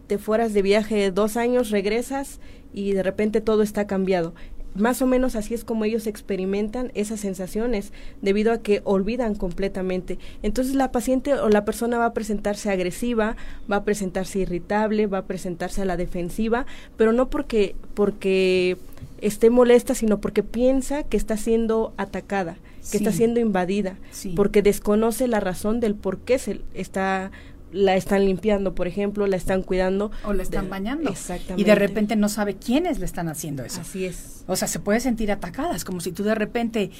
te 0.06 0.18
fueras 0.18 0.52
de 0.52 0.60
viaje 0.60 1.10
dos 1.10 1.38
años, 1.38 1.70
regresas 1.70 2.40
y 2.74 2.92
de 2.92 3.02
repente 3.02 3.40
todo 3.40 3.62
está 3.62 3.86
cambiado. 3.86 4.34
Más 4.74 5.02
o 5.02 5.06
menos 5.06 5.36
así 5.36 5.54
es 5.54 5.64
como 5.64 5.84
ellos 5.84 6.06
experimentan 6.06 6.90
esas 6.94 7.20
sensaciones 7.20 7.92
debido 8.22 8.52
a 8.52 8.58
que 8.62 8.80
olvidan 8.84 9.34
completamente. 9.34 10.18
Entonces 10.42 10.74
la 10.74 10.90
paciente 10.92 11.34
o 11.34 11.48
la 11.48 11.64
persona 11.64 11.98
va 11.98 12.06
a 12.06 12.14
presentarse 12.14 12.70
agresiva, 12.70 13.36
va 13.70 13.76
a 13.76 13.84
presentarse 13.84 14.38
irritable, 14.40 15.06
va 15.06 15.18
a 15.18 15.26
presentarse 15.26 15.82
a 15.82 15.84
la 15.84 15.96
defensiva, 15.96 16.66
pero 16.96 17.12
no 17.12 17.28
porque 17.28 17.74
porque 17.94 18.76
esté 19.20 19.50
molesta, 19.50 19.94
sino 19.94 20.20
porque 20.20 20.42
piensa 20.42 21.02
que 21.04 21.16
está 21.16 21.36
siendo 21.36 21.92
atacada, 21.96 22.56
que 22.90 22.96
está 22.96 23.12
siendo 23.12 23.38
invadida, 23.40 23.96
Sí. 24.10 24.32
porque 24.34 24.62
desconoce 24.62 25.28
la 25.28 25.38
razón 25.38 25.78
del 25.80 25.94
por 25.94 26.18
qué 26.18 26.38
se 26.38 26.60
está 26.74 27.30
la 27.72 27.96
están 27.96 28.24
limpiando, 28.24 28.74
por 28.74 28.86
ejemplo, 28.86 29.26
la 29.26 29.36
están 29.36 29.62
cuidando 29.62 30.10
O 30.24 30.32
la 30.32 30.42
están 30.42 30.64
de- 30.66 30.70
bañando. 30.70 31.10
Exactamente. 31.10 31.60
Y 31.60 31.64
de 31.64 31.74
repente 31.74 32.16
no 32.16 32.28
sabe 32.28 32.56
quiénes 32.56 32.98
le 32.98 33.06
están 33.06 33.28
haciendo 33.28 33.64
eso. 33.64 33.80
Así 33.80 34.04
es. 34.04 34.44
O 34.46 34.56
sea, 34.56 34.68
se 34.68 34.78
puede 34.78 35.00
sentir 35.00 35.32
atacada. 35.32 35.74
Es 35.74 35.84
como 35.84 36.00
si 36.00 36.12
tú 36.12 36.22
de 36.22 36.34
repente 36.34 36.90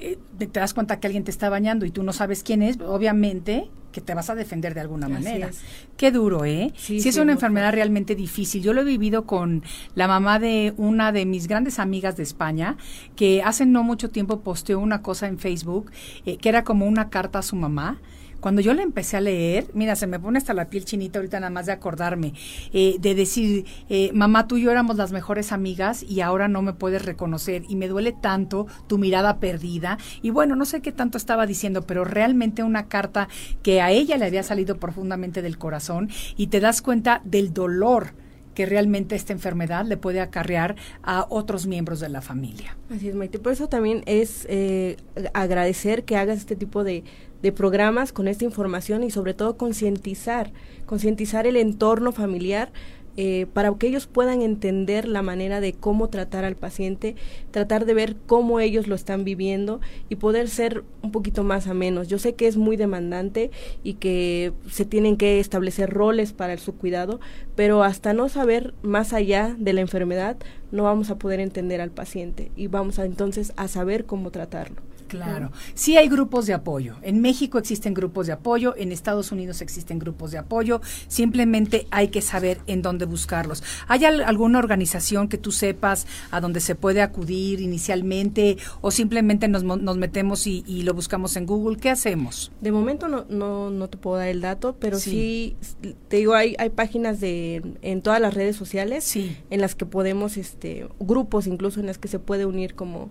eh, 0.00 0.16
te 0.38 0.46
das 0.46 0.74
cuenta 0.74 1.00
que 1.00 1.06
alguien 1.08 1.24
te 1.24 1.30
está 1.32 1.48
bañando 1.48 1.84
y 1.84 1.90
tú 1.90 2.02
no 2.04 2.12
sabes 2.12 2.42
quién 2.44 2.62
es, 2.62 2.78
obviamente 2.80 3.68
que 3.90 4.00
te 4.02 4.12
vas 4.14 4.28
a 4.28 4.34
defender 4.34 4.74
de 4.74 4.80
alguna 4.80 5.06
Así 5.06 5.14
manera. 5.14 5.48
es. 5.48 5.60
Qué 5.96 6.12
duro, 6.12 6.44
¿eh? 6.44 6.72
Sí, 6.76 7.00
Sí, 7.00 7.08
es 7.08 7.14
sí, 7.14 7.20
una 7.20 7.32
enfermedad 7.32 7.72
realmente 7.72 8.14
difícil. 8.14 8.62
Yo 8.62 8.74
lo 8.74 8.82
he 8.82 8.84
vivido 8.84 9.24
con 9.24 9.62
la 9.94 10.06
mamá 10.06 10.38
de 10.38 10.74
una 10.76 11.10
de 11.10 11.24
mis 11.24 11.48
grandes 11.48 11.78
amigas 11.78 12.16
de 12.18 12.22
España, 12.22 12.76
que 13.16 13.42
hace 13.42 13.64
no 13.64 13.82
mucho 13.82 14.10
tiempo 14.10 14.40
posteó 14.40 14.78
una 14.78 15.00
cosa 15.02 15.26
en 15.26 15.38
Facebook, 15.38 15.90
eh, 16.26 16.36
que 16.36 16.48
era 16.50 16.64
como 16.64 16.86
una 16.86 17.08
carta 17.08 17.38
a 17.38 17.42
su 17.42 17.56
mamá. 17.56 17.98
Cuando 18.40 18.60
yo 18.60 18.72
la 18.74 18.82
empecé 18.82 19.16
a 19.16 19.20
leer, 19.20 19.66
mira, 19.74 19.96
se 19.96 20.06
me 20.06 20.20
pone 20.20 20.38
hasta 20.38 20.54
la 20.54 20.70
piel 20.70 20.84
chinita 20.84 21.18
ahorita 21.18 21.40
nada 21.40 21.50
más 21.50 21.66
de 21.66 21.72
acordarme, 21.72 22.34
eh, 22.72 22.96
de 23.00 23.14
decir, 23.14 23.64
eh, 23.88 24.10
mamá, 24.14 24.46
tú 24.46 24.56
y 24.56 24.62
yo 24.62 24.70
éramos 24.70 24.96
las 24.96 25.10
mejores 25.10 25.50
amigas 25.50 26.04
y 26.04 26.20
ahora 26.20 26.46
no 26.46 26.62
me 26.62 26.72
puedes 26.72 27.04
reconocer 27.04 27.64
y 27.68 27.76
me 27.76 27.88
duele 27.88 28.12
tanto 28.12 28.66
tu 28.86 28.98
mirada 28.98 29.38
perdida. 29.38 29.98
Y 30.22 30.30
bueno, 30.30 30.54
no 30.54 30.64
sé 30.64 30.80
qué 30.80 30.92
tanto 30.92 31.18
estaba 31.18 31.46
diciendo, 31.46 31.82
pero 31.82 32.04
realmente 32.04 32.62
una 32.62 32.86
carta 32.86 33.28
que 33.62 33.80
a 33.80 33.90
ella 33.90 34.16
le 34.16 34.26
había 34.26 34.42
salido 34.42 34.76
profundamente 34.76 35.42
del 35.42 35.58
corazón 35.58 36.08
y 36.36 36.46
te 36.48 36.60
das 36.60 36.80
cuenta 36.80 37.20
del 37.24 37.52
dolor 37.52 38.12
que 38.58 38.66
realmente 38.66 39.14
esta 39.14 39.32
enfermedad 39.32 39.86
le 39.86 39.96
puede 39.96 40.20
acarrear 40.20 40.74
a 41.04 41.26
otros 41.28 41.68
miembros 41.68 42.00
de 42.00 42.08
la 42.08 42.22
familia. 42.22 42.76
Así 42.90 43.08
es, 43.08 43.14
Maite. 43.14 43.38
Por 43.38 43.52
eso 43.52 43.68
también 43.68 44.02
es 44.06 44.46
eh, 44.50 44.96
agradecer 45.32 46.02
que 46.02 46.16
hagas 46.16 46.38
este 46.38 46.56
tipo 46.56 46.82
de, 46.82 47.04
de 47.40 47.52
programas 47.52 48.12
con 48.12 48.26
esta 48.26 48.44
información 48.44 49.04
y 49.04 49.12
sobre 49.12 49.32
todo 49.32 49.56
concientizar, 49.56 50.50
concientizar 50.86 51.46
el 51.46 51.56
entorno 51.56 52.10
familiar 52.10 52.72
eh, 53.20 53.46
para 53.52 53.74
que 53.74 53.88
ellos 53.88 54.06
puedan 54.06 54.42
entender 54.42 55.08
la 55.08 55.22
manera 55.22 55.60
de 55.60 55.72
cómo 55.72 56.08
tratar 56.08 56.44
al 56.44 56.54
paciente, 56.54 57.16
tratar 57.50 57.84
de 57.84 57.92
ver 57.92 58.14
cómo 58.26 58.60
ellos 58.60 58.86
lo 58.86 58.94
están 58.94 59.24
viviendo 59.24 59.80
y 60.08 60.14
poder 60.14 60.48
ser 60.48 60.84
un 61.02 61.10
poquito 61.10 61.42
más 61.42 61.66
amenos. 61.66 62.06
Yo 62.06 62.20
sé 62.20 62.36
que 62.36 62.46
es 62.46 62.56
muy 62.56 62.76
demandante 62.76 63.50
y 63.82 63.94
que 63.94 64.52
se 64.70 64.84
tienen 64.84 65.16
que 65.16 65.40
establecer 65.40 65.90
roles 65.90 66.32
para 66.32 66.56
su 66.58 66.76
cuidado, 66.76 67.18
pero 67.56 67.82
hasta 67.82 68.12
no 68.12 68.28
saber 68.28 68.72
más 68.82 69.12
allá 69.12 69.56
de 69.58 69.72
la 69.72 69.80
enfermedad 69.80 70.36
no 70.70 70.84
vamos 70.84 71.10
a 71.10 71.18
poder 71.18 71.40
entender 71.40 71.80
al 71.80 71.90
paciente 71.90 72.52
y 72.54 72.68
vamos 72.68 73.00
a 73.00 73.04
entonces 73.04 73.52
a 73.56 73.66
saber 73.66 74.06
cómo 74.06 74.30
tratarlo. 74.30 74.80
Claro. 75.08 75.50
Sí 75.74 75.96
hay 75.96 76.08
grupos 76.08 76.46
de 76.46 76.54
apoyo. 76.54 76.96
En 77.02 77.20
México 77.20 77.58
existen 77.58 77.94
grupos 77.94 78.26
de 78.26 78.32
apoyo, 78.34 78.74
en 78.76 78.92
Estados 78.92 79.32
Unidos 79.32 79.60
existen 79.62 79.98
grupos 79.98 80.30
de 80.30 80.38
apoyo. 80.38 80.80
Simplemente 81.08 81.86
hay 81.90 82.08
que 82.08 82.22
saber 82.22 82.58
en 82.66 82.82
dónde 82.82 83.04
buscarlos. 83.06 83.62
¿Hay 83.88 84.04
al- 84.04 84.22
alguna 84.22 84.58
organización 84.58 85.28
que 85.28 85.38
tú 85.38 85.50
sepas 85.50 86.06
a 86.30 86.40
donde 86.40 86.60
se 86.60 86.74
puede 86.74 87.02
acudir 87.02 87.60
inicialmente 87.60 88.56
o 88.80 88.90
simplemente 88.90 89.48
nos, 89.48 89.64
nos 89.64 89.96
metemos 89.96 90.46
y, 90.46 90.62
y 90.66 90.82
lo 90.82 90.94
buscamos 90.94 91.36
en 91.36 91.46
Google? 91.46 91.76
¿Qué 91.78 91.90
hacemos? 91.90 92.52
De 92.60 92.70
momento 92.70 93.08
no, 93.08 93.24
no, 93.28 93.70
no 93.70 93.88
te 93.88 93.96
puedo 93.98 94.16
dar 94.18 94.28
el 94.28 94.40
dato, 94.40 94.76
pero 94.78 94.98
Sí. 94.98 95.56
sí, 95.82 95.94
te 96.08 96.18
digo, 96.18 96.34
hay, 96.34 96.54
hay 96.58 96.70
páginas 96.70 97.20
de 97.20 97.62
en 97.82 98.02
todas 98.02 98.20
las 98.20 98.34
redes 98.34 98.56
sociales 98.56 99.04
Sí. 99.04 99.36
en 99.50 99.60
las 99.60 99.74
que 99.74 99.86
podemos, 99.86 100.36
este, 100.36 100.86
grupos 101.00 101.46
incluso 101.46 101.80
en 101.80 101.86
las 101.86 101.98
que 101.98 102.08
se 102.08 102.18
puede 102.18 102.44
unir 102.46 102.74
como, 102.74 102.98
com- 102.98 103.10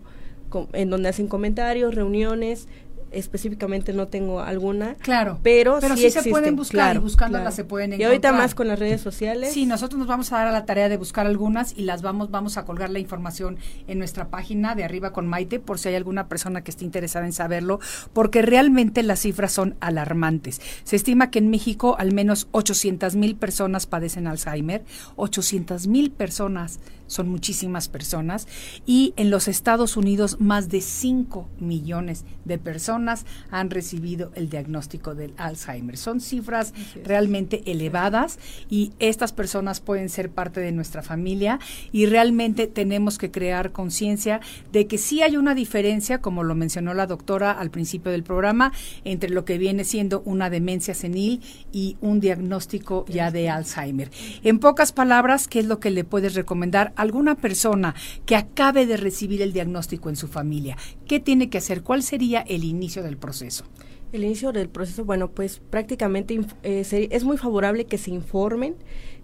en 0.74 0.90
donde 0.90 1.10
hacen 1.10 1.28
comentarios, 1.28 1.96
reuniones, 1.96 2.68
específicamente 3.12 3.94
no 3.94 4.08
tengo 4.08 4.42
alguna. 4.42 4.96
Claro. 4.96 5.40
Pero, 5.44 5.78
Pero 5.80 5.96
sí, 5.96 6.04
sí 6.04 6.12
se 6.12 6.30
pueden 6.30 6.56
buscar 6.56 6.96
y 6.96 7.00
buscándolas 7.00 7.44
claro. 7.44 7.56
se 7.56 7.64
pueden 7.64 7.92
Y 7.92 8.04
ahorita 8.04 8.30
encontrar. 8.30 8.34
más 8.34 8.56
con 8.56 8.68
las 8.68 8.80
redes 8.80 9.02
sociales. 9.02 9.54
Sí, 9.54 9.66
nosotros 9.66 10.00
nos 10.00 10.08
vamos 10.08 10.32
a 10.32 10.38
dar 10.38 10.48
a 10.48 10.52
la 10.52 10.66
tarea 10.66 10.90
de 10.90 10.98
buscar 10.98 11.26
algunas 11.26 11.78
y 11.78 11.84
las 11.84 12.02
vamos, 12.02 12.32
vamos 12.32 12.58
a 12.58 12.66
colgar 12.66 12.90
la 12.90 13.00
información 13.00 13.58
en 13.88 14.00
nuestra 14.00 14.30
página 14.30 14.76
de 14.76 14.84
arriba 14.84 15.14
con 15.14 15.28
Maite 15.28 15.60
por 15.60 15.80
si 15.80 15.90
hay 15.90 15.96
alguna 15.96 16.28
persona 16.28 16.64
que 16.64 16.72
esté 16.72 16.86
interesada 16.86 17.26
en 17.26 17.34
saberlo, 17.34 17.80
porque 18.14 18.42
realmente 18.42 19.04
las 19.04 19.20
cifras 19.22 19.52
son 19.52 19.76
alarmantes. 19.80 20.62
Se 20.84 20.96
estima 20.96 21.32
que 21.32 21.40
en 21.40 21.50
México 21.50 21.96
al 21.98 22.14
menos 22.14 22.48
800 22.52 23.16
mil 23.16 23.36
personas 23.36 23.88
padecen 23.88 24.28
Alzheimer, 24.28 24.84
800 25.16 25.88
mil 25.88 26.12
personas 26.12 26.80
son 27.08 27.30
muchísimas 27.30 27.88
personas 27.88 28.48
y 28.86 29.14
en 29.18 29.30
los 29.30 29.48
Estados 29.48 29.98
Unidos 29.98 30.38
más 30.40 30.70
de 30.70 30.82
5 30.82 31.50
millones 31.60 32.26
de 32.46 32.58
personas 32.58 33.26
han 33.52 33.70
recibido 33.70 34.32
el 34.36 34.50
diagnóstico 34.50 35.16
del 35.16 35.34
Alzheimer. 35.38 35.98
Son 35.98 36.22
cifras 36.22 36.74
realmente 37.04 37.64
elevadas 37.66 38.40
y 38.70 38.94
estas 39.00 39.34
personas 39.34 39.80
pueden 39.80 40.10
ser 40.10 40.30
parte 40.30 40.60
de 40.60 40.72
nuestra 40.72 41.02
familia 41.02 41.60
y 41.92 42.06
realmente 42.06 42.68
tenemos 42.68 43.18
que 43.18 43.32
crear 43.32 43.72
conciencia 43.72 44.42
de 44.72 44.88
que 44.88 44.98
sí 44.98 45.22
hay 45.22 45.38
una 45.38 45.56
diferencia, 45.56 46.22
como 46.22 46.44
lo 46.44 46.56
mencionó 46.56 46.94
la 46.94 47.08
doctora 47.08 47.52
al 47.52 47.72
principio 47.72 48.12
del 48.12 48.24
programa, 48.24 48.72
entre 49.04 49.30
lo 49.30 49.46
que 49.46 49.58
viene 49.58 49.84
siendo 49.84 50.22
una 50.26 50.50
demencia 50.50 50.94
senil 50.94 51.42
y 51.72 51.98
un 52.02 52.20
diagnóstico 52.20 53.06
ya 53.08 53.32
de 53.32 53.50
Alzheimer. 53.50 54.12
En 54.44 54.60
pocas 54.60 54.92
palabras, 54.92 55.48
¿qué 55.48 55.60
es 55.60 55.66
lo 55.66 55.80
que 55.80 55.92
le 55.92 56.04
puedes 56.04 56.36
recomendar 56.36 56.94
alguna 56.98 57.36
persona 57.36 57.96
que 58.26 58.36
acabe 58.36 58.86
de 58.86 58.98
recibir 58.98 59.42
el 59.42 59.54
diagnóstico 59.54 60.10
en 60.10 60.16
su 60.16 60.28
familia? 60.28 60.78
¿Qué 61.08 61.20
tiene 61.20 61.50
que 61.50 61.60
hacer? 61.60 61.84
¿Cuál 61.84 62.04
sería 62.04 62.42
el 62.42 62.64
inicio 62.64 63.04
del 63.04 63.18
proceso? 63.18 63.66
El 64.12 64.24
inicio 64.24 64.52
del 64.52 64.70
proceso, 64.70 65.04
bueno, 65.04 65.32
pues 65.32 65.62
prácticamente 65.70 66.40
eh, 66.64 67.08
es 67.12 67.24
muy 67.24 67.38
favorable 67.38 67.86
que 67.86 67.98
se 67.98 68.12
informen, 68.12 68.76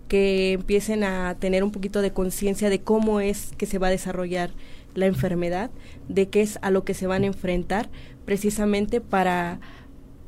que 0.07 0.53
empiecen 0.53 1.03
a 1.03 1.35
tener 1.39 1.63
un 1.63 1.71
poquito 1.71 2.01
de 2.01 2.11
conciencia 2.11 2.69
de 2.69 2.81
cómo 2.81 3.21
es 3.21 3.51
que 3.57 3.65
se 3.65 3.79
va 3.79 3.87
a 3.87 3.91
desarrollar 3.91 4.51
la 4.93 5.05
enfermedad, 5.05 5.71
de 6.09 6.27
qué 6.29 6.41
es 6.41 6.59
a 6.61 6.69
lo 6.69 6.83
que 6.83 6.93
se 6.93 7.07
van 7.07 7.23
a 7.23 7.27
enfrentar, 7.27 7.89
precisamente 8.25 9.01
para 9.01 9.59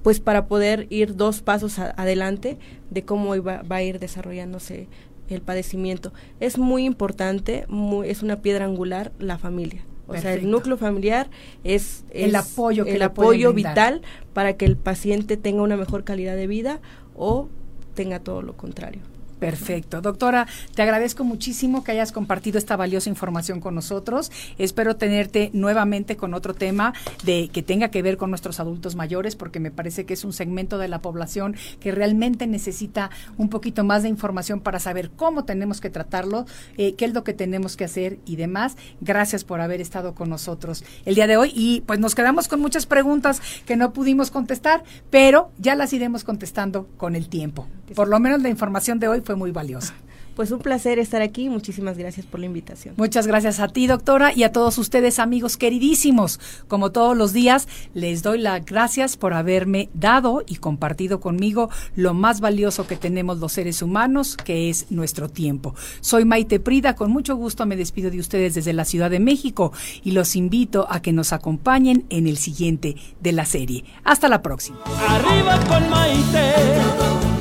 pues 0.01 0.19
para 0.19 0.45
poder 0.47 0.85
ir 0.91 1.15
dos 1.15 1.41
pasos 1.41 1.79
adelante 1.79 2.59
de 2.91 3.03
cómo 3.03 3.31
va 3.41 3.63
a 3.67 3.81
ir 3.81 3.97
desarrollándose 3.97 4.87
el 5.29 5.41
padecimiento. 5.41 6.13
Es 6.39 6.57
muy 6.57 6.85
importante, 6.85 7.65
muy- 7.67 8.09
es 8.09 8.21
una 8.23 8.41
piedra 8.41 8.65
angular 8.65 9.11
la 9.19 9.37
familia. 9.37 9.83
O 10.07 10.15
sea, 10.17 10.33
el 10.33 10.51
núcleo 10.51 10.77
familiar 10.77 11.29
es, 11.63 12.05
El 12.11 12.35
apoyo 12.35 12.85
que 12.85 12.91
el 12.95 13.01
apoyo 13.01 13.53
vital 13.53 14.01
para 14.33 14.53
que 14.55 14.65
el 14.65 14.77
paciente 14.77 15.35
tenga 15.35 15.63
una 15.63 15.77
mejor 15.77 16.03
calidad 16.03 16.35
de 16.35 16.45
vida 16.45 16.79
o 17.15 17.49
tenga 17.95 18.19
todo 18.19 18.43
lo 18.43 18.55
contrario. 18.55 19.01
Perfecto. 19.45 20.01
Doctora, 20.01 20.47
te 20.73 20.81
agradezco 20.81 21.23
muchísimo 21.23 21.83
que 21.83 21.91
hayas 21.91 22.11
compartido 22.11 22.57
esta 22.57 22.75
valiosa 22.75 23.11
información 23.11 23.59
con 23.59 23.75
nosotros. 23.75 24.31
Espero 24.57 24.95
tenerte 24.95 25.51
nuevamente 25.53 26.17
con 26.17 26.33
otro 26.33 26.55
tema 26.55 26.95
de 27.23 27.49
que 27.53 27.61
tenga 27.61 27.89
que 27.89 28.01
ver 28.01 28.17
con 28.17 28.31
nuestros 28.31 28.59
adultos 28.59 28.95
mayores, 28.95 29.35
porque 29.35 29.59
me 29.59 29.69
parece 29.69 30.07
que 30.07 30.15
es 30.15 30.25
un 30.25 30.33
segmento 30.33 30.79
de 30.79 30.87
la 30.87 30.97
población 30.97 31.55
que 31.79 31.91
realmente 31.91 32.47
necesita 32.47 33.11
un 33.37 33.49
poquito 33.49 33.83
más 33.83 34.01
de 34.01 34.09
información 34.09 34.61
para 34.61 34.79
saber 34.79 35.11
cómo 35.11 35.45
tenemos 35.45 35.79
que 35.79 35.91
tratarlo, 35.91 36.47
eh, 36.79 36.95
qué 36.95 37.05
es 37.05 37.13
lo 37.13 37.23
que 37.23 37.35
tenemos 37.35 37.77
que 37.77 37.83
hacer 37.83 38.17
y 38.25 38.37
demás. 38.37 38.77
Gracias 38.99 39.43
por 39.43 39.61
haber 39.61 39.79
estado 39.79 40.15
con 40.15 40.27
nosotros 40.27 40.83
el 41.05 41.13
día 41.13 41.27
de 41.27 41.37
hoy 41.37 41.51
y 41.53 41.81
pues 41.81 41.99
nos 41.99 42.15
quedamos 42.15 42.47
con 42.47 42.61
muchas 42.61 42.87
preguntas 42.87 43.43
que 43.67 43.75
no 43.75 43.93
pudimos 43.93 44.31
contestar, 44.31 44.83
pero 45.11 45.51
ya 45.59 45.75
las 45.75 45.93
iremos 45.93 46.23
contestando 46.23 46.87
con 46.97 47.15
el 47.15 47.29
tiempo. 47.29 47.67
Por 47.93 48.07
lo 48.07 48.19
menos 48.19 48.41
la 48.41 48.49
información 48.49 48.99
de 48.99 49.07
hoy 49.07 49.21
fue 49.21 49.35
muy 49.35 49.51
valiosa. 49.51 49.93
Pues 50.35 50.51
un 50.51 50.59
placer 50.59 50.99
estar 50.99 51.21
aquí. 51.21 51.49
Muchísimas 51.49 51.97
gracias 51.97 52.25
por 52.25 52.41
la 52.41 52.45
invitación. 52.45 52.95
Muchas 52.97 53.25
gracias 53.25 53.61
a 53.61 53.69
ti, 53.69 53.87
doctora, 53.87 54.33
y 54.33 54.43
a 54.43 54.51
todos 54.51 54.77
ustedes, 54.77 55.17
amigos 55.19 55.55
queridísimos. 55.55 56.41
Como 56.67 56.91
todos 56.91 57.15
los 57.15 57.31
días, 57.31 57.69
les 57.93 58.21
doy 58.21 58.39
las 58.39 58.65
gracias 58.65 59.15
por 59.15 59.33
haberme 59.33 59.89
dado 59.93 60.43
y 60.45 60.57
compartido 60.57 61.21
conmigo 61.21 61.69
lo 61.95 62.13
más 62.13 62.41
valioso 62.41 62.85
que 62.85 62.97
tenemos 62.97 63.39
los 63.39 63.53
seres 63.53 63.81
humanos, 63.81 64.35
que 64.35 64.69
es 64.69 64.91
nuestro 64.91 65.29
tiempo. 65.29 65.73
Soy 66.01 66.25
Maite 66.25 66.59
Prida, 66.59 66.95
con 66.95 67.11
mucho 67.11 67.37
gusto 67.37 67.65
me 67.65 67.77
despido 67.77 68.11
de 68.11 68.19
ustedes 68.19 68.55
desde 68.55 68.73
la 68.73 68.83
Ciudad 68.83 69.09
de 69.09 69.21
México 69.21 69.71
y 70.03 70.11
los 70.11 70.35
invito 70.35 70.85
a 70.89 71.01
que 71.01 71.13
nos 71.13 71.31
acompañen 71.31 72.05
en 72.09 72.27
el 72.27 72.35
siguiente 72.35 72.97
de 73.21 73.31
la 73.31 73.45
serie. 73.45 73.85
Hasta 74.03 74.27
la 74.27 74.41
próxima. 74.41 74.79
Arriba 75.07 75.57
con 75.69 75.89
Maite. 75.89 77.34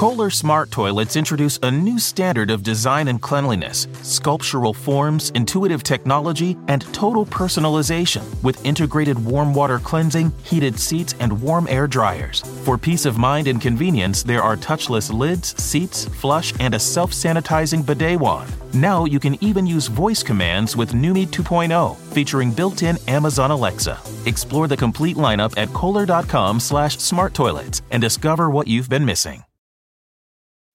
Kohler 0.00 0.30
Smart 0.30 0.70
Toilets 0.70 1.14
introduce 1.14 1.58
a 1.62 1.70
new 1.70 1.98
standard 1.98 2.50
of 2.50 2.62
design 2.62 3.08
and 3.08 3.20
cleanliness, 3.20 3.86
sculptural 4.00 4.72
forms, 4.72 5.28
intuitive 5.34 5.82
technology, 5.82 6.56
and 6.68 6.90
total 6.94 7.26
personalization 7.26 8.24
with 8.42 8.64
integrated 8.64 9.22
warm 9.22 9.52
water 9.52 9.78
cleansing, 9.78 10.32
heated 10.42 10.80
seats, 10.80 11.14
and 11.20 11.38
warm 11.42 11.68
air 11.68 11.86
dryers. 11.86 12.40
For 12.64 12.78
peace 12.78 13.04
of 13.04 13.18
mind 13.18 13.46
and 13.46 13.60
convenience, 13.60 14.22
there 14.22 14.42
are 14.42 14.56
touchless 14.56 15.12
lids, 15.12 15.54
seats, 15.62 16.06
flush, 16.06 16.54
and 16.60 16.72
a 16.72 16.78
self 16.78 17.12
sanitizing 17.12 17.84
bidet 17.84 18.18
wand. 18.18 18.50
Now 18.72 19.04
you 19.04 19.20
can 19.20 19.36
even 19.44 19.66
use 19.66 19.86
voice 19.86 20.22
commands 20.22 20.78
with 20.78 20.94
Numi 20.94 21.26
2.0, 21.26 21.96
featuring 22.14 22.52
built-in 22.52 22.96
Amazon 23.06 23.50
Alexa. 23.50 23.98
Explore 24.24 24.66
the 24.66 24.78
complete 24.78 25.18
lineup 25.18 25.52
at 25.58 25.68
kohler.com/smart 25.74 27.34
toilets 27.34 27.82
and 27.90 28.00
discover 28.00 28.48
what 28.48 28.66
you've 28.66 28.88
been 28.88 29.04
missing. 29.04 29.44